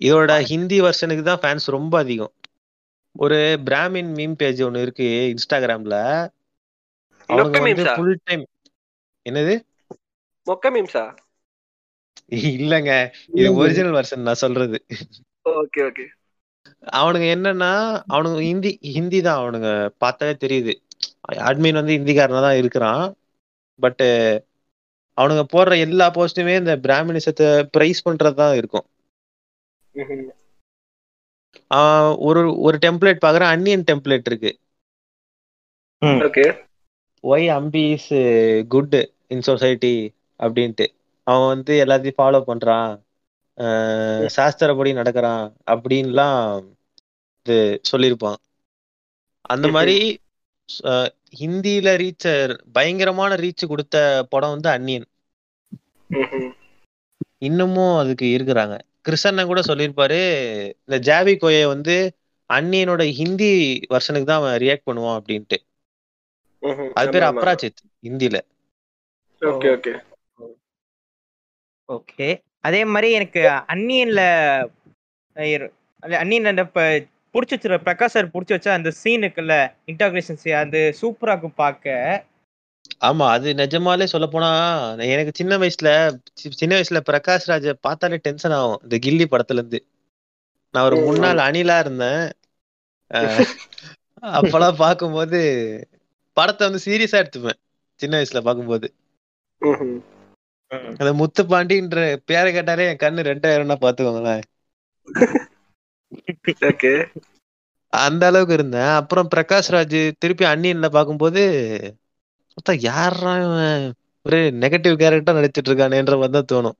[0.00, 2.32] இதோட ஹிந்தி வெர்ஷனுக்கு தான் ஃபேன்ஸ் ரொம்ப அதிகம்
[3.16, 3.38] ஒரு
[3.68, 5.96] பிராமின் மீம் பேஜ் ஒன்னு இருக்கு இன்ஸ்டாகிராம்ல
[7.28, 8.44] அவங்க வந்து ஃபுல் டைம்
[9.26, 9.54] என்னது?
[10.46, 11.04] மொக்க மீம்ஸா
[12.52, 12.92] இல்லங்க
[13.38, 14.78] இது ஒரிஜினல் வெர்ஷன் நான் சொல்றது.
[15.60, 16.04] Okay okay.
[16.98, 17.70] அவனுங்க என்னன்னா
[18.14, 20.74] அவனுங்க ஹிந்தி ஹிந்தி தான் அவனுங்க பார்த்தாலே தெரியுது.
[21.48, 23.04] அட்மின் வந்து ஹிந்திக்காரனா தான் இருக்கிறான்.
[23.80, 24.04] பட்
[25.18, 28.86] அவனுங்க போடுற எல்லா போஸ்ட்டுமே இந்த பிராமணிசத்தை பிரைஸ் பண்றதுதான் இருக்கும்.
[32.18, 33.50] ஒரு ஒரு டெம்ப்ளேட் பாக்குறேன்.
[33.54, 34.50] அன்னியன் டெம்ப்ளேட் இருக்கு.
[36.02, 36.44] Okay.
[37.24, 38.12] Why Ambi is
[38.68, 38.96] good
[39.28, 39.94] in society
[40.40, 40.86] அப்படின்ட்டு.
[41.26, 42.92] அவன் வந்து எல்லாத்தையும் ஃபாலோ பண்றான்.
[43.58, 46.64] ஆஹ் சாஸ்திரப்படி நடக்கிறான் அப்படின்லாம்
[47.46, 47.58] இது
[47.90, 48.40] சொல்லியிருப்பான்.
[49.44, 49.96] அந்த மாதிரி
[51.40, 52.28] ஹிந்தியில ரீச்
[52.72, 53.96] பயங்கரமான ரீச் கொடுத்த
[54.30, 55.06] படம் வந்து அன்னியன்
[57.38, 58.74] இன்னமும் அதுக்கு இருக்கிறாங்க.
[59.10, 60.18] கிருஷ்ணன் கூட சொல்லியிருப்பாரு
[60.86, 61.96] இந்த ஜாவி கோயை வந்து
[62.50, 63.50] அன்னியனோட ஹிந்தி
[63.90, 65.58] வெர்ஷனுக்கு தான் அவன் ரியாக்ட் பண்ணுவான் அப்படின்ட்டு.
[66.98, 68.38] அது பேர் அப்ராச்சித் ஹிந்தில.
[69.42, 69.92] Okay okay.
[71.88, 72.28] ஓகே.
[72.66, 73.42] அதே மாதிரி எனக்கு
[73.74, 74.22] அன்னியன்ல
[76.02, 76.64] அன்னியன்ல அந்த
[77.34, 79.56] புடிச்சு வச்சிருக்க பிரகாஷ் சார் புடிச்சு வச்ச அந்த சீன் இருக்குல்ல
[79.92, 81.96] இன்டாகிரேஷன் சீன் அது சூப்பரா இருக்கும் பார்க்க.
[83.02, 84.48] ஆமா அது நிஜமாலே சொல்ல போனா
[85.08, 85.90] எனக்கு சின்ன வயசுல
[86.40, 89.80] சி- சின்ன வயசுல பிரகாஷ் ராஜ பார்த்தாலே டென்ஷன் ஆகும் இந்த கில்லி படத்துல இருந்து
[90.74, 92.24] நான் ஒரு ம், முன்னாள் அணிலா இருந்தேன்.
[93.10, 93.38] அஹ்,
[94.38, 95.38] அப்பெல்லாம் பார்க்கும்போது
[96.36, 97.60] படத்தை வந்து சீரியஸா எடுத்துப்பேன்
[98.00, 98.86] சின்ன வயசுல பார்க்கும்போது.
[100.98, 104.44] அந்த முத்து பாண்டின்ற பேரை கேட்டாலே என் கண்ணு ரெண்டாயிரம்னா பாத்துக்கோங்களேன்
[106.68, 106.92] ஓகே.
[107.92, 108.90] அந்த அளவுக்கு இருந்தேன்.
[108.98, 111.42] அப்புறம் பிரகாஷ் ராஜ் திருப்பி அன்னியன்ல பார்க்கும்போது
[112.60, 113.32] மொத்தம் யாரா
[114.22, 116.76] ஒரு நெகட்டிவ் கேரக்டர் நடிச்சிட்டு இருக்கானேன்ற மாதிரி தான் தோணும்.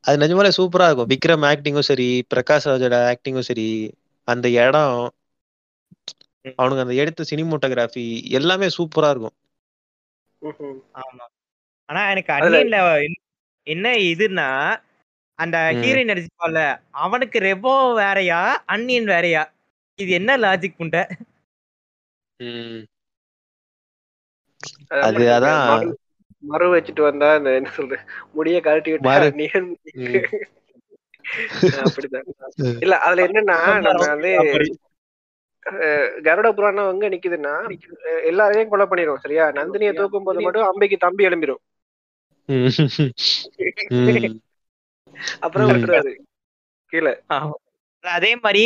[0.00, 1.08] அது நிஜமாலே சூப்பரா இருக்கும்.
[1.08, 3.94] விக்ரம் ஆக்டிங்கும் சரி பிரகாஷ் ராஜோட ஆக்டிங்கும் சரி
[4.24, 5.12] அந்த இடம்
[6.48, 9.34] அவனுங்க அந்த எடுத்த சினிமோட்டோகிராஃபி எல்லாமே சூப்பரா இருக்கும்.
[10.94, 11.26] ஆமா.
[11.84, 13.04] ஆனா எனக்கு அன்னியன்ல
[13.62, 14.48] என்ன- இதுன்னா
[15.34, 15.58] அந்த.
[15.72, 19.44] ஹீரோயின் நடிச்சிருப்பான்ல அவனுக்கு ரெபோ வேறயா அன்னியன் வேறயா?
[19.94, 21.08] இது என்ன லாஜிக் புண்ட?
[24.88, 25.94] அது அதான்
[26.48, 27.98] மறு- வச்சுட்டு வந்தா இந்த என்ன சொல்ற
[28.32, 29.02] முடிய கழட்டி விட்டா.
[31.62, 32.78] அப்படிதான்.
[32.80, 34.28] இல்ல அதுல என்னன்னா நம்ம வந்து
[36.22, 37.78] கருட புராணம் எங்க நிக்குதுன்னா
[38.24, 39.48] எல்லாரையும் கொலை பண்ணிரும் சரியா?
[39.48, 41.62] நந்தினியை தூக்கும் போது மட்டும் அம்பிக்கு தம்பி எழும்பிரும்.
[45.40, 45.68] அப்புறம்.
[45.68, 46.14] விட்டுறாரு.
[46.86, 47.20] கீழே.
[48.00, 48.64] அதே மாதிரி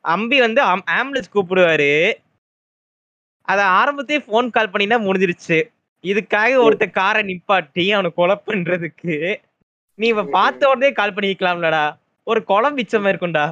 [0.00, 2.12] அம்பி வந்து ஆம்புலன்ஸ் கூப்பிடுவாரு.
[3.50, 5.58] அத ஆரம்பத்தையே ஃபோன் கால் பண்ணினா முடிஞ்சிருச்சு.
[6.04, 9.16] இதுக்காக ஒருத்த காரை நிப்பாட்டி அவனை கொலை பண்றதுக்கு.
[9.98, 11.84] நீ இவ பார்த்த உடனே கால் பண்ணிக்கலாம்லடா.
[12.26, 13.46] ஒரு குளம் மிச்சமா இருக்கும்டா.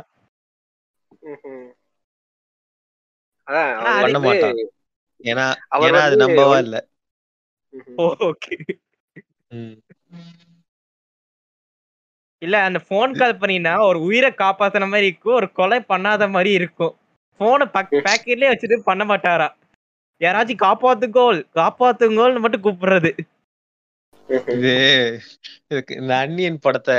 [4.03, 4.59] பண்ண மாட்டான்.
[5.25, 5.47] ஏன்னா
[5.87, 6.77] ஏன்னா அது நம்பவா இல்ல.
[8.29, 8.57] ஓகே.
[12.43, 16.95] இல்ல அந்த போன் கால் பண்ணினா ஒரு உயிரை காப்பாத்துன மாதிரி இருக்கும் ஒரு கொலை பண்ணாத மாதிரி இருக்கும்.
[17.41, 17.67] போனை
[18.05, 19.49] பேக்கெட்லயே வச்சுட்டு பண்ண மாட்டாரா?
[20.21, 23.19] யாராச்சும் காப்பாத்துக்கோள் காப்பாத்துங்கோள்னு மட்டும் கூப்பிடுறது.
[24.29, 25.21] இது
[25.89, 26.95] இந்த அன்னியன் படத்தை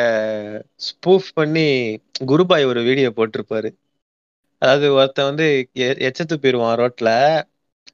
[0.75, 3.73] ஸ்பூஃப் பண்ணி குருபாய் ஒரு வீடியோ போட்டிருப்பாரு.
[4.57, 7.41] அதாவது ஒருத்தன் வந்து எ- எச்ச துப்பிடுவான் ரோட்ல.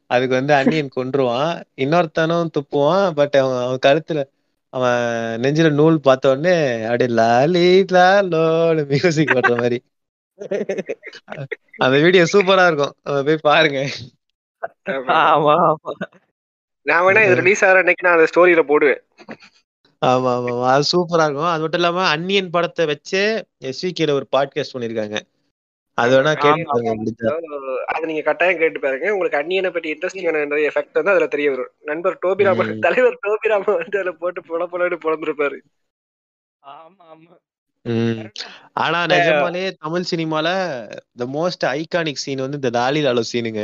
[0.07, 1.63] அதுக்கு வந்து அன்னியன் கொன்றுவான்.
[1.75, 3.11] இன்னொருத்தனும் துப்புவான்.
[3.11, 4.23] பட் அவன் அவன் கழுத்துல
[4.69, 9.83] அவன் நெஞ்சில நூல் பார்த்த உடனே அப்படியே லாலி லாலோன்னு மியூசிக் போடுற மாதிரி.
[11.77, 13.25] அந்த வீடியோ சூப்பரா இருக்கும்.
[13.25, 13.89] போய் பாருங்க.
[14.95, 15.55] ஆமா.
[15.65, 15.93] ஆமா
[16.85, 18.99] நான் வேணா இது ரிலீஸ் ஆகிற அன்னைக்கு நான் அந்த ஸ்டோரியில போடுவேன்.
[20.01, 20.51] ஆமா ஆமா.
[20.71, 23.23] அது சூப்பரா இருக்கும் அது மட்டும் இல்லாம அன்னியன் படத்தை வச்சே
[23.69, 25.17] எஸ்விகேல ஒரு பாட்காஸ்ட் பண்ணிருக்காங்க
[25.97, 27.29] அது வேணா கேட்டு
[27.93, 29.13] அது நீங்க கட்டாயம் கேட்டு பாருங்க.
[29.13, 31.71] உங்களுக்கு அந்நியனை பற்றி இன்ட்ரெஸ்டிங்கான எஃபெக்ட் வந்து அதுல தெரிய வரும்.
[31.83, 32.65] நண்பர் டோபிராம.
[32.85, 35.59] தலைவர் டோபிராம வந்து அதுல போட்டு புல புலன்னு பிறந்திருப்பாரு.
[36.63, 37.33] ஆமா ஆமா.
[38.83, 40.47] ஆனா நிஜமாலே தமிழ் சினிமால
[41.15, 43.63] த மோஸ்ட் ஐகானிக் சீன் வந்து இந்த லாலி லாலோ சீனுங்க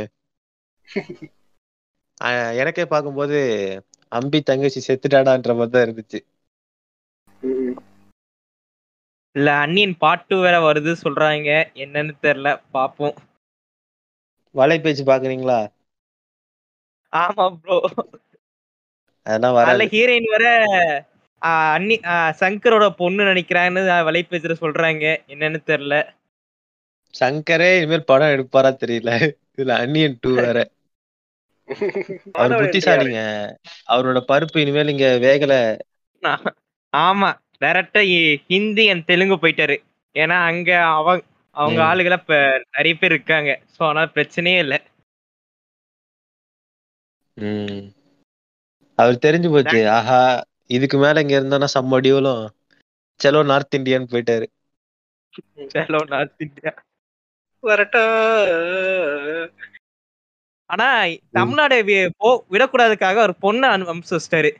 [2.56, 3.38] எனக்கே பார்க்கும்போது
[4.12, 6.20] அம்பி தங்கச்சி செத்துட்டாடான்ற மாதிரி தான் இருந்துச்சு.
[9.36, 11.48] இல்ல அன்னியன் பார்ட் டூ வேற வருது சொல்றாங்க.
[11.82, 13.16] என்னன்னு தெரியல பாப்போம்.
[14.54, 15.58] வலைபேச்சு பாக்குறீங்களா
[17.12, 17.76] ஆமா ப்ரோ
[19.26, 20.44] அதெல்லாம் அதுல வராது ஹீரோயின் வர
[21.42, 25.04] ஆஹ் அன்னி ஆஹ் சங்கரோட பொண்ணு நினைக்கிறாங்கன்னு வலைப்பேச்சுல சொல்றாங்க.
[25.28, 25.96] என்னன்னு தெரியல.
[27.14, 29.10] சங்கரே இனிமேல் படம் எடுப்பாரா தெரியல.
[29.58, 30.58] இதுல அன்னியன் டூ வேற.
[32.36, 33.20] அவர் புத்திசாலிங்க.
[33.92, 35.54] அவரோட பருப்பு இனிமேல் இங்க வேகல.
[36.92, 37.30] ஆமா.
[37.60, 38.02] டைரக்டா
[38.46, 39.76] ஹிந்தி அண்ட் தெலுங்கு போயிட்டாரு.
[40.14, 41.22] ஏன்னா அங்க அவங்க
[41.56, 41.80] அவங்க.
[41.88, 42.38] ஆளுகளை இப்ப
[42.70, 43.50] நிறைய பேர் இருக்காங்க.
[43.72, 44.76] சோ அதனால பிரச்சனையே இல்ல.
[47.36, 47.80] ம்.
[48.98, 49.80] அவர் தெரிஞ்சு போச்சு.
[49.90, 50.20] ஆஹா
[50.70, 52.42] இதுக்கு மேல இங்க இருந்தோம்னா செம்ம அடியோலும்
[53.20, 54.46] செலோ நார்த் இந்தியன் போயிட்டாரு.
[55.72, 56.72] செலோ நார்த் இந்தியா.
[57.62, 58.02] வரட்டா.
[60.70, 60.86] ஆனா
[61.32, 64.50] தமிழ்நாடு போ விடக்கூடாதுக்காக ஒரு பொண்ணு அனு- அனுப்பிச்சு வச்சிட்டாரு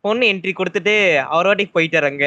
[0.00, 0.94] பொண்ணு என்ட்ரி கொடுத்துட்டு
[1.24, 2.26] அவர் வாட்டிக்கு போயிட்டாரு அங்க.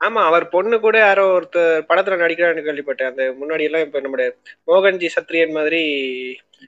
[0.00, 3.06] ஆமா அவர் பொண்ணு கூட யாரோ ஒருத்தர் படத்துல நடிக்கிறான்னு கேள்விப்பட்டேன்.
[3.06, 4.28] அந்த முன்னாடி எல்லாம் இப்ப நம்முடைய
[4.66, 5.82] மோகன்ஜி சத்ரியன் மாதிரி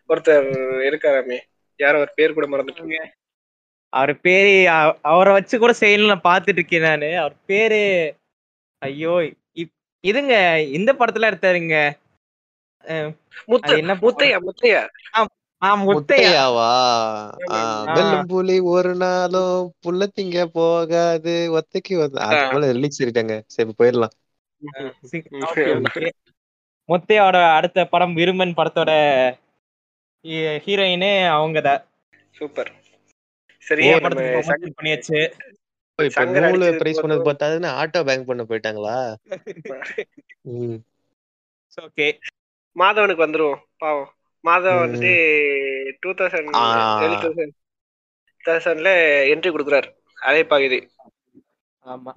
[0.09, 0.49] ஒருத்தர்
[0.89, 1.39] இருக்காராமே.
[1.81, 2.99] யாரோ ஒரு பேர் கூட மறந்துட்டு
[3.93, 4.53] அவர் பேரு
[5.03, 7.19] அவரை வச்சு கூட செய்யணும் நான் பாத்துட்டு இருக்கேன் நானு.
[7.19, 7.81] அவர் பேரு
[8.83, 9.15] ஐயோ
[10.05, 10.35] இதுங்க
[10.73, 11.77] இந்த படத்துல எடுத்தாருங்க.
[12.87, 14.89] என்ன முத்தையா முத்தையா?
[15.63, 15.89] ஆ முத்தையா.
[15.89, 16.71] முத்தையாவா?
[17.47, 17.93] ஆமா, ஆமா.
[17.93, 23.43] வெள்ளும் புலி ஒரு நாளும் புள்ள திங்க போகாது ஒத்தைக்கு அது போல ரிலீஸ் சொல்லிட்டாங்க.
[23.47, 24.15] சரி இப்ப போயிடலாம்.
[26.89, 28.91] முத்தையோட அடுத்த படம் விருமன் படத்தோட
[30.25, 31.83] ஹீ- ஹீரோயினே அவங்கதான்
[32.31, 32.73] சூப்பர்.
[33.59, 35.21] சரியா படத்துக்கு பண்ணியாச்சு.
[35.99, 37.27] நூலு பிரைஸ் பண்ணது போதும்.
[37.29, 39.17] பார்த்தாதுன்னு ஆட்டோ பேங்க் பண்ண போயிட்டாங்களா?
[40.41, 40.77] ம்.
[41.81, 42.19] ஓகே
[42.77, 44.11] மாதவனுக்கு வந்துருவோம் பாவம்.
[44.45, 44.83] மாதவன்.
[44.85, 45.13] வந்துட்டு
[46.03, 46.51] டூ தௌசண்ட்.
[47.05, 47.55] ஏழு தௌசண்ட்
[48.45, 48.91] தௌசண்ட்ல
[49.33, 49.89] என்ட்ரி கொடுக்குறாரு
[50.23, 50.79] அதே பகுதி
[51.87, 52.13] ஆமா.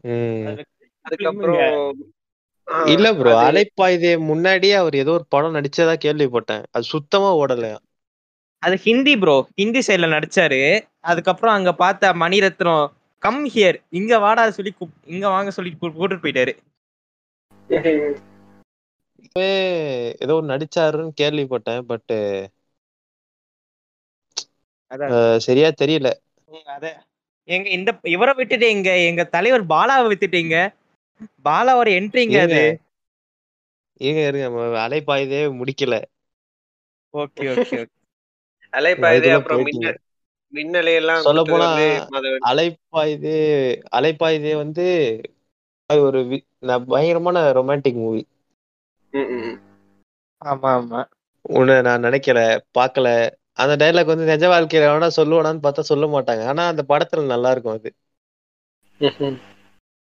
[1.06, 1.64] அதுக்கப்புறம்
[2.88, 6.64] இல்ல ப்ரோ அலைப்பாயுதே முன்னாடியே அவர் ஏதோ ஒரு படம் நடிச்சதா கேள்விப்பட்டேன்.
[6.70, 7.78] அது சுத்தமா ஓடலையா
[8.64, 10.60] அது ஹிந்தி ப்ரோ ஹிந்தி சைடுல நடிச்சாரு.
[11.04, 12.86] அதுக்கப்புறம் அங்க பார்த்த மணிரத்னம்
[13.24, 14.74] கம் ஹியர் இங்க வாடா சொல்லி
[15.08, 16.54] இங்க வாங்க சொல்லி கூட்டிட்டு போயிட்டாரு.
[19.20, 19.50] இப்பவே
[20.24, 22.14] ஏதோ நடிச்சாருன்னு கேள்விப்பட்டேன் பட்
[24.92, 25.16] அதான்.
[25.46, 26.08] சரியா தெரியல.
[26.74, 26.86] அத
[27.48, 28.68] எங்க இந்த இவரை விட்டுட்டு
[29.08, 30.56] எங்க தலைவர் பாலாவை விட்டுட்டீங்க
[31.46, 32.64] பாலாவோட என்ட்ரிங்க அது?
[34.02, 34.48] இருங்க இருங்க
[34.84, 35.96] அலைப்பாயுதே முடிக்கல.
[37.14, 37.80] ஓகே ஓகே
[38.74, 39.64] அலைப்பாயுதே அப்புறம்.
[39.64, 40.00] மின்னல்
[40.54, 41.70] மின்னலை எல்லாம் கொடுத்தது போனா
[42.50, 43.36] அலைப்பாயுதே
[43.98, 44.86] அலைப்பாயுதே வந்து
[45.90, 46.20] அது ஒரு
[46.88, 48.22] பயங்கரமான ரொமான்டிக் மூவி.
[50.42, 51.02] ஆமா ஆமா
[51.56, 52.40] உன்னை நான் நினைக்கல
[52.78, 53.08] பார்க்கல
[53.58, 57.78] அந்த டைலாக் வந்து நிஜ வாழ்க்கையில வேணா சொல்லுவானான்னு பார்த்தா சொல்ல மாட்டாங்க ஆனா அந்த படத்துல நல்லா இருக்கும்
[57.78, 57.92] அது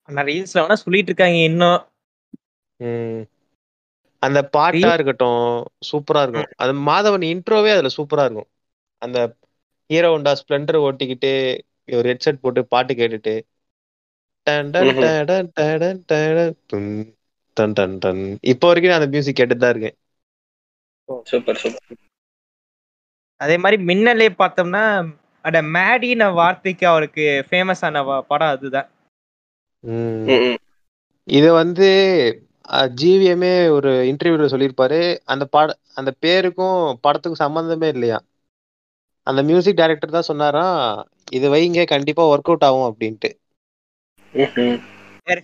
[0.09, 1.81] ரீல்ஸ்ல வேணா சொல்லிட்டு இருக்காங்க இன்னும்.
[4.23, 5.43] அந்த பாட்டா இருக்கட்டும்
[5.89, 8.51] சூப்பரா இருக்கும் அது மாதவன் இன்ட்ரோவே அதுல சூப்பரா இருக்கும்
[9.03, 9.19] அந்த
[9.91, 11.33] ஹீரோ ஹோண்டா ஸ்ப்ளெண்டர் ஓட்டிக்கிட்டு
[11.93, 13.35] ஒரு ஹெட்செட் போட்டு பாட்டு கேட்டுட்டு
[17.57, 18.23] டன் டன் டன்.
[18.43, 19.97] இப்போ வரைக்கும் நான் அந்த மியூசிக் கேட்டுட்டு தான் இருக்கேன்.
[21.31, 21.99] சூப்பர் சூப்பர்
[23.41, 24.83] அதே மாதிரி மின்னலே பார்த்தோம்னா
[25.45, 28.89] அட மேடின வார்த்தைக்கு அவருக்கு ஃபேமஸ் ஆன படம் அதுதான்.
[29.85, 30.25] ம்.
[30.33, 30.59] ம், ம்.
[31.29, 31.89] இது வந்து
[33.01, 35.01] ஜிவிஎம்ஏ ஒரு இன்டர்வியூல சொல்லியிருப்பாரு.
[35.25, 38.19] அந்த பட அந்த பேருக்கும் படத்துக்கும் சம்பந்தமே இல்லையா?
[39.27, 40.79] அந்த மியூசிக் டைரக்டர் தான் சொன்னாராம்
[41.33, 43.31] இது வைங்க கண்டிப்பா ஒர்க் அவுட் ஆகும் அப்படின்ட்டு.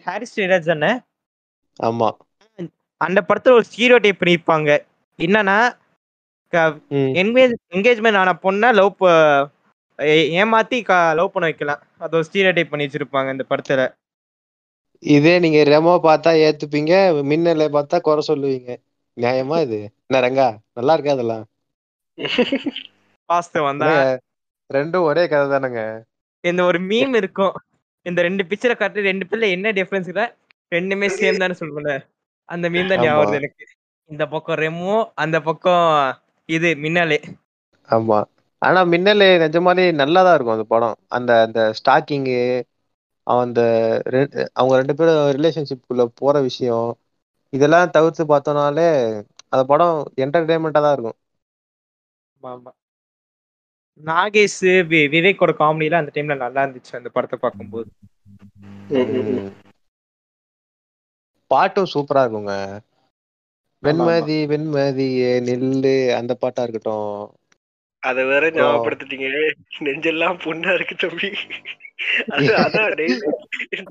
[0.07, 0.39] ஹாரிஸ்
[0.71, 0.93] தானே?
[1.81, 2.09] ஆமா.
[3.01, 4.71] அந்த படத்துல ஒரு ஸ்டீரியோ டைப் பண்ணியிருப்பாங்க
[5.19, 5.59] என்னன்னா.
[7.21, 9.05] என்கேஜ் என்கேஜ்மெண்ட் ஆன பொண்ணை லவ்
[10.41, 10.79] ஏமாத்தி
[11.19, 11.83] லவ் பண்ண வைக்கலாம்.
[12.05, 13.83] அது ஒரு ஸ்டீரியோ டைப் பண்ணி வச்சிருப்பாங்க இந்த படத்துல.
[15.03, 16.93] இதே நீங்க ரெமோ பார்த்தா ஏத்துப்பீங்க
[17.31, 18.71] மின்னலை பார்த்தா குறை சொல்லுவீங்க.
[19.17, 19.79] நியாயமா இது?
[20.09, 20.49] என்ன ரங்கா
[20.79, 21.45] நல்லா இருக்கா அதெல்லாம்
[23.29, 23.89] வாஸ்தவம் வந்தா.
[24.71, 25.83] ரெண்டும் ஒரே கதை தானேங்க.
[26.45, 27.55] இந்த ஒரு மீம் இருக்கும்.
[28.07, 30.23] இந்த ரெண்டு பிக்சரை காட்டி ரெண்டு பேர்ல என்ன டிஃபரன்ஸ் இல்ல
[30.71, 31.93] ரெண்டுமே சேம் தானே சொல்லுங்க
[32.45, 33.33] அந்த மீம் தான் ஞாபகம்.
[33.33, 33.65] எனக்கு.
[34.11, 35.87] இந்த பக்கம் ரெமோ அந்த பக்கம்
[36.49, 37.19] இது மின்னலே.
[37.89, 38.25] ஆமா.
[38.63, 40.97] ஆனா மின்னல் நிஜமாலே நல்லா தான் இருக்கும் அந்த படம்.
[41.09, 42.41] அந்த அந்த ஸ்டாக்கிங்கு
[43.27, 43.61] அந்த
[44.07, 46.99] ரெ- அவங்க ரெண்டு பேரும் ரிலேஷன்ஷிப்குள்ள போற விஷயம்
[47.53, 48.89] இதெல்லாம் தவிர்த்து பார்த்தோம்னாலே
[49.49, 51.19] அந்த படம் என்டர்டைன்மெண்டா தான் இருக்கும்.
[52.41, 52.73] ஆமா ஆமா.
[54.05, 54.61] நாகேஷ்
[54.91, 57.89] வி- விவேக்கோட காமெடிலாம் அந்த டைம்ல நல்லா இருந்துச்சு அந்த படத்தை பார்க்கும்போது.
[61.51, 62.55] பாட்டும் சூப்பரா இருக்குங்க.
[63.83, 67.13] வெண்மதி வெண்மதியே நில்லு அந்த பாட்டா இருக்கட்டும்.
[68.03, 69.29] அத வேற ஞாபகப்படுத்திட்டீங்க.
[69.87, 71.31] நெஞ்செல்லாம் புண்ணா இருக்கு தம்பி.
[72.35, 73.29] அது அதான் டெய்லி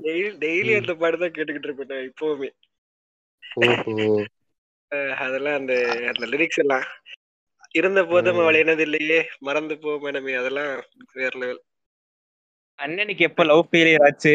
[0.06, 2.50] டெய்லி டெய்லி அந்த பாட்டு தான் கேட்டுக்கிட்டு இருப்பேன் இப்பவுமே.
[5.24, 5.74] அதெல்லாம் அந்த
[6.10, 6.86] அந்த லிரிக்ஸ் எல்லாம்.
[7.78, 8.38] இருந்த போதும்.
[8.42, 10.70] அவள் என்னது இல்லையே மறந்து போ மேடமே அதெல்லாம்
[11.18, 11.60] வேற லெவல்
[12.78, 14.34] அண்ணனுக்கு எப்ப லவ் ஃபெயிலியர் ஆச்சு?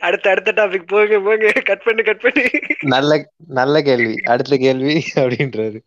[0.00, 1.52] அடுத்த அடுத்த டாபிக் போங்க போங்க.
[1.52, 2.50] கட் பண்ணு கட் பண்ணு.
[2.80, 4.14] நல்ல நல்ல கேள்வி.
[4.24, 5.78] அடுத்த கேள்வி அப்படின்றாரு.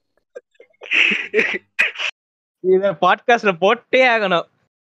[2.60, 4.48] இத பாட்காஸ்ட்ல போட்டே ஆகணும்.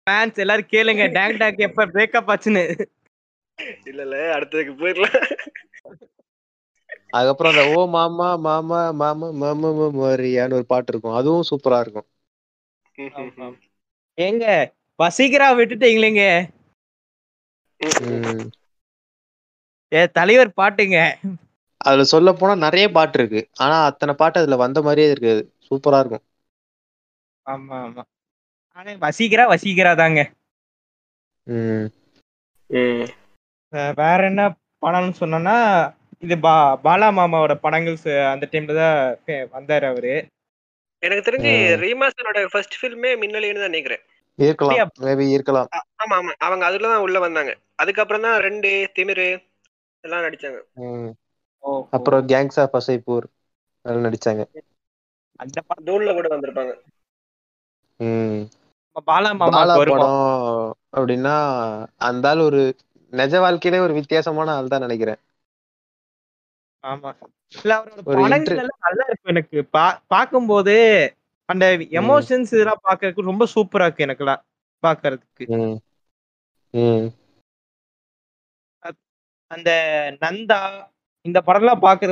[0.07, 1.11] ஃபேன்ஸ் எல்லாரும் கேளுங்க.
[1.11, 2.85] டேங் டாக் எப்ப பிரேக்கப் ஆச்சுன்னு.
[3.85, 4.39] இல்ல இல்ல.
[4.39, 5.35] அடுத்ததுக்கு போயிடலாம்.
[7.09, 11.13] அதுக்கப்புறம் அந்த ஓ மாமா மாமா மாமா மாமா மாரியான்னு ஒரு பாட்டு இருக்கும்.
[11.13, 12.07] அதுவும் சூப்பரா இருக்கும்.
[14.21, 14.73] ஏங்க
[15.03, 16.47] வசீகரா விட்டுட்டீங்களேங்க.
[18.01, 18.49] ம்.
[19.95, 20.97] ஏ தலைவர் பாட்டுங்க.
[21.81, 23.41] அதுல சொல்ல போனா நிறைய பாட்டு இருக்கு.
[23.59, 25.41] ஆனா அத்தனை பாட்டு அதுல வந்த மாதிரியே இருக்காது.
[25.67, 26.25] சூப்பரா இருக்கும்.
[27.45, 28.03] ஆமா ஆமா.
[28.77, 30.19] ஆனா வசீகரா வசீகரா தாங்க.
[33.99, 34.41] வேற என்ன
[34.83, 35.55] படம்னு சொன்னோம்னா
[36.23, 36.53] இது பா
[36.85, 37.97] பாலா மாமாவோட படங்கள்
[38.31, 38.99] அந்த டைம்ல தான்
[39.55, 40.13] வந்தாரு அவரு.
[41.03, 41.51] எனக்கு தெரிஞ்சு.
[41.83, 44.03] ரீமாசனோட ஃபர்ஸ்ட் ஃபில்மே மின்னலேன்னு தான் நினைக்கிறேன்.
[44.39, 44.81] இருக்கலாம்.
[45.03, 45.69] மேபி இருக்கலாம்.
[45.95, 46.33] ஆமா ஆமா.
[46.45, 47.51] அவங்க அதுல தான் உள்ள வந்தாங்க.
[47.81, 49.27] அதுக்கப்புறம் தான் ரெண்டு திமிரு
[50.05, 50.59] எல்லாம் நடிச்சாங்க.
[51.93, 53.27] அப்புறம் கேங்ஸ் ஆஃப் அசைப்பூர்
[53.85, 54.43] அதுல நடிச்சாங்க.
[55.39, 56.73] அந்த படம் தூள்ல கூட வந்திருப்பாங்க.
[57.99, 58.41] ம்.
[59.07, 60.07] பாலா பாலா மாமாக்கு வருமா?
[60.07, 60.19] படம்
[60.93, 61.35] அப்படின்னா
[62.07, 62.61] அந்த ஆள் ஒரு
[63.13, 65.21] நிஜ வாழ்க்கையிலே ஒரு வித்தியாசமான ஆள் தான் நினைக்கிறேன்.
[66.83, 67.09] ஆமா.
[67.55, 69.57] இல்ல அவரோட நல்லா இருக்கும் எனக்கு.
[69.71, 70.75] பா பார்க்கும்போது
[71.49, 74.41] அந்த எமோஷன்ஸ் இதெல்லாம் பார்க்கறதுக்கு ரொம்ப சூப்பரா இருக்கு எனக்குலாம்.
[76.73, 77.07] ம்.
[79.51, 79.69] அந்த
[80.21, 80.59] நந்தா
[81.25, 82.11] இந்த படம்லாம் பாக்குற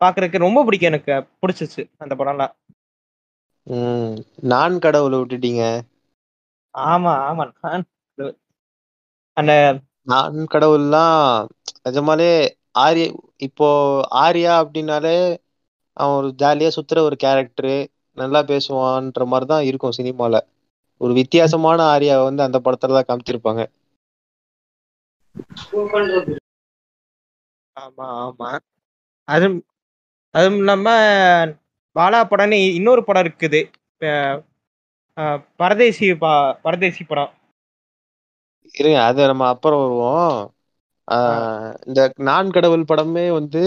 [0.00, 1.14] பாக்குறதுக்கு ரொம்ப பிடிக்கும் எனக்கு.
[1.40, 2.52] பிடிச்சிச்சு அந்த படம்லாம்.
[3.66, 4.14] ம்.
[4.44, 5.64] நான் கடவுளை விட்டுட்டீங்க.
[6.74, 7.44] ஆமா ஆமா.
[7.62, 7.84] நான்
[9.36, 9.52] அந்த
[10.06, 11.24] நான் கடவுள்லாம்
[11.86, 12.30] நிஜமாலே
[12.78, 13.04] ஆரிய
[13.46, 13.68] இப்போ
[14.22, 15.16] ஆர்யா அப்படின்னாலே
[15.96, 17.74] அவன் ஒரு ஜாலியா சுத்துற ஒரு கேரக்டரு
[18.16, 20.34] நல்லா பேசுவான்ற மாதிரி தான் இருக்கும் சினிமால.
[21.00, 23.62] ஒரு வித்தியாசமான ஆர்யாவை வந்து அந்த படத்துல தான் காமிச்சிருப்பாங்க.
[27.76, 28.50] ஆமா ஆமா.
[29.28, 29.58] அதுவும்
[30.34, 30.86] அதுவும் இல்லாம
[31.96, 33.60] பாலா படம்னு இன்னொரு படம் இருக்குது.
[35.16, 37.32] அஹ் பரதேசி பா பரதேசி படம்.
[38.74, 40.36] இருங்க அது நம்ம அப்புறம் வருவோம்.
[41.08, 41.48] ஆஹ்
[41.86, 43.62] இந்த நான் கடவுள் படமே வந்து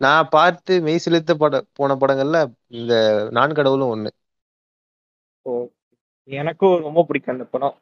[0.00, 2.40] நான் பார்த்து மெய் சிலிர்த்த பட போன படங்கள்ல
[2.76, 2.92] இந்த
[3.32, 4.12] நான் கடவுளும் ஒண்ணு.
[6.28, 7.76] எனக்கும் ரொம்ப பிடிக்கும் அந்த படம்.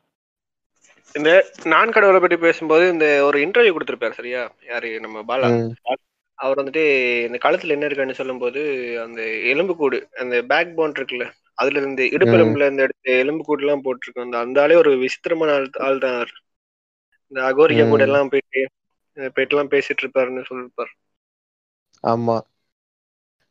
[1.14, 1.30] இந்த
[1.72, 4.42] நான் கடவுளை பற்றி பேசும்போது இந்த ஒரு இன்டர்வியூ கொடுத்திருப்பாரு சரியா?
[4.68, 4.90] யாரு?
[5.00, 5.48] நம்ம பாலா.
[6.38, 6.82] அவர் வந்துட்டு
[7.26, 8.60] இந்த காலத்துல என்ன இருக்குன்னு சொல்லும்போது
[9.04, 11.26] அந்த எலும்புக்கூடு அந்த பேக் போன் இருக்குல்ல
[11.58, 14.26] அதுல இருந்து இடுப்பெலும்புல இருந்து எடுத்து எலும்புக்கூடு எல்லாம் போட்டிருக்கோம்.
[14.26, 16.18] அந்த அந்த ஆளே ஒரு விசித்திரமான ஆள் ஆள் தான்
[17.32, 18.02] இந்த அகோரியா கூட.
[18.08, 18.62] எல்லாம் போயிட்டு
[19.30, 20.92] போயிட்டு எல்லாம் பேசிட்டு இருப்பாருன்னு சொல்லிருப்பாரு.
[22.04, 22.36] ஆமா.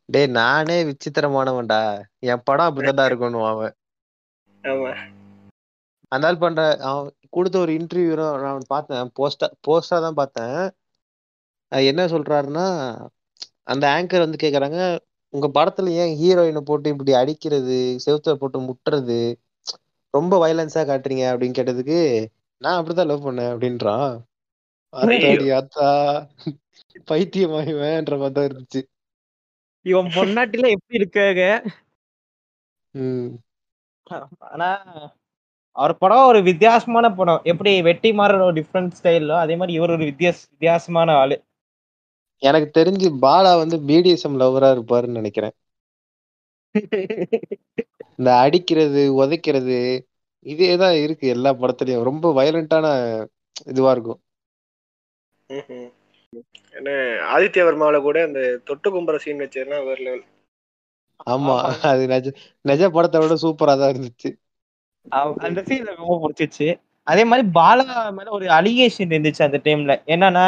[0.08, 1.80] டேய் நானே விசித்திரமானவன்டா.
[2.24, 3.74] என் படம் அப்படிதான்டா இருக்கணும் அவன்.
[4.64, 4.90] ஆமா.
[6.12, 8.14] அந்த ஆள் பண்ற அவன் கொடுத்த ஒரு இன்டர்வியூ
[8.44, 9.10] நான் பார்த்தேன்.
[9.18, 10.58] போஸ்டா போஸ்டா தான் பார்த்தேன்.
[11.72, 12.66] என்ன சொல்றாருன்னா
[13.72, 14.78] அந்த ஆங்கர் வந்து கேக்குறாங்க
[15.34, 19.20] உங்க படத்துல ஏன் ஹீரோயினை போட்டு இப்படி அடிக்கிறது செவுத்துல போட்டு முட்டுறது
[20.14, 21.24] ரொம்ப வயலன்ஸா காட்டுறீங்க?
[21.32, 22.00] அப்படின்னு கேட்டதுக்கு
[22.62, 24.12] நான் அப்படிதான் லவ் பண்ணேன் அப்படின்றான்.
[25.60, 25.88] அத்தா
[27.10, 28.82] பைத்தியமாயிவேன்ற மாதிரி தான் இருந்துச்சு.
[29.86, 31.42] இவன் பொன்னாட்டில எப்படி இருக்காங்க?
[34.52, 34.70] ஆனா
[35.76, 37.44] அவர் படம் ஒரு வித்தியாசமான படம்.
[37.52, 41.36] எப்படி வெட்டி மாறன் ஒரு டிஃப்ரெண்ட் ஸ்டைலோ அதே மாதிரி இவர் ஒரு வித்தியாச வித்தியாசமான ஆளு.
[42.42, 45.54] எனக்கு தெரிஞ்சு பாலா வந்து பிடிஎஸ்எம் லவரா இருப்பாருன்னு நினைக்கிறேன்.
[48.18, 49.78] இந்த அடிக்கிறது உதைக்கிறது
[50.46, 52.06] இதே தான் இருக்கு எல்லா படத்துலயும்.
[52.10, 52.86] ரொம்ப வயலண்டான
[53.72, 54.20] இதுவா இருக்கும்.
[56.74, 56.90] என்ன
[57.34, 60.24] ஆதித்ய வர்மாவில கூட அந்த தொட்டு கும்புற சீன் வச்சதுன்னா வேற லெவல்
[61.32, 61.56] ஆமா.
[61.90, 62.26] அது நிஜ
[62.64, 64.30] நிஜ படத்தை விட சூப்பரா தான் இருந்துச்சு.
[65.46, 66.68] அந்த சீன் ரொம்ப பிடிச்சிச்சு.
[67.06, 67.86] அதே மாதிரி பாலா
[68.16, 70.46] மேல ஒரு அலிகேஷன் இருந்துச்சு அந்த டைம்ல என்னன்னா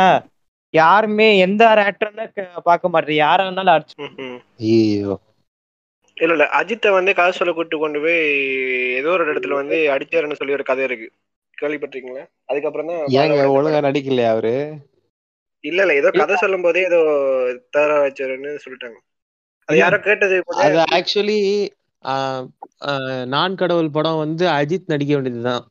[0.75, 2.25] யாருமே எந்த ஆக்டர்னு
[2.69, 3.97] பார்க்க மாட்டேன் யாரா இருந்தாலும் அடிச்சு
[6.17, 6.45] இல்ல இல்ல.
[6.59, 8.19] அஜித்தை வந்து கதை சொல்ல கூட்டு கொண்டு போய்
[8.99, 11.09] ஏதோ ஒரு இடத்துல வந்து அடிச்சாருன்னு சொல்லி ஒரு கதை இருக்கு.
[11.59, 12.25] கேள்விப்பட்டிருக்கீங்களா?
[12.49, 14.53] அதுக்கப்புறம் தான் ஒழுங்கா நடிக்கலையா அவரு?
[15.65, 15.95] இல்ல இல்ல.
[16.01, 17.01] ஏதோ கதை சொல்லும் போதே ஏதோ
[17.77, 18.99] தர வச்சாருன்னு சொல்லிட்டாங்க.
[19.69, 21.39] அது யாரோ கேட்டது கூட அது ஆக்சுவலி
[23.27, 25.63] நான் கடவுள் படம் வந்து அஜித் நடிக்க வேண்டியதுதான்.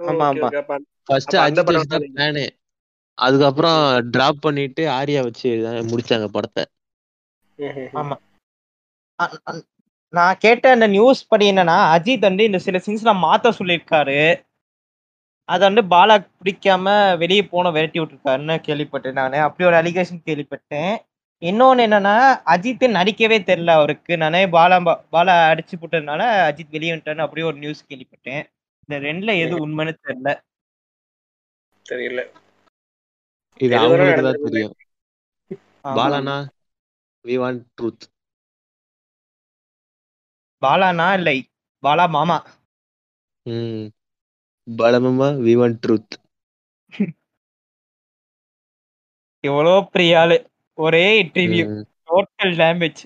[0.00, 0.78] ஆமா, ஆமா.
[1.04, 2.46] ஃபர்ஸ்ட் அஜித் தான் பிளானு
[3.18, 3.80] அதுக்கப்புறம்
[4.10, 5.48] டிராப் பண்ணிட்டு ஆர்யா வச்சு
[5.90, 6.64] முடிச்சாங்க படத்தை.
[8.00, 8.16] ஆமா.
[10.12, 14.20] நான் கேட்ட அந்த நியூஸ் படி என்னன்னா அஜித் வந்து இந்த சில சீன்ஸ்ல மாத்த சொல்லியிருக்காரு.
[15.48, 16.86] அதை வந்து பாலா பிடிக்காம
[17.18, 19.32] வெளியே போன விரட்டி விட்டுருக்காருன்னு கேள்விப்பட்டேன் நான்.
[19.48, 20.94] அப்படி ஒரு அலிகேஷன் கேள்விப்பட்டேன்.
[21.42, 22.12] இன்னொன்னு என்னன்னா
[22.52, 24.12] அஜித் நடிக்கவே தெரியல அவருக்கு.
[24.16, 24.78] நானே பாலா
[25.12, 28.42] பாலா அடிச்சு போட்டதுனால அஜித் வெளியே வந்துட்டான்னு அப்படி ஒரு நியூஸ் கேள்விப்பட்டேன்.
[28.82, 30.32] இந்த ரெண்டுல எது உண்மைன்னு தெரியல.
[31.86, 32.22] தெரியல.
[33.60, 34.42] இது அவங்களுக்கு தான்?
[34.44, 34.74] தெரியும்.
[35.96, 36.36] பாலானா
[37.24, 38.06] வி வாண்ட் ட்ரூத்
[40.62, 41.36] பாலானா இல்லை
[41.82, 42.38] பாலா மாமா.
[43.46, 43.86] ம்.
[44.66, 46.16] பாலமாமா வி வாண்ட் ட்ரூத்
[49.44, 50.36] எவ்வளோ பெரிய ஆளு.
[50.78, 51.64] ஒரே இன்டர்வியூ
[52.08, 53.00] டோட்டல் டேமேஜ்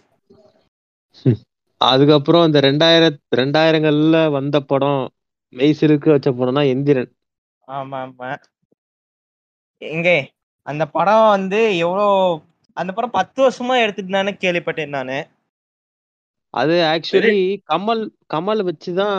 [1.81, 5.03] அதுக்கப்புறம் இந்த ரெண்டாயிரம் ரெண்டாயிரங்கள்ல வந்த படம்
[5.53, 7.11] மெய்சிலுக்கு வச்ச படம்னா எந்திரன்.
[7.69, 8.29] ஆமா ஆமா.
[9.83, 10.09] எங்க?
[10.67, 12.07] அந்த படம் வந்து எவ்வளோ
[12.77, 15.19] அந்த படம் பத்து வருஷமா எடுத்துட்டான்னு கேள்விப்பட்டேன் நானு.
[16.55, 17.37] அது ஆக்சுவலி
[17.73, 18.03] கமல்
[18.35, 19.19] கமல் வச்சுதான்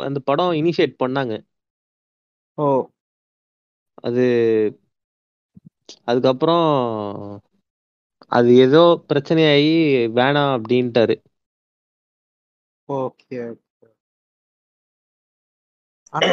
[0.00, 1.34] அந்த படம் இனிஷியேட் பண்ணாங்க.
[2.58, 2.66] ஓ.
[4.02, 4.24] அது
[6.04, 6.66] அதுக்கப்புறம்
[8.32, 9.74] அது ஏதோ பிரச்சனையாகி
[10.18, 11.14] வேணாம் அப்படின்ட்டாரு.
[12.88, 13.38] ஓகே
[16.12, 16.28] ஆனா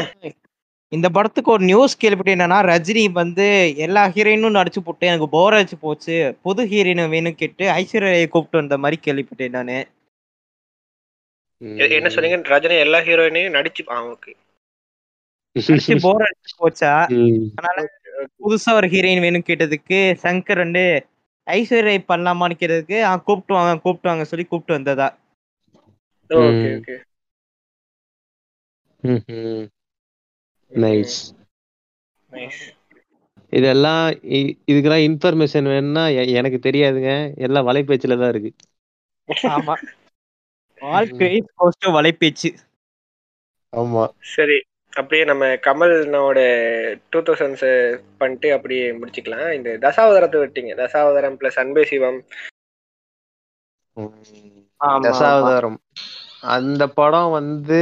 [0.91, 3.45] இந்த படத்துக்கு ஒரு நியூஸ் கேள்விப்பட்டேன் என்னன்னா ரஜினி வந்து
[3.85, 6.15] எல்லா ஹீரோயினும் நடிச்சு போட்டு எனக்கு போர் அடிச்சு போச்சு.
[6.45, 9.77] புது ஹீரோயின் வேணும் கேட்டு ஐஸ்வர்யா கூப்பிட்டு வந்த மாதிரி கேள்விப்பட்டேன் நானு.
[11.97, 12.37] என்ன சொன்னீங்க?
[12.53, 13.83] ரஜினி எல்லா ஹீரோயினையும் நடிச்சு
[15.55, 16.93] நடிச்சு போர் அடிச்சு போச்சா.
[17.57, 17.77] அதனால
[18.39, 20.85] புதுசா ஒரு ஹீரோயின் வேணும் கேட்டதுக்கு சங்கர் வந்து
[21.47, 25.07] ஐஸ்வர்யா பண்ணலாமான்னு கேட்டதுக்கு ஆ கூப்பிட்டு வாங்க கூப்பிட்டு வாங்க சொல்லி கூப்பிட்டு வந்ததா.
[26.29, 26.95] ஓகே.
[29.03, 29.69] ஓகே.
[30.71, 31.17] நைஸ்
[32.31, 32.63] நைஸ்
[33.49, 37.37] இதெல்லாம் இ- இதுக்கெல்லாம் இன்ஃபர்மேஷன் வேணும்னா எனக்கு தெரியாதுங்க.
[37.37, 38.51] எல்லாம் வலைபேச்சுல தான் இருக்கு.
[39.43, 39.75] ஆமா.
[40.81, 42.49] All credit goes to Valaipechu
[43.77, 44.03] ஆமா.
[44.35, 44.59] சரி.
[44.97, 46.39] அப்படியே நம்ம கமல்னோட
[47.09, 47.65] டூ தௌசண்ட்ஸ்
[48.17, 49.47] பண்ணிட்டு அப்படியே முடிச்சுக்கலாம்.
[49.57, 50.73] இந்த தசாவதாரத்தை விட்டீங்க.
[50.83, 52.19] தசாவதாரம் பிளஸ் அன்பே சிவம்.
[55.05, 55.77] தசாவதாரம்.
[56.55, 57.79] அந்த படம் வந்து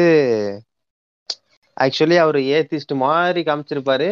[1.77, 4.09] ஆக்சுவலி அவர் ஏத்திஸ்ட் மாதிரி காமிச்சிருப்பாரு.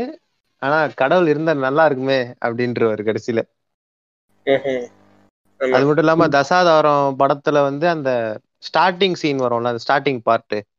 [0.61, 3.41] ஆனா கடவுள் இருந்தா நல்லா இருக்குமே அப்படின்றவர் கடைசியில.
[5.59, 8.11] அது மட்டும் இல்லாம தசாவதாரம் படத்துல வந்து அந்த
[8.67, 10.72] ஸ்டார்டிங் சீன் வரும்ல அந்த ஸ்டார்டிங் பார்ட் ஆமா ஆமா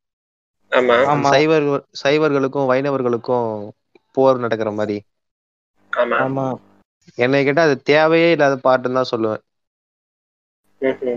[1.31, 1.67] சைவர்
[2.03, 3.49] சைவர்களுக்கும் வைணவர்களுக்கும்
[4.17, 4.97] போர் நடக்கிற மாதிரி.
[5.93, 6.19] ஆமா.
[6.25, 6.47] ஆமா.
[7.19, 9.43] என்னை கேட்டா அது தேவையே இல்லாத பாட்டுன்னு தான் சொல்லுவேன்.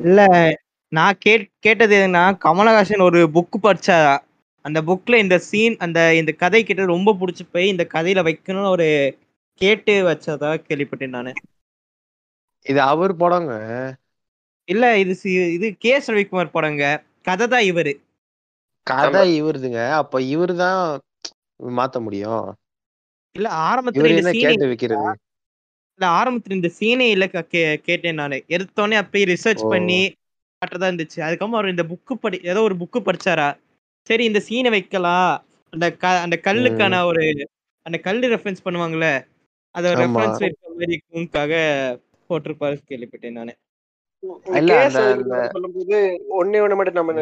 [0.02, 0.22] இல்ல
[0.92, 3.98] நான் கேட் கேட்டது என்னன்னா கமலஹாசன் ஒரு புக் படிச்சா
[4.66, 8.88] அந்த புக்ல இந்த சீன் அந்த இந்த கதை கிட்ட ரொம்ப பிடிச்சி போய் இந்த கதையில வைக்கணும்னு ஒரு
[9.62, 11.32] கேட்டு வச்சதா கேள்விப்பட்டேன் நானு.
[12.66, 13.52] இது அவர் படங்க.
[14.68, 15.14] இல்ல இது
[15.56, 15.94] இது கே.
[16.08, 16.84] ரவிக்குமார் படங்க.
[17.22, 17.94] கதை தான் இவரு.
[18.88, 19.82] கதை இவருதுங்க.
[20.02, 20.82] அப்ப இவரு தான்
[21.78, 22.46] மாத்த முடியும்.
[23.36, 25.08] இல்ல ஆரம்பத்துல இந்த கேட்டு வைக்கிறது?
[26.00, 27.26] இல்ல ஆரம்பத்துல இந்த சீனே இல்ல
[27.88, 28.38] கேட்டேன் நானு.
[28.56, 29.64] எடுத்தோடனே அப்பயே ரிசர்ச்.
[29.74, 30.00] பண்ணி
[30.62, 31.20] காட்டுறதா இருந்துச்சு.
[31.22, 33.48] அதுக்கப்புறம் அவர் இந்த புக்கு படி ஏதோ ஒரு புக்கு படிச்சாரா?
[34.10, 35.32] சரி இந்த சீனை வைக்கலாம்
[35.74, 37.24] அந்த க அந்த கல்லுக்கான ஒரு
[37.86, 39.08] அந்த கல்லு ரெஃபரன்ஸ் பண்ணுவாங்கல்ல
[39.76, 39.86] அத.
[40.02, 41.54] ரெஃபரன்ஸ் வைக்கிற மாதிரி இருக்கும்காக
[42.30, 43.54] போட்டிருப்பாரு கேள்விப்பட்டேன் நானு.
[44.56, 44.72] இல்ல,
[45.48, 45.98] சொல்லும்போது
[46.40, 47.14] ஒண்ணே ஒண்ணு மட்டும் நம்ம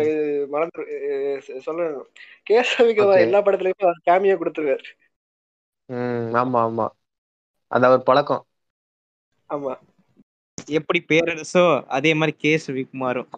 [0.47, 0.81] மறந்து
[1.65, 2.05] சொல்லணும்.
[2.97, 3.21] Okay.
[3.21, 4.85] எல்லா படத்துலயுமே கேமியா கொடுத்துருவாரு.
[5.89, 6.85] ம் ஆமா ஆமா.
[7.71, 8.43] அது அவர் பழக்கம்.
[9.49, 9.73] ஆமா.
[10.69, 13.29] எப்படி பேரரசோ அதே மாதிரி கே ரவிக்குமாரும்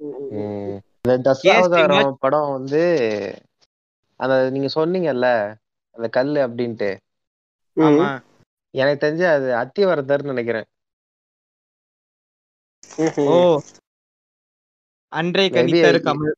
[0.00, 0.44] ம், ம், ம்.
[0.70, 0.78] ம்.
[1.00, 2.82] இந்த தசாவதாரம் படம் வந்து
[4.20, 5.28] அந்த நீங்க சொன்னீங்கல்ல
[5.96, 6.90] அந்த கல்லு அப்படின்ட்டு.
[7.76, 8.08] ஆமா.
[8.74, 10.66] எனக்கு தெரிஞ்சு அது அத்திவரதர்னு நினைக்கிறேன்.
[13.26, 13.36] ஓ.
[15.12, 16.34] அன்றைய Maybe கணித்தரு கமல்.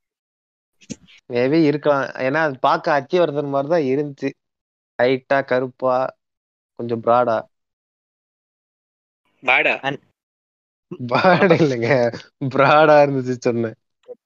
[1.31, 2.06] மேபி இருக்கலாம்.
[2.20, 4.31] ஏன்னா அது பார்க்க அத்திவரதன் மாதிரி தான் இருந்துச்சு.
[4.98, 5.97] ஹைட்டா கருப்பா
[6.78, 7.39] கொஞ்சம் ப்ராடா
[9.43, 9.74] பாடா
[11.09, 11.89] ப்ராட் இல்லைங்க.
[12.51, 13.77] ப்ராடா இருந்துச்சு சொன்னேன்.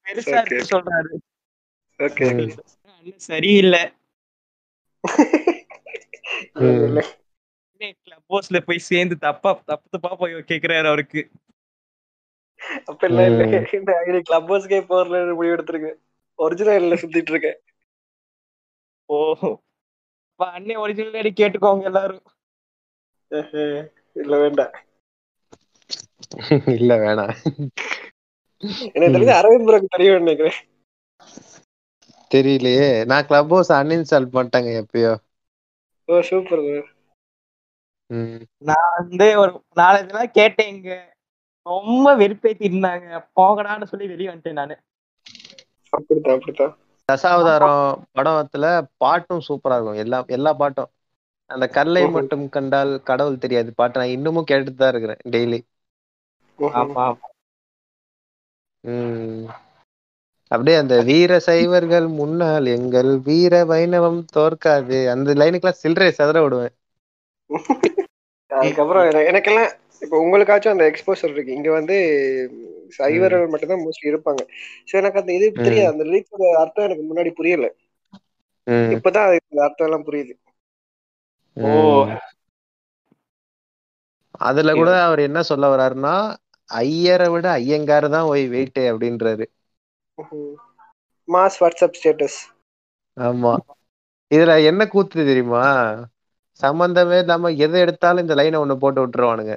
[0.03, 0.41] பெருசா
[0.71, 1.13] சொல்றாரு.
[2.01, 2.29] ஓகே
[3.21, 3.83] சரியில்லை.
[7.99, 8.25] கிளப்
[8.67, 11.23] போய் சேர்ந்து தப்பா தப்பு தப்பா போய் கேக்குறாரு அவருக்கு.
[12.87, 13.21] அப்ப இல்ல.
[13.27, 13.45] இல்ல
[13.79, 15.99] இந்த ஐடி கிளப் ஹவுஸ்க்கே போறல முடிவு எடுத்திருக்கேன்
[16.39, 17.59] ஒரிஜினல் சுத்திட்டு இருக்கேன்
[19.09, 19.19] ஓ
[20.31, 22.25] அப்ப அண்ணன் ஒரிஜினல் கேட்டுக்கோங்க எல்லாரும்.
[24.17, 24.75] இல்ல வேண்டாம்.
[26.75, 27.35] இல்ல வேணாம்.
[28.91, 30.59] எனக்கு தெரிஞ்ச அரவிந்த் ப்ரோக்கு தெரியும் நினைக்கிறேன்.
[32.31, 32.89] தெரியலையே.
[33.07, 35.13] நான் கிளப் ஹவுஸ் அன்இன்ஸ்டால் பண்ணிட்டேங்க எப்பயோ.
[36.09, 36.65] Oh super.
[38.63, 40.91] நான் வந்து ஒரு நாலஞ்சு நாள் கேட்டேன் இங்க.
[41.65, 44.77] ரொம்ப வெறுப்பேத்தி இருந்தாங்க போகடான்னு சொல்லி வெளியே வந்துட்டேன் நானு.
[45.91, 46.77] அப்படித்தான் அப்படித்தான்.
[47.13, 49.93] தசாவதாரம் படத்துல பாட்டும் சூப்பரா இருக்கும்.
[49.93, 50.87] எல்லா எல்லா பாட்டும்.
[51.47, 52.09] அந்த கல்லை.
[52.09, 53.73] மட்டும் கண்டால் கடவுள் தெரியாது.
[53.75, 55.61] பாட்டு நான் இன்னமும் கேட்டுட்டு தான் இருக்கிறேன் டெய்லி.
[56.59, 57.15] ஆமா
[58.81, 59.45] ம்.
[60.47, 65.11] அப்படியே அந்த வீர சைவர்கள் முன்னால் எங்கள் வீர வைணவம் தோற்காது.
[65.11, 66.75] அந்த லைனுக்கெல்லாம் சில்லறை செதற விடுவேன்.
[68.47, 71.57] அதுக்கப்புறம் என- எனக்கெல்லாம் இப்போ உங்களுக்காச்சும் அந்த எக்ஸ்போசர் இருக்கு.
[71.59, 71.97] இங்க வந்து
[72.97, 74.43] சைவர்கள் மட்டும்தான் மோஸ்ட்லி இருப்பாங்க.
[74.89, 77.69] சோ எனக்கு அந்த இது தெரியாது அந்த லிரிக்ஸோட அர்த்தம் எனக்கு முன்னாடி புரியல.
[78.95, 80.35] இப்பதான் அந்த அர்த்தம் எல்லாம் புரியுது.
[81.57, 81.71] ஓ.
[84.41, 86.15] அதுல கூட அவர் என்ன சொல்ல வர்றாருன்னா
[86.71, 89.47] ஐயரை விட ஐயங்கார் தான் போய் வெயிட் அப்படின்றாரு.
[91.29, 92.39] மாஸ் வாட்ஸ்அப் ஸ்டேட்டஸ்
[93.17, 93.53] ஆமா.
[94.31, 95.65] இதுல என்ன கூத்து தெரியுமா?
[96.61, 99.55] சம்பந்தமே இல்லாம எதை எடுத்தாலும் இந்த லைனை ஒண்ணு போட்டு விட்டுருவானுங்க.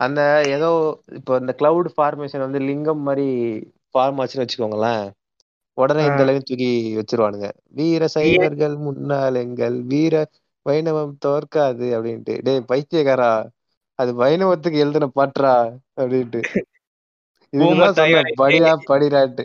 [0.00, 0.20] அந்த
[0.54, 0.68] ஏதோ
[1.18, 3.26] இப்போ இந்த கிளவுட் ஃபார்மேஷன் வந்து லிங்கம் மாதிரி
[3.90, 5.04] ஃபார்ம் ஆச்சுன்னு வச்சுக்கோங்களேன்.
[5.78, 6.22] உடனே இந்த.
[6.24, 6.68] லைன் தூக்கி
[6.98, 7.48] வச்சிருவானுங்க.
[7.72, 10.14] வீர சைவர்கள் முன்னால் எங்கள் வீர
[10.66, 12.34] வைணவம் தோற்காது அப்படின்ட்டு.
[12.42, 13.32] டேய் பைத்தியக்காரா
[13.98, 15.54] அது வைணவத்துக்கு எழுதின பாட்டுறா
[15.98, 16.42] அப்படின்ட்டு.
[17.98, 19.44] சொன்னேன் படிடா படிடாட்டு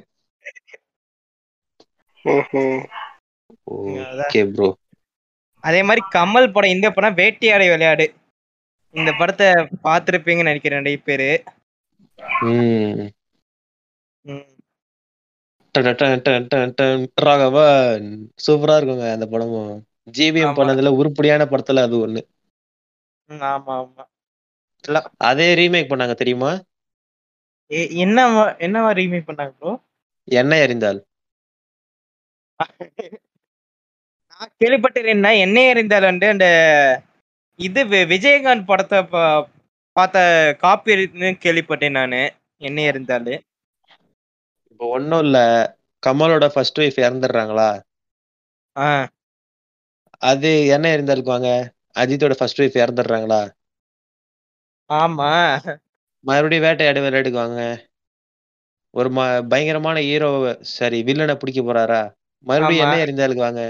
[4.18, 4.70] ஓகே ப்ரோ
[5.62, 8.14] அதே மாதிரி கமல் படம் இந்த படம் வேட்டையாடை விளையாடு.
[8.90, 9.48] இந்த படத்தை
[9.84, 11.44] பார்த்திருப்பீங்கன்னு நினைக்கிறேன் நிறைய பேரு.
[17.16, 19.86] ராகவன் சூப்பரா இருக்குங்க அந்த படமும்.
[20.18, 20.54] ஜிபிஎம்.
[20.56, 22.22] பண்ணதுல உருப்படியான படத்துல அது ஒண்ணு.
[23.30, 23.92] ஆமா
[24.88, 25.08] ஆமா.
[25.18, 26.52] அதே ரீமேக் பண்ணாங்க தெரியுமா?
[27.72, 29.84] எ- என்னவா ரீமேக் பண்ணாங்க ப்ரோ
[30.24, 31.06] எண்ணெய் அறிந்தால்.
[34.40, 36.48] நான் கேள்விப்பட்டிருந்தேன்னா என்னைய அறிந்தால் வந்து அந்த
[37.60, 39.00] இது விஜயகாந்த் படத்தை
[39.96, 40.18] பார்த்த
[40.62, 42.22] காப்பி இருக்குன்னு கேள்விப்பட்டேன் நானு.
[42.62, 43.34] என்னைய அறிந்தால்.
[44.72, 45.38] இப்போ ஒண்ணும் இல்ல.
[46.04, 47.70] கமலோட ஃபர்ஸ்ட் ஒய்ஃப் இறந்துடுறாங்களா?
[48.76, 48.90] ஆ.
[50.22, 51.50] அது எண்ணெய் அறிந்தாலுக்கு வாங்க
[51.96, 53.42] அஜித்தோட ஃபர்ஸ்ட் ஒய்ஃப் இறந்துடுறாங்களா?
[54.90, 55.32] ஆமா.
[56.26, 57.62] மறுபடியும் வேட்டையாடு விளையாட்டுக்கு வாங்க
[58.94, 60.30] ஒரு ம பயங்கரமான ஹீரோ
[60.72, 62.02] சரி வில்லனை பிடிக்க போறாரா?
[62.46, 62.84] மறுபடியும்.
[62.86, 63.64] எண்ணெய் அறிந்தாலுக்கு வாங்க.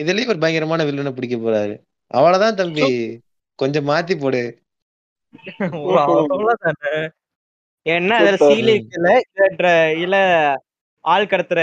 [0.00, 1.74] இதுலயும் ஒரு பயங்கரமான வில்லனை பிடிக்க போறாரு.
[2.10, 2.86] அவ்வளவுதான் தம்பி
[3.58, 4.42] கொஞ்சம் மாத்தி போடு.
[7.86, 8.48] ஏன்னா அதுல Super.
[8.48, 9.68] சீல் இருக்குல்ல
[10.00, 10.16] இல்ல
[11.04, 11.60] ஆள் கடத்துற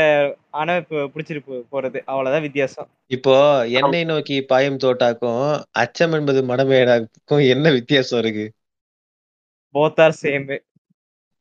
[0.52, 2.00] அணைப்பு பிடிச்சிட்டு போறது.
[2.06, 2.88] அவ்வளவுதான் வித்தியாசம்.
[3.08, 3.36] இப்போ
[3.80, 8.46] எண்ணெய் நோக்கி பாயும் தோட்டாக்கும் அச்சம் என்பது மடமேடாக்கும் என்ன வித்தியாசம் இருக்கு?
[9.76, 10.48] போத் ஆர் சேம்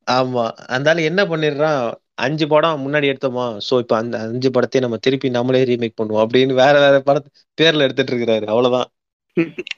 [0.06, 0.44] ஆமா.
[0.68, 1.80] அந்த ஆளு என்ன பண்ணிடுறான்?
[2.18, 3.46] அஞ்சு படம் முன்னாடி எடுத்தோமா?
[3.66, 7.28] சோ இப்ப அந்த அஞ்சு படத்தையும் நம்ம திருப்பி நம்மளே ரீமேக் பண்ணுவோம் அப்படின்னு வேற வேற படத்து
[7.58, 8.46] பேர்ல எடுத்துட்டு இருக்கிறாரு.
[8.46, 8.88] அவ்வளவுதான்.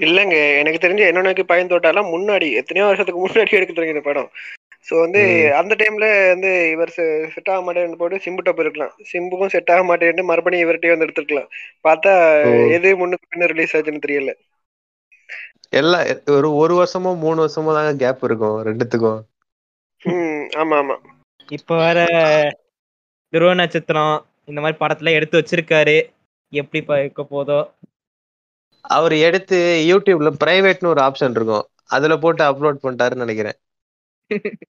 [0.06, 0.34] இல்லங்க.
[0.60, 4.28] எனக்கு தெரிஞ்ச என்ன நோக்கி பயன் தோட்டாலாம் முன்னாடி எத்தனையோ வருஷத்துக்கு முன்னாடி எடுத்துருங்க இந்த படம்.
[4.86, 5.22] சோ வந்து.
[5.60, 6.92] அந்த டைம்ல வந்து இவர்
[7.34, 11.50] செட் ஆக மாட்டேன்னு போட்டு சிம்புட்ட போயிருக்கலாம் சிம்புக்கும் செட் ஆக மாட்டேன்னு மறுபடியும் இவர்கிட்டயே வந்து எடுத்துருக்கலாம்.
[11.88, 12.12] பார்த்தா.
[12.76, 14.34] எது முன்னுக்கு பின்ன ரிலீஸ் ஆச்சுன்னு தெரியல.
[15.78, 16.04] எல்லாம்
[16.36, 19.20] ஒரு ஒரு வருஷமோ மூணு வருஷமோ தாங்க கேப் இருக்கும் ரெண்டுத்துக்கும்.
[20.56, 20.96] ஆமா ஆமா.
[21.48, 21.98] இப்ப வேற
[23.32, 24.14] துருவ நட்சத்திரம்
[24.48, 25.96] இந்த மாதிரி படத்துல எடுத்து வச்சிருக்காரு.
[26.52, 27.60] எப்படி இருக்க போதோ.
[28.90, 29.58] அவர் எடுத்து
[29.88, 31.66] யூடியூப்ல பிரைவேட்னு ஒரு ஆப்ஷன் இருக்கும்.
[31.90, 33.58] அதுல போட்டு அப்லோட் பண்ணிட்டாருன்னு நினைக்கிறேன்.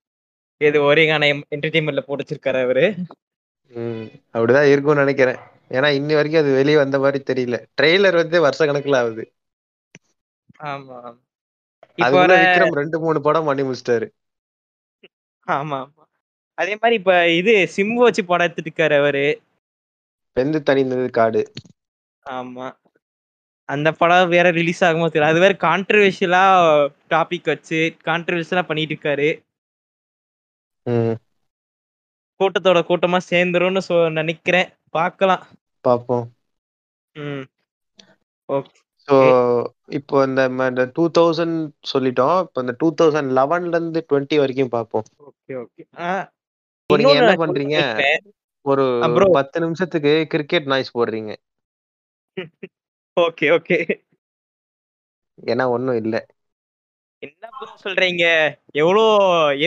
[0.61, 2.85] இது ஒரேகான என்டர்டைன்மெண்ட்ல போட்டு வச்சிருக்காரு அவரு.
[4.35, 5.39] அப்படிதான் இருக்கும்னு நினைக்கிறேன்.
[5.71, 7.57] ஏன்னா இன்னி வரைக்கும் அது வெளியே வந்த மாதிரி தெரியல.
[7.77, 9.25] ட்ரெய்லர் வந்து வருஷ கணக்குல ஆகுது.
[10.67, 10.99] ஆமா
[11.97, 14.07] விக்ரம் ரெண்டு மூணு படம் பண்ணி முடிச்சிட்டாரு.
[15.47, 16.03] ஆமா ஆமா.
[16.59, 19.25] அதே மாதிரி இப்ப இது சிம்பு வச்சு படம் எடுத்துட்டு இருக்காரு அவரு.
[20.37, 21.41] வெந்து தணிந்தது காடு.
[22.25, 22.67] ஆமா.
[23.69, 25.31] அந்த படம் வேற ரிலீஸ் ஆகுமோ தெரியல.
[25.33, 26.43] அது வேற கான்ட்ரவர்ஷியலா
[27.09, 29.29] டாபிக் வச்சு கான்ட்ரவர்ஷியலா பண்ணிட்டு இருக்காரு.
[30.85, 31.15] ம்.
[32.39, 34.67] கூட்டத்தோட கூட்டமா சேர்ந்துரும்னு சொ நினைக்கிறேன்.
[34.89, 35.43] பார்க்கலாம்
[35.85, 36.25] பாப்போம்.
[37.15, 37.43] ம்.
[38.49, 38.77] ஓகே.
[39.07, 39.15] ஸோ
[39.89, 41.59] இப்போ இந்த டூ தௌசண்ட்
[41.93, 42.37] சொல்லிட்டோம்.
[42.43, 45.83] இப்போ இந்த டூ தௌசண்ட் லெவன்ல இருந்து டுவெண்ட்டி வரைக்கும் பார்ப்போம் ஓகே ஓகே.
[46.89, 47.75] இப்போ நீங்க என்ன பண்றீங்க?
[48.65, 48.85] ஒரு.
[49.35, 51.31] பத்து நிமிஷத்துக்கு கிரிக்கெட் நாய்ஸ் போடுறீங்க.
[53.17, 53.77] ஓகே ஓகே
[55.47, 56.15] ஏன்னா ஒண்ணும் இல்ல.
[57.23, 58.23] என்ன ப்ரோ சொல்றீங்க?
[58.75, 59.03] எவ்வளோ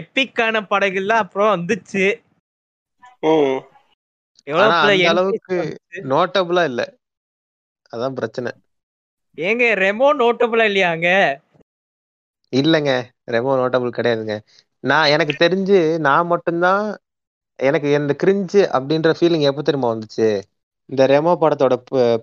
[0.00, 2.04] எப்பிக்கான படங்கள்லாம் அப்புறம் வந்துச்சு.
[5.10, 5.58] அளவுக்கு.
[6.10, 6.82] நோட்டபுளா இல்ல.
[7.92, 8.52] அதான் பிரச்சனை.
[9.38, 11.06] ஏங்க ரெமோ நோட்டபுளா இல்லையாங்க
[12.52, 12.92] இல்லைங்க.
[13.28, 14.34] ரெமோ நோட்டபுள் கிடையாதுங்க.
[14.84, 16.84] நான் எனக்கு தெரிஞ்சு நான் மட்டும்தான்
[17.62, 20.28] எனக்கு இந்த கிரிஞ்சு அப்படின்ற ஃபீலிங் எப்போ தெரியுமா வந்துச்சு?
[20.90, 21.74] இந்த ரெமோ படத்தோட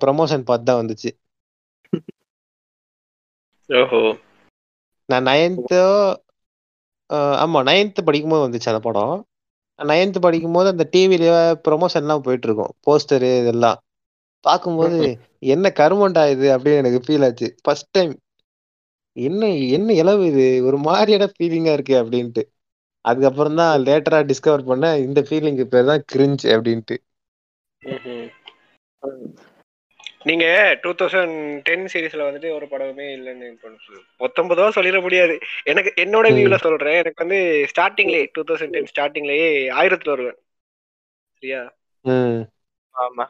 [0.04, 1.12] ப்ரமோஷன் பார்த்து தான் வந்துச்சு.
[3.70, 4.02] ஓஹோ.
[5.10, 5.84] நான் நைன்த்தோ
[7.44, 9.16] ஆமா நைன்த்து படிக்கும்போது வந்துச்சு அந்த படம்.
[9.80, 11.26] நைன்த்து படிக்கும்போது அந்த டிவில
[11.66, 13.78] ப்ரொமோஷன்லாம் போயிட்டு இருக்கும் போஸ்டரு இதெல்லாம்.
[14.46, 14.98] பார்க்கும்போது
[15.54, 16.48] என்ன கருமண்டா இது?
[16.56, 17.48] அப்படின்னு எனக்கு ஃபீல் ஆச்சு.
[17.64, 18.14] ஃபர்ஸ்ட் டைம்
[19.18, 19.44] என்ன
[19.78, 20.48] என்ன இளவு இது?
[20.68, 22.44] ஒரு மாதிரியான ஃபீலிங்கா இருக்கு அப்படின்ட்டு.
[23.06, 26.98] அதுக்கப்புறம் தான் லேட்டரா டிஸ்கவர் பண்ண இந்த ஃபீலிங்க்கு பேர் தான் கிரிஞ்ச் அப்படின்ட்டு.
[30.30, 30.46] நீங்க
[30.84, 31.36] டூ தௌசண்ட்
[31.68, 33.50] டென் சீரீஸ்ல வந்துட்டு ஒரு படமே இல்லைன்னு
[34.24, 35.36] பத்தொன்பதோ சொல்லிட முடியாது.
[35.72, 36.28] எனக்கு என்னோட.
[36.38, 36.98] வியூல சொல்றேன்.
[37.02, 37.40] எனக்கு வந்து
[37.72, 39.48] ஸ்டார்டிங்லயே டூ தௌசண்ட் டென் ஸ்டார்டிங்லயே
[39.80, 40.40] ஆயிரத்துல வருவேன்
[41.44, 41.62] சரியா?
[42.96, 43.26] ஆமா.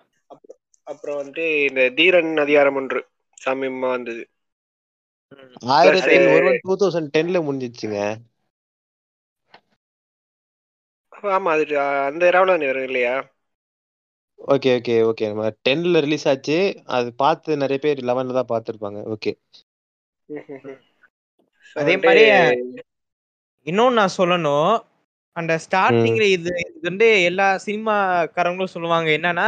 [0.87, 2.99] அப்புறம் வந்துட்டு இந்த தீரன் அதிகாரம் ஒன்று
[3.37, 4.23] சமயமா வந்தது.
[6.35, 7.99] ஒருவன் டூ தௌசண்ட் டென்ல முடிஞ்சிச்சுங்க
[11.29, 11.65] ஆமா அது
[12.07, 13.15] அந்த ராவல வரும் இல்லையா?
[14.53, 15.25] Okay okay okay.
[15.31, 16.57] நம்ம டென்ல ரிலீஸ் ஆச்சு.
[16.97, 18.99] அது பார்த்து நிறைய பேர் லெவன்ல தான் பார்த்துருப்பாங்க.
[19.15, 19.31] ஓகே.
[21.75, 22.23] அதே மாதிரி
[23.67, 24.71] இன்னொன்னு நான் சொல்லணும்.
[25.35, 29.47] அந்த ஸ்டார்டிங்ல இது இது வந்து எல்லா சினிமாக்காரங்களும் சொல்லுவாங்க என்னன்னா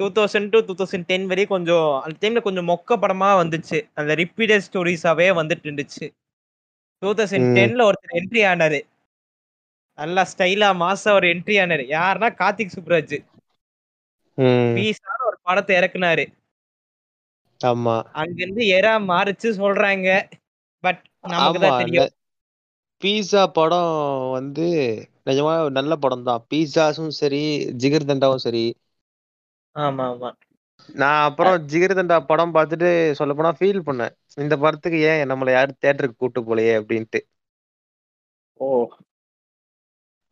[0.00, 3.78] two thousand to two thousand ten வரையும் கொஞ்சம் அந்த டைம்ல கொஞ்சம் மொக்க படமா வந்துச்சு.
[3.94, 6.06] அந்த ரிப்பீட்டட் ஸ்டோரிஸாவே வந்துட்டு இருந்துச்சு.
[7.02, 7.48] Two thousand.
[7.56, 8.80] டென்ல ஒருத்தர் என்ட்ரி ஆனாரு.
[10.02, 11.84] நல்லா ஸ்டைலா மாசா ஒரு என்ட்ரி ஆனாரு.
[11.92, 13.16] யாருன்னா கார்த்திக் சுப்ராஜ்.
[15.26, 16.24] ஒரு படத்தை இறக்குனாரு.
[17.60, 17.96] ஆமா.
[18.20, 20.08] அங்கிருந்து எரா மாறிச்சு சொல்றாங்க.
[20.84, 22.08] பட் நமக்கு தான் தெரியும்.
[23.02, 23.90] பீஸா படம்
[24.34, 24.66] வந்து
[25.26, 26.44] நிஜமா நல்ல படம் தான்.
[26.50, 27.42] பீஸாஸும் சரி
[27.82, 28.64] ஜிகர் தண்டாவும் சரி.
[29.76, 30.30] ஆமா ஆமா.
[30.96, 32.88] நான் அப்புறம் ஜிகர் தண்டா படம் பார்த்துட்டு
[33.18, 34.14] சொல்ல போனா ஃபீல் பண்ணேன்.
[34.38, 37.20] இந்த படத்துக்கு ஏன் நம்மளை யாரும் தேட்டருக்கு கூட்டு போலையே அப்படின்ட்டு.
[38.60, 38.68] ஓ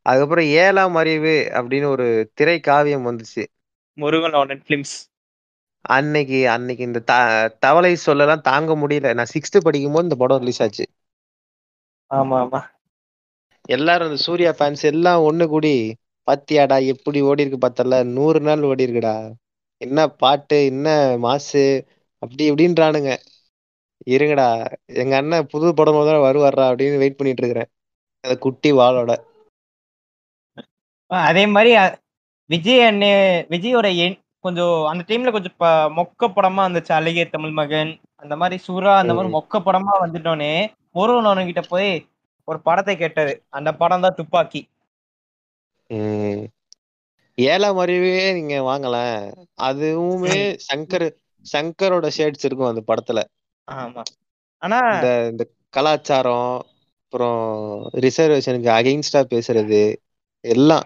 [0.06, 3.43] அதுக்கப்புறம் ஏழாம் அறிவு அப்படின்னு ஒரு திரை காவியம் வந்துச்சு.
[3.98, 4.97] முருகனோட ஃபிலிம்ஸ்
[5.89, 7.14] அன்னைக்கு அன்னைக்கு இந்த த
[7.59, 9.14] தவளை சொல்லலாம் தாங்க முடியல.
[9.14, 10.86] நான் சிக்ஸ்த் படிக்கும் போது இந்த படம் ரிலீஸ் ஆச்சு.
[12.10, 12.60] ஆமா ஆமா.
[13.68, 15.72] எல்லாரும் இந்த சூர்யா ஃபேன்ஸ் எல்லாம் ஒண்ணு கூடி
[16.28, 19.16] பாத்தியாடா எப்படி ஓடி இருக்கு பார்த்தல நூறு நாள் ஓடி இருக்குடா.
[19.81, 20.86] என்ன பாட்டு என்ன
[21.18, 21.64] மாசு?
[22.22, 23.10] அப்படி இப்படின்றானுங்க.
[24.06, 24.47] இருங்கடா
[24.94, 27.70] எங்க அண்ணன் புது படம் முதல்ல வருவாரா அப்படின்னு வெயிட் பண்ணிட்டு இருக்கிறேன்.
[28.24, 29.10] அந்த குட்டி வாளோட.
[31.10, 31.70] அதே மாதிரி
[32.50, 33.12] விஜய் அண்ணே
[33.48, 35.56] விஜயோட எண் கொஞ்சம் அந்த டைம்ல கொஞ்சம்
[35.98, 39.32] மொக்க படமா இருந்துச்சு அழகிய தமிழ் மகன் அந்த மாதிரி சூரா அந்த மாதிரி.
[39.34, 40.52] மொக்க படமா வந்துட்டோனே
[40.90, 41.90] முருகன் கிட்ட போய்
[42.48, 43.32] ஒரு படத்தை கேட்டாரு.
[43.48, 44.60] அந்த படம் தான் துப்பாக்கி.
[47.38, 49.20] ஏழாம் அறிவே நீங்க வாங்கலாம்
[49.62, 50.38] அதுவுமே
[50.68, 51.06] சங்கர்
[51.46, 53.20] சங்கரோட ஷேட்ஸ் இருக்கும் அந்த படத்துல.
[53.68, 54.02] ஆமா.
[54.62, 54.78] ஆனா
[55.30, 56.52] இந்த கலாச்சாரம்
[57.02, 57.42] அப்புறம்
[58.04, 59.82] ரிசர்வேஷனுக்கு அகைன்ஸ்டா பேசுறது.
[60.40, 60.84] எல்லாம்.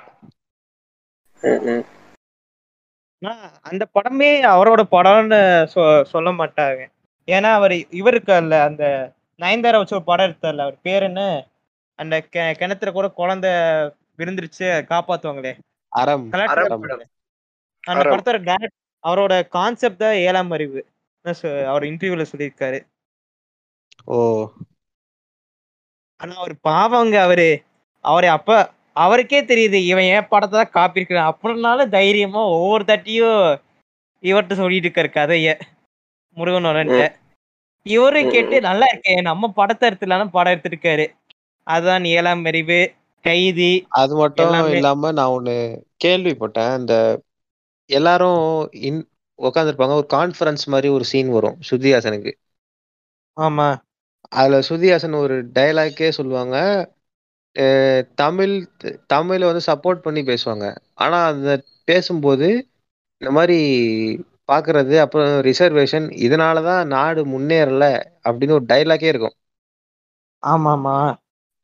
[3.62, 6.86] அந்த படமே அவரோட படம்னு சொ- சொல்ல மாட்டாங்க.
[7.26, 11.48] ஏன்னா அவர் இவருக்கு அல்ல அந்த நயன்தாரா வச்சு ஒரு படம் எடுத்தார்ல அவர் பேர் என்ன
[11.94, 13.50] அந்த கெ- கிணத்துல கூட குழந்தை
[14.18, 15.58] விழுந்துருச்சு காப்பாத்துவாங்களே.
[15.88, 16.30] அந்த.
[17.86, 20.86] படத்தோட டேரக்ட் அவரோட கான்செப்ட் தான் ஏழாம் அறிவு.
[21.66, 22.86] அவர் இன்டர்வியூல சொல்லியிருக்காரு.
[24.04, 24.50] ஓ.
[26.16, 27.62] ஆனா அவர் பாவங்க அவரு.
[28.00, 33.40] அவரு அப்ப அவருக்கே தெரியுது இவன் ஏன் படத்தை தான் காப்பி இருக்கிறான் அப்படின்னாலும் தைரியமா ஒவ்வொரு தட்டியும்
[34.22, 35.48] இவர்கிட்ட சொல்லிட்டு இருக்காரு கதைய.
[36.36, 36.78] முருகனோட
[37.86, 41.06] இவரு கேட்டு நல்லா இருக்கே நம்ம படத்தை எடுத்துலான்னு படம் எடுத்திருக்காரு
[41.66, 42.78] அதுதான் ஏழாம் அறிவு
[43.24, 44.54] கைதி அது மட்டும்.
[44.76, 45.56] இல்லாம நான் ஒண்ணு
[46.04, 46.72] கேள்விப்பட்டேன்.
[46.80, 46.94] இந்த
[47.90, 48.42] எல்லாரும்
[48.88, 49.00] இன்
[49.38, 52.32] உட்காந்துருப்பாங்க ஒரு கான்ஃபரன்ஸ் மாதிரி ஒரு சீன் வரும் ஸ்ருதிஹாசனுக்கு
[53.36, 53.68] ஆமா.
[54.32, 56.56] அதுல ஸ்ருதிஹாசன் ஒரு டயலாக்கே சொல்லுவாங்க.
[58.16, 58.54] தமிழ்
[59.06, 60.66] தமிழை வந்து சப்போர்ட் பண்ணி பேசுவாங்க.
[60.96, 61.50] ஆனா அந்த
[61.84, 62.48] பேசும்போது
[63.22, 63.58] இந்த மாதிரி
[64.48, 67.84] பாக்குறது அப்புறம் ரிசர்வேஷன் இதனாலதான் நாடு முன்னேறல
[68.24, 69.36] அப்படின்னு ஒரு டைலாக்கே இருக்கும்.
[70.42, 70.96] ஆமாமா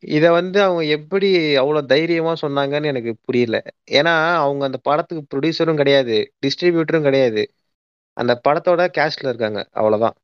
[0.03, 3.57] இத வந்து அவங்க எப்படி அவ்வளவு தைரியமா சொன்னாங்கன்னு எனக்கு புரியல.
[3.91, 7.45] ஏன்னா அவங்க அந்த படத்துக்கு ப்ரொடியூசரும் கிடையாது டிஸ்ட்ரிபியூட்டரும் கிடையாது.
[8.17, 10.17] அந்த படத்தோட கேஸ்ட்ல இருக்காங்க அவ்வளவுதான்.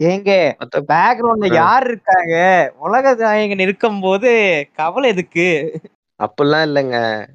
[0.00, 1.54] ஏங்க மத்த பேக்ரவுண்ட்ல.
[1.54, 2.72] யார் இருக்காங்க?
[2.78, 5.80] உலக நாயகன் இருக்கும் போது கவலை எதுக்கு?
[6.18, 7.26] அப்படிலாம் இல்லைங்க.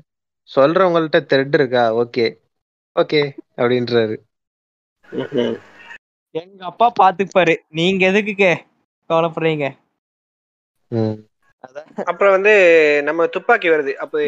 [0.56, 1.96] சொல்றவங்கள்ட்ட த்ரெட் இருக்கா?
[1.96, 2.38] ஓகே.
[3.00, 4.18] ஓகே அப்படின்றாரு.
[6.32, 7.58] எங்க அப்பா பாத்துப்பாரு.
[7.70, 8.66] நீங்க எதுக்கு கே-
[9.10, 9.78] கவலைப்படுறீங்க.
[12.06, 13.94] அப்புறம் வந்து நம்ம துப்பாக்கி வருது.
[13.94, 14.20] அப்போ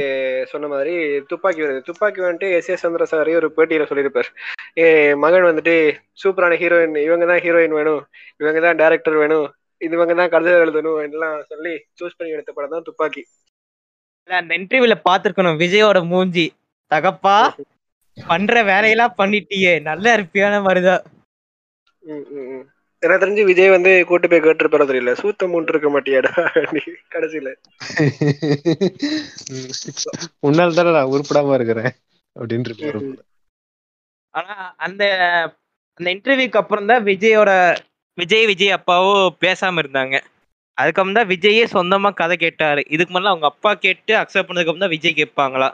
[0.50, 1.82] சொன்ன மாதிரி துப்பாக்கி வருது.
[1.82, 4.34] துப்பாக்கி வந்துட்டு எஸ் எஸ் சந்திரசாரி ஒரு பேட்டியில சொல்லியிருப்பார்.
[5.24, 5.76] மகன் வந்துட்டு
[6.22, 8.02] சூப்பரான ஹீரோயின் இவங்க தான் ஹீரோயின் வேணும்
[8.42, 9.48] இவங்க தான் டேரக்டர் வேணும்
[9.82, 13.24] இவங்க தான் கதை எழுதணும் எல்லாம் சொல்லி சூஸ் பண்ணி எடுத்த படம் தான் துப்பாக்கி.
[14.30, 16.46] அந்த இன்டர்வியூல பாத்துருக்கணும் விஜயோட மூஞ்சி.
[16.92, 17.38] தகப்பா
[18.18, 21.04] பண்ற வேலையெல்லாம் பண்ணிட்டியே நல்லா இருப்பியான மாதிரிதான்.
[23.04, 26.32] எனக்கு தெரிஞ்சு விஜய் வந்து கூட்டு போய் கேட்டிருப்பாரோ தெரியல சூத்த மூன்று இருக்க மாட்டியாடா
[27.16, 27.50] கடைசியில.
[30.48, 31.92] உன்னால தானே நான் உருப்படாம இருக்கிறேன்
[32.36, 33.18] அப்படின்னு.
[34.34, 34.54] ஆனா
[34.86, 35.04] அந்த
[36.00, 37.52] அந்த இன்டர்வியூக்கு அப்புறம் தான் விஜயோட
[38.18, 40.16] விஜய் விஜய் அப்பாவும் பேசாம இருந்தாங்க.
[40.78, 42.82] அதுக்கப்புறம் தான் விஜயே சொந்தமா கதை கேட்டாரு.
[42.96, 45.70] இதுக்கு முன்னாடி அவங்க அப்பா கேட்டு அக்செப்ட் பண்ணதுக்கு அப்புறம் தான் விஜய் கேட்பாங்களா?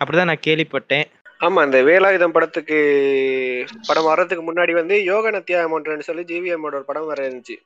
[0.00, 1.06] அப்படிதான் நான் கேள்விப்பட்டேன்.
[1.40, 2.78] ஆமா அந்த வேலாயுதம் படத்துக்கு
[3.88, 7.56] படம் வர்றதுக்கு முன்னாடி வந்து யோக நத்தியாமன்றன்னு சொல்லி ஜிவிஎம்மோட ஒரு படம் வர இருந்துச்சு.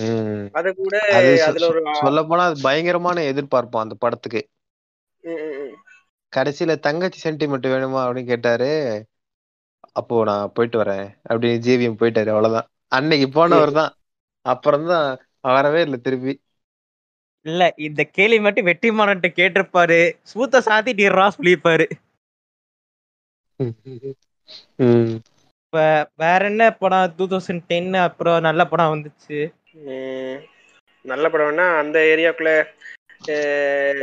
[0.00, 0.46] ம்.
[0.54, 4.42] அது கூட அது அதுல ஒரு சொல்ல போனா பயங்கரமான எதிர்பார்ப்போம் அந்த படத்துக்கு.
[6.32, 8.70] கடைசியில தங்கச்சி சென்டிமெண்ட் வேணுமா அப்படின்னு கேட்டாரு.
[9.92, 11.06] அப்போ நான் போயிட்டு வரேன்.
[11.22, 12.68] அப்படி ஜிவிஎம் போயிட்டாரு அவ்வளவுதான்.
[12.92, 13.92] அன்னைக்கு போனவர் தான்.
[14.46, 15.06] அப்புறம் தான்
[15.40, 16.34] வரவே இல்லை திருப்பி.
[17.46, 20.00] இல்ல இந்த கேள்வி மட்டும் வெற்றிமாறன்ட்ட கேட்டிருப்பாரு.
[20.32, 21.86] சூத்த சாத்திட்டிடுறா சொல்லியிருப்பாரு.
[24.76, 25.14] ம்.
[25.64, 25.84] இப்ப
[26.16, 27.14] வேற என்ன படம்?
[27.16, 29.38] டூ தௌசண்ட் டென் அப்புறம் நல்ல படம் வந்துச்சு.
[31.04, 32.52] நல்ல படம்னா அந்த ஏரியாக்குள்ள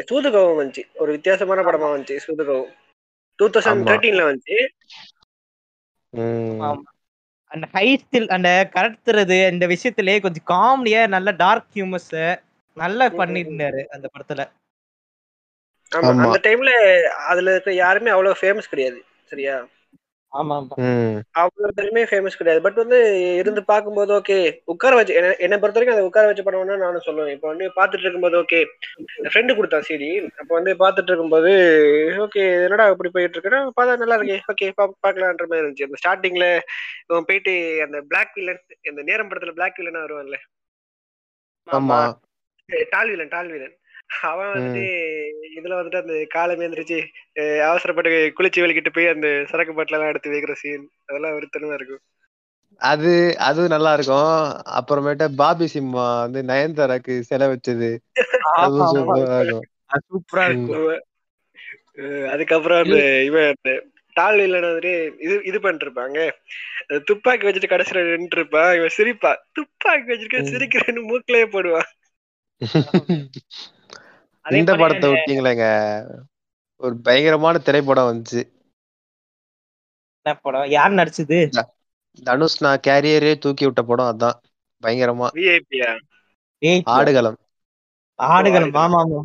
[0.10, 2.72] சூதுகவும் வந்துச்சு ஒரு வித்தியாசமான படமா வந்துச்சு சூதுகவும்
[3.40, 3.84] டூ தௌசண்ட்.
[3.90, 4.58] தேர்ட்டீன்ல வந்துச்சு.
[7.52, 12.14] அந்த ஹைஸ்டில் அந்த கடத்துறது இந்த விஷயத்திலே கொஞ்சம் காமெடியா நல்ல டார்க் ஹியூமர்ஸ்
[12.78, 14.42] நல்லா பண்ணியிருந்தாரு அந்த படத்துல
[15.92, 16.12] ஆமா.
[16.26, 16.72] அந்த டைம்ல
[17.28, 19.00] அதுல இருக்க யாருமே அவ்வளவு ஃபேமஸ் கிடையாது
[19.32, 19.56] சரியா.
[21.32, 22.64] அவ்வளவு பேருமே ஃபேமஸ் கிடையாது.
[22.64, 23.00] பட் வந்து
[23.36, 27.32] இருந்து பார்க்கும்போது ஓகே உட்கார வச்சு என்ன- பொறுத்த வரைக்கும் அதை உட்கார வச்சு படம்னா நானும் சொல்லுவேன்.
[27.32, 28.60] இப்போ வந்து பார்த்துட்டு இருக்கும்போது ஓகே
[29.24, 31.52] ஃப்ரெண்டு கொடுத்தான் சிடி அப்போ வந்து பார்த்துட்டு இருக்கும்போது
[32.18, 34.40] ஓகே என்னடா இப்படி போயிட்டு இருக்குன்னா பார்த்தா நல்லா இருக்கே.
[34.54, 35.88] ஓகே பார்க்கலான்ற மாதிரி இருந்துச்சு.
[35.88, 36.48] அந்த ஸ்டார்டிங்ல
[37.08, 37.54] இவன் போயிட்டு
[37.86, 40.38] அந்த பிளாக் வில்லன் அந்த நேரம் படத்துல பிளாக் வில்லனா வருவான்ல.
[41.68, 42.00] ஆமா.
[42.90, 43.76] டால் வில்லன் டால் வில்லன்
[44.10, 44.82] அவன் வந்துட்டு
[45.58, 47.00] இதுல வந்துட்டு அந்த காலம் எந்திரிச்சு
[47.68, 52.04] அவசரப்பட்டு குளிச்சு வெளிக்கிட்டு போய் அந்த சரக்கு பாட்டில எல்லாம் எடுத்து வைக்கிற சீன் அதெல்லாம் விருத்தனமா இருக்கும்.
[52.82, 53.12] அது
[53.48, 54.32] அது நல்லா இருக்கும்
[54.80, 57.90] அப்புறமேட்டு பாபி சிம்மா வந்து நயன்தாராக்கு செல வச்சது
[58.62, 59.68] அதுவும் சூப்பரா இருக்கும்.
[60.08, 60.86] சூப்பரா இருக்கும்.
[62.02, 62.98] அஹ் அதுக்கப்புறம் அந்த
[63.28, 63.52] இவன்
[64.16, 64.94] டால் வில்லன் வந்துட்டு
[65.26, 66.18] இது இது பண்ணிட்டு இருப்பாங்க
[66.82, 70.42] அந்த துப்பாக்கி வச்சுட்டு கடைசியில நின்று இருப்பான் இவன் சிரிப்பா துப்பாக்கி வச்சிருக்க.
[70.52, 71.90] சிரிக்கிறேன்னு மூக்கிலேயே போடுவான்.
[74.50, 76.26] இந்த படத்தை அந்த- விட்டீங்களேங்க.
[76.76, 78.52] ஒரு பயங்கரமான திரைப்படம் வந்துச்சு.
[80.22, 80.70] என்ன படம்?
[80.70, 81.64] யார் நடிச்சது?
[82.24, 84.34] தனுஷ் நான் கேரியரே தூக்கி விட்ட படம் அதான்.
[84.82, 85.28] பயங்கரமா.
[86.84, 87.38] ஆடுகளம்.
[88.16, 88.74] ஆடுகளம்.
[88.74, 89.22] ஆமா ஆமா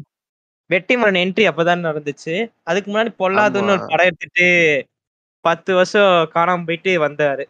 [0.71, 2.53] வெற்றிமரன் என்ட்ரி அப்பதான் நடந்துச்சு.
[2.63, 3.87] அதுக்கு முன்னாடி பொல்லாதுன்னு ஒரு.
[3.87, 4.87] படம் எடுத்துட்டு
[5.41, 7.45] பத்து வருஷம் காணாம போயிட்டு வந்தாரு.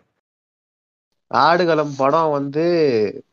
[1.26, 3.24] ஆடுகளம் படம் வந்து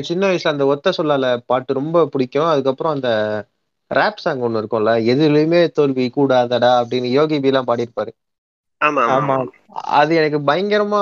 [0.00, 2.44] சின்ன வயசுல அந்த ஒத்த சொல்லால பாட்டு ரொம்ப பிடிக்கும்.
[2.44, 3.44] அதுக்கப்புறம் அந்த
[3.90, 8.12] ரேப் சாங் ஒண்ணு இருக்கும்ல எதுலயுமே தோல்வி கூடாதடா அப்படின்னு யோகி பி எல்லாம் பாடியிருப்பாரு.
[8.80, 9.26] ஆமா ஆமா.
[9.28, 9.36] ஆமா.
[9.96, 11.00] அது எனக்கு பயங்கரமா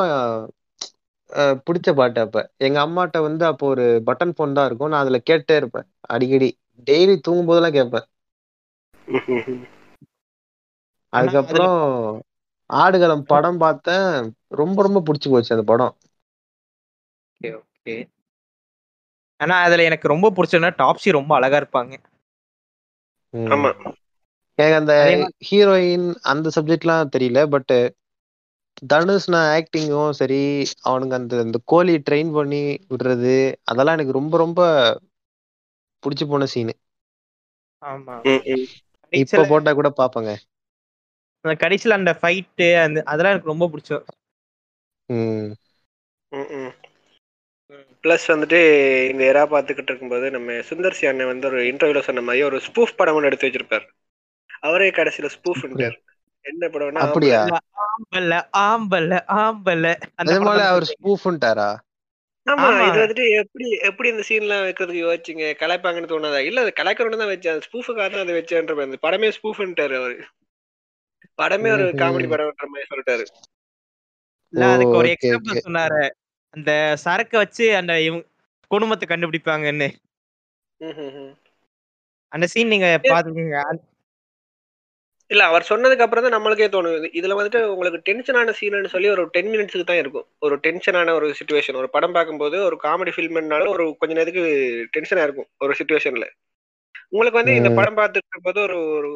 [1.62, 2.36] பிடிச்ச பாட்டு அப்ப.
[2.60, 4.92] எங்க அம்மாட்ட வந்து அப்போ ஒரு பட்டன் போன் தான் இருக்கும்.
[4.92, 5.86] நான் அதுல கேட்டே இருப்பேன்.
[6.10, 6.50] அடிக்கடி.
[6.86, 8.06] டெய்லி தூங்கும் போதெல்லாம் கேட்பேன்.
[11.12, 11.78] அதுக்கப்புறம்
[12.70, 14.10] ஆடுகளம் படம் பார்த்தேன்.
[14.54, 15.94] ரொம்ப ரொம்ப பிடிச்சு போச்சு அந்த படம்.
[17.30, 17.96] Okay okay.
[19.40, 21.92] ஆனா அதுல எனக்கு ரொம்ப பிடிச்சதுன்னா டாப்ஸி ரொம்ப அழகா இருப்பாங்க.
[23.34, 23.70] ஆமா.
[24.58, 24.94] எனக்கு அந்த
[25.48, 27.74] ஹீரோயின் அந்த சப்ஜெக்ட்லாம் தெரியல பட்
[28.90, 30.40] தனுஷ்னா ஆக்டிங்கும் சரி
[30.84, 33.36] அவனுங்க அந்த அந்த கோழி ட்ரெயின் பண்ணி விடுறது
[33.66, 34.60] அதெல்லாம் எனக்கு ரொம்ப ரொம்ப
[36.02, 36.74] பிடிச்சு போன சீனு
[37.82, 38.16] ஆமா.
[39.12, 40.30] இப்ப போட்டா கூட பாப்பங்க.
[41.44, 44.04] அந்த கடைசியில அந்த ஃபைட்டு அந்த அதெல்லாம் எனக்கு ரொம்ப பிடிச்சோம்.
[46.32, 46.72] ம், ம்.
[48.04, 48.58] ப்ளஸ் வந்துட்டு
[49.10, 52.96] இந்த எரா பார்த்துக்கிட்டு இருக்கும்போது நம்ம சுந்தர் சி அண்ணன் வந்து ஒரு இன்டர்வியூல சொன்ன மாதிரி ஒரு ஸ்பூஃப்
[52.96, 53.86] படம் ஒன்று எடுத்து வச்சிருப்பாரு.
[54.62, 55.96] அவரே கடைசியில ஸ்பூஃப்ன்றார்
[56.44, 57.40] என்ன படம்னா அப்படியா?
[57.86, 59.86] ஆம்பல்ல ஆம்பல்ல ஆம்பல்ல
[60.18, 61.70] அந்த நிஜமாலே படம் அவர் ஸ்பூஃப்ன்ட்டாரா
[62.46, 62.70] ஆமா.
[62.88, 65.44] இது வந்துட்டு எப்படி எப்படி இந்த சீன்லாம் வைக்கிறதுக்கு யோசிச்சிங்க?
[65.60, 66.40] கலாய்ப்பாங்கன்னு தோணாதா?
[66.48, 67.62] இல்ல அது கலாய்க்கணும்னு தான் வச்சேன்.
[67.66, 68.90] ஸ்பூஃபுக்காக தான் அதை வச்சேன்ற மாதிரி.
[68.90, 70.16] இந்த படமே ஸ்பூஃப்ன்ட்டாரு அவரு.
[71.38, 71.86] படமே ஒரு.
[72.02, 73.24] காமெடி படம்ன்ற மாதிரி சொல்லிட்டாரு.
[74.52, 75.64] இல்ல அதுக்கு ஒரு எக்ஸாம்பிள்.
[75.68, 76.02] சொன்னாரு.
[76.54, 76.70] அந்த
[77.04, 78.24] சரக்கு வச்சு அந்த இவங்க
[78.70, 79.88] குடும்பத்தை கண்டுபிடிப்பாங்கன்னு.
[82.32, 83.58] அந்த சீன் நீங்க பாத்துக்கீங்க
[85.30, 87.06] இல்ல அவர் சொன்னதுக்கு அப்புறம் தான் நம்மளுக்கே தோணுது.
[87.18, 90.26] இதுல வந்துட்டு உங்களுக்கு டென்ஷனான சீன்னு சொல்லி ஒரு டென் மினிட்ஸ்க்கு தான் இருக்கும்.
[90.46, 94.44] ஒரு டென்ஷனான ஒரு சுச்சுவேஷன் ஒரு படம் பார்க்கும்போது ஒரு காமெடி ஃபில்ம்னாலும் ஒரு கொஞ்ச நேரத்துக்கு
[94.96, 96.26] டென்ஷனா இருக்கும் ஒரு சுச்சுவேஷன்ல
[97.12, 97.70] உங்களுக்கு வந்து இந்த.
[97.78, 99.10] படம் பார்த்துட்டு இருக்கும்போது ஒரு ஒரு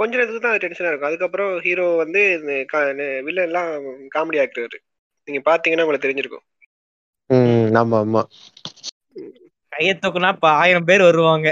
[0.00, 1.10] கொஞ்ச நேரத்துக்கு தான் டென்ஷனா இருக்கும்.
[1.10, 2.22] அதுக்கப்புறம் ஹீரோ வந்து
[3.28, 3.70] வில்லன் எல்லாம்
[4.16, 4.76] காமெடி ஆக்டர்
[5.28, 6.44] நீங்க பாத்தீங்கன்னா உங்களுக்கு தெரிஞ்சிருக்கும்.
[7.74, 8.22] ஆமா ஆமா.
[9.72, 11.48] கையை தூக்குனா இப்ப ஆயிரம் பேர் வருவாங்க.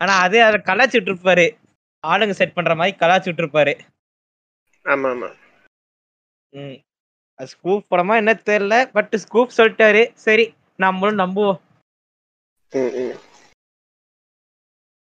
[0.00, 1.46] ஆனா அதே அதை கலாச்சிட்டு இருப்பாரு.
[2.04, 3.72] ஆளுங்க செட் பண்ற மாதிரி கலாச்சிட்டு இருப்பாரு.
[4.86, 5.28] ஆமா ஆமா
[6.52, 6.78] ம்.
[7.38, 10.02] அது ஸ்கூப் படமா என்ன தெரியல பட் ஸ்கூப் சொல்லிட்டாரு.
[10.18, 10.44] சரி
[10.78, 11.60] நம்மளும் நம்புவோம்.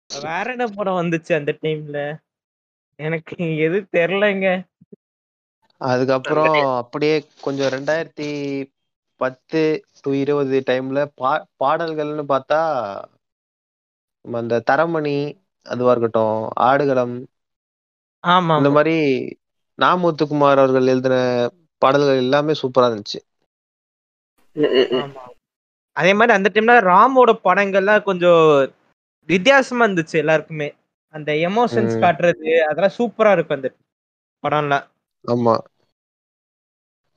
[0.09, 1.99] வேற என்ன படம் வந்துச்சு அந்த டைம்ல
[2.99, 4.47] எனக்கு எது தெரியலங்க.
[5.81, 8.29] அதுக்கப்புறம் அப்படியே கொஞ்சம் ரெண்டாயிரத்தி
[9.21, 9.61] பத்து
[10.01, 11.31] டு இருபது டைம்ல பா
[11.61, 12.61] பாடல்கள்னு பார்த்தா
[14.25, 15.13] நம்ம அந்த தரமணி
[15.65, 17.15] அதுவா இருக்கட்டும் ஆடுகளம்
[18.23, 18.69] ஆமா இந்த.
[18.75, 18.95] மாதிரி
[19.79, 21.15] நா முத்துக்குமார் அவர்கள் எழுதின
[21.81, 23.19] பாடல்கள் எல்லாமே சூப்பரா இருந்துச்சு.
[25.95, 28.43] அதே மாதிரி அந்த டைம்ல ராமோட படங்கள்லாம் கொஞ்சம்
[29.29, 30.69] வித்தியாசமா இருந்துச்சு எல்லாருக்குமே.
[31.13, 31.95] அந்த எமோஷன்ஸ்.
[31.99, 33.69] காட்டுறது அதெல்லாம் சூப்பரா இருக்கும் அந்த
[34.43, 34.87] படம்லாம்.
[35.25, 35.55] ஆமா.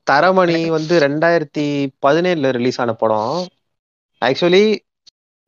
[0.07, 1.65] தரமணி வந்து ரெண்டாயிரத்தி
[2.03, 3.37] பதினேழுல ரிலீஸ் ஆன படம்.
[4.23, 4.63] ஆக்சுவலி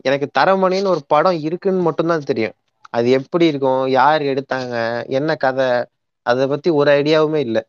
[0.05, 2.57] எனக்கு தரமணின்னு ஒரு படம் இருக்குன்னு மட்டும்தான் தெரியும்.
[2.91, 3.83] அது எப்படி இருக்கும்?
[3.93, 4.75] யார் எடுத்தாங்க?
[5.13, 5.69] என்ன கதை?
[6.27, 7.63] அதை பத்தி ஒரு ஐடியாவுமே இல்லை.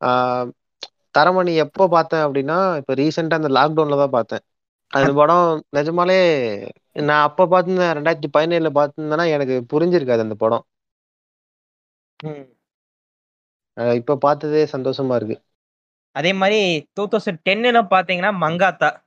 [0.00, 0.48] ஆஹ்
[1.14, 4.44] தரமணி எப்போ பார்த்தேன் அப்படின்னா இப்போ ரீசெண்டாக அந்த லாக்டவுன்ல தான் பார்த்தேன்.
[4.92, 5.46] அந்த படம்
[5.76, 6.18] நிஜமாலே
[7.02, 10.64] நான் அப்ப பார்த்துருந்தேன் ரெண்டாயிரத்தி பதினேழுல பார்த்திருந்தேன்னா எனக்கு புரிஞ்சிருக்காது அந்த படம்.
[12.24, 12.54] ம்.
[13.80, 15.42] ஆஹ் இப்ப பார்த்ததே சந்தோஷமா இருக்கு.
[16.12, 19.04] அதே மாதிரி டூ தௌசண்ட் மங்காத்தா.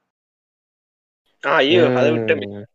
[1.45, 2.65] ஆ, ஐயோ அதை விட்டு உம்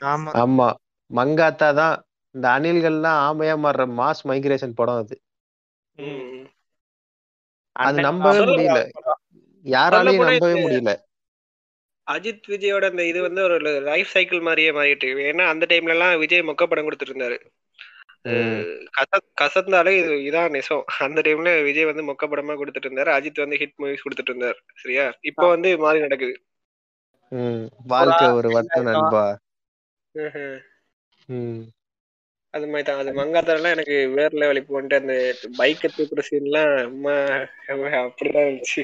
[0.00, 0.30] ஆமா.
[0.30, 0.74] ஆமா.
[1.14, 5.22] மங்காத்தா தான் இந்த அணில்கள்லாம் ஆமையா மாறுற மாஸ் மைக்ரேஷன் படம் அது.
[5.96, 6.46] ம்.
[7.72, 8.90] அது அண்ணன் நம்பவே சொல்ல முடியல.
[9.64, 11.06] யாராலையும் சொல்லப்போனா நம்பவே இது- முடியல.
[12.10, 16.40] அஜித் விஜயோட அந்த இது வந்து ஒரு லைஃப் சைக்கிள் மாதிரியே மாறிட்டு ஏன்னா அந்த டைம்ல எல்லாம் விஜய்
[16.40, 17.46] மொக்க படம் கொடுத்துட்டு இருந்தாரு.
[18.24, 18.62] உம்
[18.96, 20.84] கச கசந்தாலே இது இதான் நெசம்.
[21.06, 25.04] அந்த டைம்ல விஜய் வந்து மொக்க படமா கொடுத்துட்டு இருந்தாரு அஜித் வந்து ஹிட் மூவிஸ் கொடுத்துட்டு இருந்தாரு சரியா?
[25.30, 26.34] இப்போ வந்து மாறி நடக்குது.
[27.32, 27.62] உம்
[27.92, 29.24] வாழ்க்கை ஒரு வட்டம் நண்பா.
[32.54, 33.00] அது மாதிரி தான்.
[33.02, 35.14] அது மங்காத்தாலாம் எனக்கு வேற லெவல் இப்போ வந்துட்டு அந்த
[35.58, 37.14] பைக்கை தூக்குற சீன்லாம் அம்மா
[38.02, 38.82] அப்படிதான் இருந்துச்சு.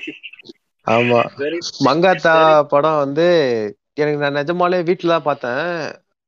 [0.86, 1.20] ஆமா.
[1.42, 2.34] வெரி மங்காத்தா
[2.72, 3.26] படம் வந்து
[3.96, 5.64] எனக்கு நான் நிஜமாலே வீட்டுல தான் பார்த்தேன்.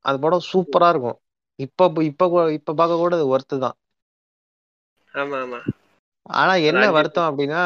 [0.05, 1.19] அந்த படம் சூப்பரா இருக்கும்.
[1.59, 3.77] இப்ப இப்ப இப்ப பார்க்க கூட அது ஒர்த்து தான்.
[5.15, 5.61] ஆமா ஆமா.
[6.37, 7.63] ஆனா என்ன வருத்தம் அப்படின்னா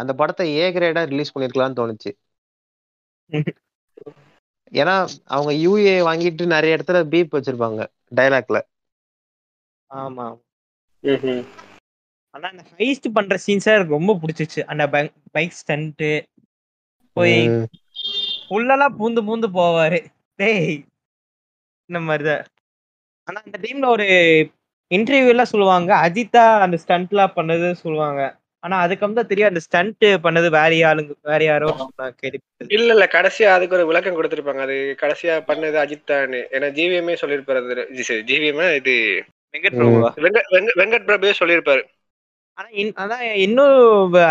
[0.00, 2.12] அந்த படத்தை ஏ கிரேடா ரிலீஸ் பண்ணிருக்கலாம்னு தோணுச்சு.
[4.72, 4.94] ஏன்னா
[5.30, 7.80] அவங்க யூஏ வாங்கிட்டு நிறைய இடத்துல பீப் வச்சிருப்பாங்க
[8.12, 8.60] டைலாக்ல
[9.90, 10.26] ஆமா.
[12.34, 14.60] ஆனா அந்த ஹைஸ்ட் பண்ற சீன்ஸ் எனக்கு ரொம்ப பிடிச்சிச்சு.
[14.66, 14.84] அந்த
[15.34, 16.04] பைக் ஸ்டண்ட்
[17.16, 17.36] போய்
[18.50, 20.00] உள்ளெல்லாம் பூந்து பூந்து போவாரு.
[20.38, 20.74] டேய்
[21.90, 22.44] இந்த மாதிரிதான்.
[23.28, 24.06] ஆனா அந்த டைம்ல ஒரு
[24.90, 25.90] இன்டர்வியூ எல்லாம் சொல்லுவாங்க.
[26.06, 28.20] அஜித்தா அந்த ஸ்டண்ட்லாம் பண்ணது சொல்லுவாங்க.
[28.62, 31.68] ஆனா அதுக்கு தான் தெரியும் அந்த ஸ்டண்ட் பண்ணது வேற ஆளுங்க வேற யாரோ
[32.70, 33.04] இல்ல இல்ல.
[33.16, 34.62] கடைசியா அதுக்கு ஒரு விளக்கம் கொடுத்திருப்பாங்க.
[34.66, 38.94] அது கடைசியா பண்ணது அஜித் தான்னு ஏன்னா ஜிவிஎம்ஏ சொல்லியிருப்பாரு அது ஜிவிஎம் இது
[39.54, 40.10] வெங்கட் பிரபுவா?
[40.80, 41.82] வெங்கட் பிரபுவே சொல்லியிருப்பாரு.
[42.58, 42.68] ஆனா
[43.02, 43.78] அதான் இன்னும்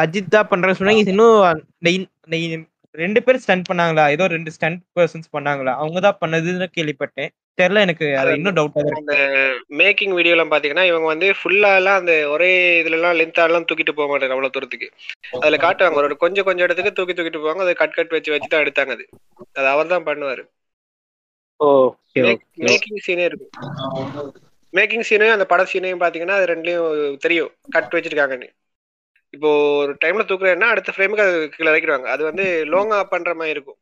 [0.04, 2.66] அஜித் தான் பண்றேன்னு சொன்னாங்க இன்னும்
[3.02, 4.04] ரெண்டு பேரும் ஸ்டண்ட் பண்ணாங்களா?
[4.16, 5.74] ஏதோ ரெண்டு ஸ்டண்ட் பர்சன்ஸ் பண்ணாங்களா?
[5.82, 7.32] அவங்க தான் பண்ணதுன்னு கேள்விப்பட்டேன்.
[7.60, 9.02] தெரியல எனக்கு அது இன்னும் இருக்கு.
[9.02, 9.16] அந்த
[9.82, 12.50] மேக்கிங் வீடியோலாம் பாத்தீங்கன்னா இவங்க வந்து ஃபுல்லா எல்லாம் அந்த ஒரே
[12.82, 14.90] இதுல எல்லாம் லென்த்தா எல்லாம் தூக்கிட்டு போக மாட்டாங்க அவ்வளவு தூரத்துக்கு.
[15.42, 18.66] அதுல காட்டுவாங்க ஒரு கொஞ்சம் கொஞ்சம் இடத்துக்கு தூக்கி தூக்கிட்டு போவாங்க அதை கட் கட் வச்சு வச்சு தான்
[18.66, 19.06] எடுத்தாங்க அது.
[19.60, 20.44] அது அவர் தான் பண்ணுவாரு.
[22.68, 23.54] மேக்கிங் சீனே இருக்கும்.
[24.74, 27.52] மேக்கிங் சீனையும் அந்த பட சீனையும் பாத்தீங்கன்னா அது ரெண்டுலயும் தெரியும்.
[27.76, 28.50] கட் வச்சிருக்காங்கன்னு.
[29.36, 29.50] இப்போ
[29.80, 32.10] ஒரு டைம்ல தூக்குறேன்னா அடுத்த ஃப்ரேமுக்கு அது கீழே இறக்கிடுவாங்க.
[32.14, 32.44] அது வந்து
[32.74, 33.80] லோங்கா பண்ற மாதிரி இருக்கும்.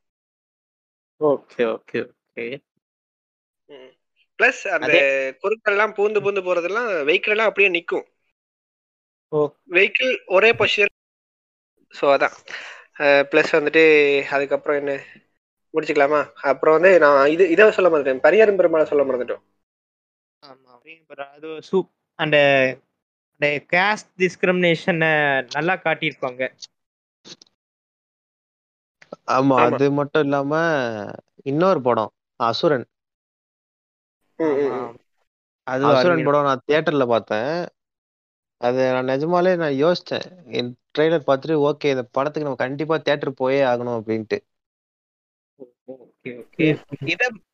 [1.22, 2.46] Okay okay okay.
[4.40, 4.92] பிளஸ் அந்த
[5.66, 8.06] எல்லாம் பூந்து பூந்து போறதெல்லாம் வெஹிக்கிள் எல்லாம் அப்படியே நிக்கும்.
[9.32, 9.40] ஓ.
[9.76, 10.94] வெஹிக்கிள் ஒரே பொசிஷன்
[11.94, 12.36] ஸோ அதான்.
[13.32, 13.84] ப்ளஸ் வந்துட்டு
[14.36, 14.94] அதுக்கப்புறம் என்ன?
[15.74, 16.20] முடிச்சுக்கலாமா?
[16.50, 18.26] அப்புறம் வந்து நான் இது இதை சொல்ல மறந்துட்டேன்.
[18.26, 19.44] பரியாரம் பெருமாளை சொல்ல மறந்துட்டோம்.
[20.44, 21.90] ஆமா அப்படிங்கிற அது சூப்
[22.20, 22.38] அந்த
[23.70, 25.12] கேஸ்ட் டிஸ்கிரிமினேஷனை
[25.52, 26.42] நல்லா காட்டியிருப்பாங்க.
[29.34, 30.52] ஆமா அது மட்டும் இல்லாம
[31.44, 32.88] இன்னொரு படம் அசுரன்.
[35.68, 37.52] அதுவும் அசுரன் படம் நான் தியேட்டர்ல பார்த்தேன்.
[38.62, 40.28] அது நான் நிஜமாலே நான் யோசிச்சேன்.
[40.52, 44.40] என் ட்ரெய்லர் பார்த்துட்டு ஓகே இந்த படத்துக்கு நம்ம கண்டிப்பா தியேட்டர் போயே ஆகணும் அப்படின்ட்டு.
[45.94, 46.66] Okay okay.
[47.02, 47.12] ம்.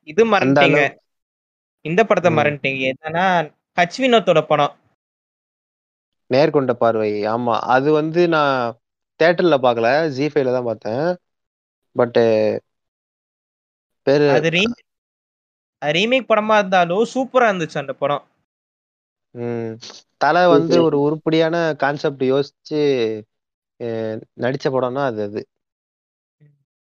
[0.07, 0.81] இத மறந்துட்டீங்க.
[1.85, 2.31] இந்த படத்தை.
[2.38, 2.81] மறந்துட்டீங்க.
[2.93, 3.26] என்னன்னா
[3.77, 4.73] ஹச் வினோத்தோட படம்.
[6.30, 7.11] நேர்கொண்ட பார்வை.
[7.34, 8.56] ஆமா அது வந்து நான்
[9.19, 11.06] தியேட்டர்ல பார்க்கல ஜி ஃபைவ்ல தான் பார்த்தேன்.
[11.95, 12.19] பட்
[14.07, 14.49] பேரு அது
[15.81, 18.23] ரீமேக் படமா இருந்தாலும் சூப்பரா இருந்துச்சு அந்த படம்.
[19.35, 19.73] ம்,
[20.18, 22.81] தலை வந்து ஒரு உருப்படியான கான்செப்ட் யோசிச்சு
[24.39, 25.41] நடிச்ச படம்னா அது அது.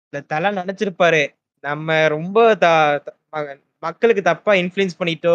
[0.06, 1.22] இந்த தலை நினைச்சிருப்பாரு
[1.64, 2.38] நம்ம ரொம்ப
[3.84, 5.34] மக்களுக்கு தப்பா இன்ஃப்ளூயன்ஸ் பண்ணிட்டோ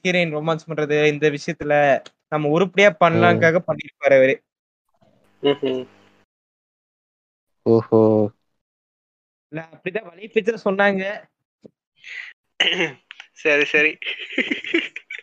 [0.00, 1.74] ஹீரோயின் ரொமான்ஸ் பண்றது இந்த விஷயத்துல.
[2.32, 2.88] நம்ம உருப்படியா.
[3.00, 4.34] பண்ணலாம்க்காக பண்ணிருப்பாரு அவரு.
[7.66, 8.00] ஓஹோ.
[9.52, 11.02] இல்ல அப்படிதான் வழி பிச்சை சொன்னாங்க.
[13.42, 13.92] சரி சரி.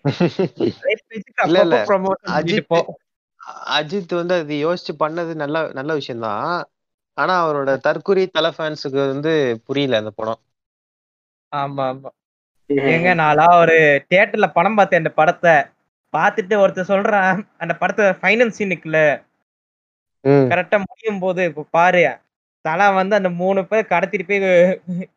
[1.53, 1.79] வலை
[2.37, 2.79] அஜித் போ.
[3.77, 6.51] அஜித் வந்து அது யோசிச்சு பண்ணது நல்ல நல்ல விஷயம்தான்.
[7.17, 9.33] ஆனா அவரோட தற்குறி தலை ஃபேன்ஸுக்கு வந்து
[9.65, 10.41] புரியல அந்த படம்.
[11.51, 12.09] ஆமா ஆமா.
[12.69, 13.77] ஏங்க நாளா ஒரு
[14.09, 15.53] தியேட்டர்ல படம் பார்த்தேன் அந்த படத்தை.
[16.13, 19.01] பார்த்துட்டு ஒருத்தர் சொல்றான் அந்த படத்தை ஃபைனல் சீன் இருக்குல்ல?
[20.51, 22.01] கரெக்டா முடியும் போது இப்ப பாரு
[22.65, 24.41] தலா வந்து அந்த மூணு பேர் கடத்திட்டு போய்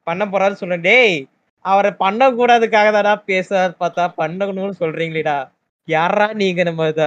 [0.05, 1.17] பண்ண போறாரு சொன்ன டேய்
[1.65, 3.51] அவரை பண்ணக்கூடாதுக்காக தாடா பேச
[3.81, 5.39] பார்த்தா பண்ணணும்னு சொல்றீங்களேடா.
[5.89, 7.03] யாரா நீங்க நம்ம இத?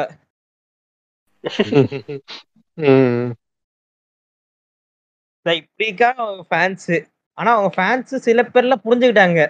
[5.46, 6.90] இப்படிக்கா அவங்க ஃபேன்ஸ்
[7.38, 9.42] ஆனா அவங்க ஃபேன்ஸ் சில பேர்ல புரிஞ்சுக்கிட்டாங்க.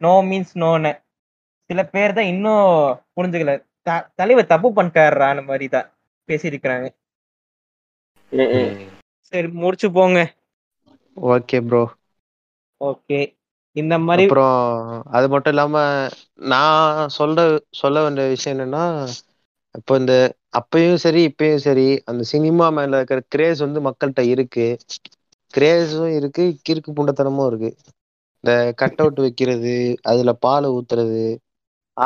[0.00, 0.92] நோ மீன்ஸ் நோன்னு
[1.70, 2.68] சில பேர் தான் இன்னும்
[3.16, 3.52] புரிஞ்சுக்கல.
[3.82, 5.88] த- தலைவர் தப்பு பண்ணிட்டாருடா அந்த மாதிரி தான்
[6.28, 6.86] பேசியிருக்கிறாங்க.
[9.32, 10.18] சரி முடிச்சு போங்க.
[11.16, 11.82] Okay bro
[12.80, 13.20] okay.
[13.76, 14.58] இந்த மாதிரி அப்புறம்
[15.10, 15.74] அது மட்டும் இல்லாம
[16.52, 17.40] நான் சொல்ற
[17.70, 18.84] சொல்ல வேண்டிய விஷயம் என்னன்னா
[19.74, 20.14] இப்போ இந்த
[20.58, 24.66] அப்பயும் சரி இப்பயும் சரி அந்த சினிமா மேல இருக்கிற கிரேஸ் வந்து மக்கள்கிட்ட இருக்கு.
[25.54, 27.70] கிரேஸும் இருக்கு கிறுக்கு புண்டத்தனமும் இருக்கு.
[28.44, 31.22] இந்த கட் அவுட் வைக்கிறது அதுல பால் ஊத்துறது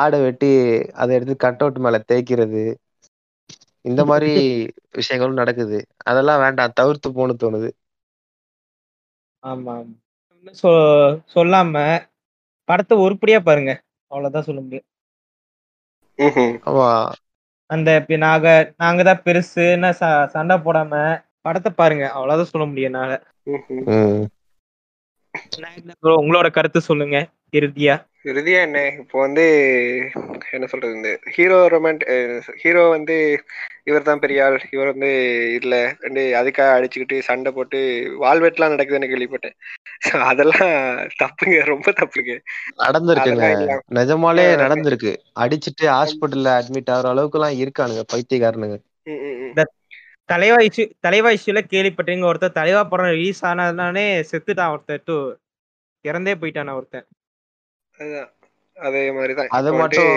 [0.02, 0.50] ஆடை வெட்டி
[0.92, 2.62] அதை எடுத்து கட் அவுட் மேல தேய்க்கிறது.
[3.80, 4.32] இந்த மாதிரி
[4.90, 5.78] விஷயங்களும் நடக்குது.
[6.04, 6.72] அதெல்லாம் வேண்டாம்.
[6.74, 7.70] தவிர்த்து போன்னு தோணுது.
[9.42, 9.74] ஆமா
[10.62, 11.74] சொ- சொல்லாம
[12.68, 13.72] படத்தை உருப்படியா பாருங்க.
[14.06, 14.86] அவ்வளவுதான் சொல்ல முடியும்.
[17.66, 22.04] அந்த நாங்க நாங்க தான் பெருசுன்னு ச- சண்டை போடாம படத்தை பாருங்க.
[22.10, 23.12] அவ்வளவுதான் சொல்ல முடியும் என்னால.
[26.02, 27.94] உங்களோட கருத்து சொல்லுங்க இறுதியா?
[28.24, 28.92] இறுதியா என்ன?
[28.98, 29.44] இப்போ வந்து
[30.50, 32.04] என்ன சொல்றது இந்த ஹீரோ ரொமான்ட்
[32.62, 33.16] ஹீரோ வந்து
[33.84, 35.10] இவர் தான் பெரிய ஆள் இவர் வந்து
[35.58, 37.78] இதுல வந்து அதுக்காக அடிச்சுக்கிட்டு சண்டை போட்டு
[38.22, 39.56] வால்வெட்லாம் நடக்குதுன்னு கேள்விப்பட்டேன்.
[40.00, 40.72] So, அதெல்லாம்
[41.20, 42.32] தப்புங்க ரொம்ப தப்புங்க.
[42.78, 43.76] நடந்திருக்குங்க.
[43.94, 45.12] நிஜமாலே நடந்திருக்கு.
[45.40, 48.78] அடிச்சிட்டு ஹாஸ்பிட்டல்ல அட்மிட் ஆகுற அளவுக்கு எல்லாம் இருக்கானுங்க பைத்தியக்காரனுங்க.
[50.28, 55.16] தலைவா இஷ்யூ தலைவா இஷ்யூல கேள்விப்பட்டீங்க ஒருத்தர் தலைவா படம் ரிலீஸ் ஆனதுனாலே செத்துட்டான் ஒருத்தர் டூ
[56.04, 57.06] இறந்தே போயிட்டான் ஒருத்தன்.
[58.76, 59.50] அதே மாதிரிதான்.
[59.58, 60.12] அது மட்டும்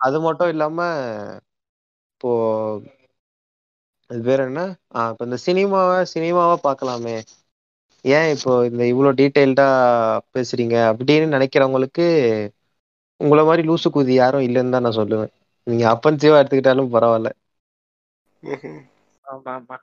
[0.00, 0.78] அது மட்டும் இல்லாம
[2.12, 2.30] இப்போ
[4.10, 4.60] அது பேர் என்ன?
[4.94, 7.16] ஆஹ் இப்ப இந்த சினிமாவை சினிமாவா பார்க்கலாமே.
[8.04, 9.66] ஏன் இப்போ இந்த இவ்வளவு டீட்டெயில்டா
[10.34, 10.76] பேசுறீங்க?
[10.90, 12.06] அப்படின்னு நினைக்கிறவங்களுக்கு
[13.20, 15.32] உங்களை மாதிரி லூசு குதி யாரும் இல்லைன்னு தான் நான் சொல்லுவேன்.
[15.66, 17.30] நீங்க அப்பன்சிவா எடுத்துக்கிட்டாலும் பரவாயில்ல.
[19.32, 19.76] ஆமா ஆமா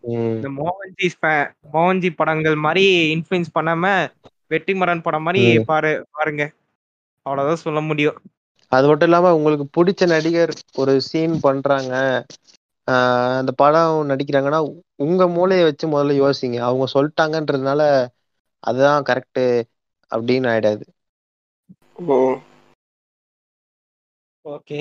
[0.00, 1.08] உம் இந்த மோகன்ஜி
[1.72, 4.12] மோகன்ஜி படங்கள் மாதிரி இன்ஃபுளுன்ஸ் பண்ணாம
[4.50, 5.60] வெற்றிமரன் படம் மாதிரி.
[5.60, 6.52] பாரு பாருங்க.
[7.22, 8.22] அவ்வளவுதான் சொல்ல முடியும்.
[8.68, 12.26] அது மட்டும் இல்லாம உங்களுக்கு பிடிச்ச நடிகர் ஒரு சீன் பண்றாங்க.
[12.88, 14.60] ஆஹ் அந்த படம் நடிக்கிறாங்கன்னா
[14.94, 16.58] உங்க மூளையை வச்சு முதல்ல யோசிங்க.
[16.58, 18.06] அவங்க சொல்லிட்டாங்கன்றதுனால
[18.60, 19.62] அதுதான் கரெக்ட்
[20.10, 20.84] அப்படின்னு ஆயிடாது.
[24.44, 24.80] ஓகே.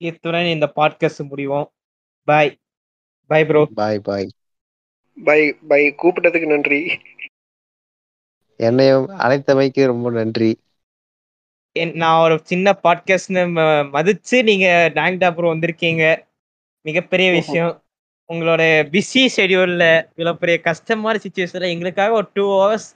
[0.00, 1.68] இத்துடன் இந்த podcast முடிவோம்.
[2.28, 2.50] Bye
[3.30, 4.28] bye bro bye bye
[5.16, 6.78] bye bye கூப்பிட்டதுக்கு நன்றி.
[8.60, 10.50] என்னையும் அழைத்தமைக்கு ரொம்ப நன்றி.
[11.94, 13.42] நான் ஒரு சின்ன பாட்காஸ்ட்னு
[13.94, 16.04] மதிச்சு நீங்க டேங்க் டாப்பர் வந்திருக்கீங்க.
[16.84, 17.72] மிகப்பெரிய விஷயம்.
[18.28, 22.88] உங்களோட பிஸி ஷெடியூல்ல இவ்வளவு பெரிய கஷ்டமான சுச்சுவேஷன்ல எங்களுக்காக ஒரு டூ ஹவர்ஸ்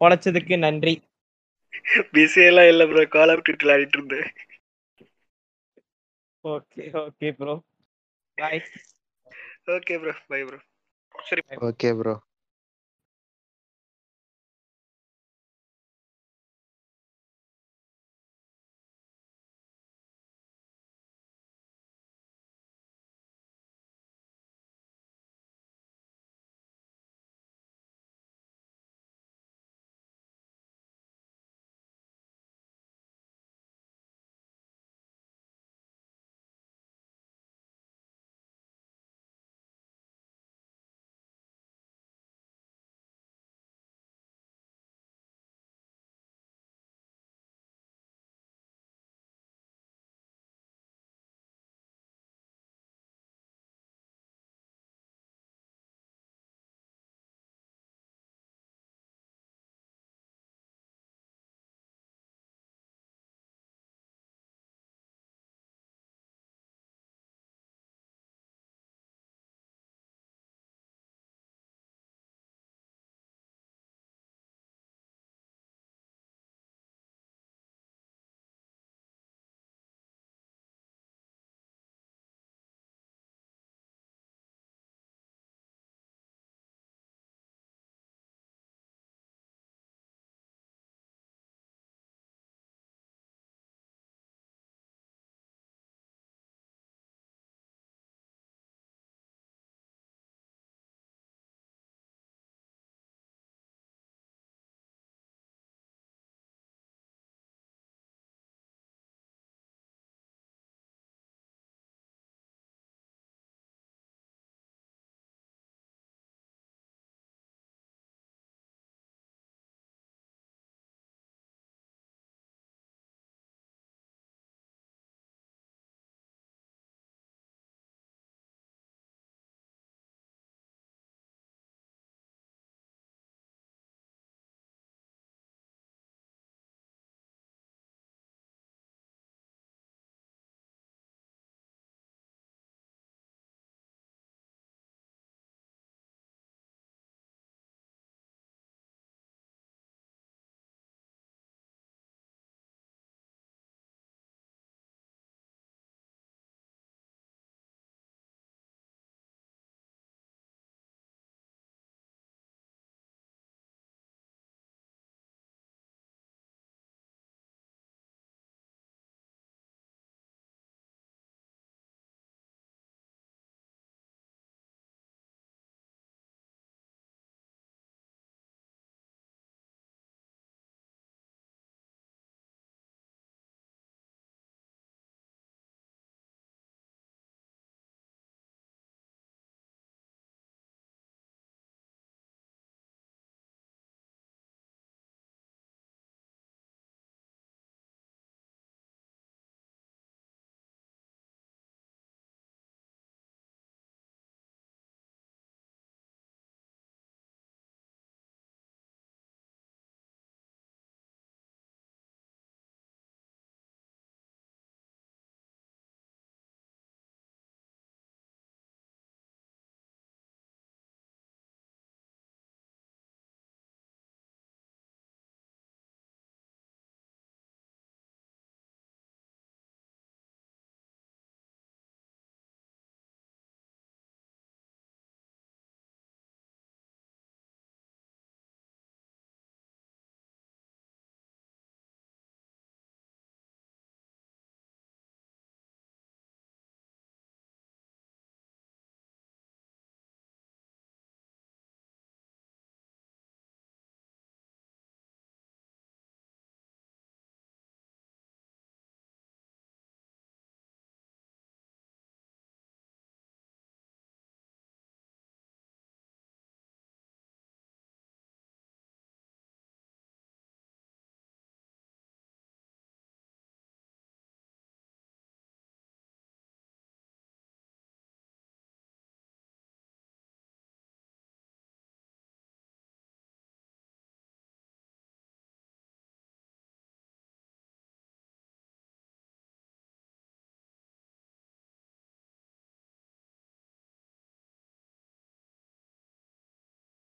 [0.00, 0.94] உழைச்சதுக்கு நன்றி.
[2.12, 4.28] பிஸி எல்லாம் இல்ல ப்ரோ கால் ஆஃப் டியூட்டி விளையாடிட்டு இருந்தேன்.
[6.44, 7.54] Okay okay bro
[8.38, 8.60] bye
[9.74, 10.58] okay bro bye bro
[11.14, 12.14] சரி ஓகே ப்ரோ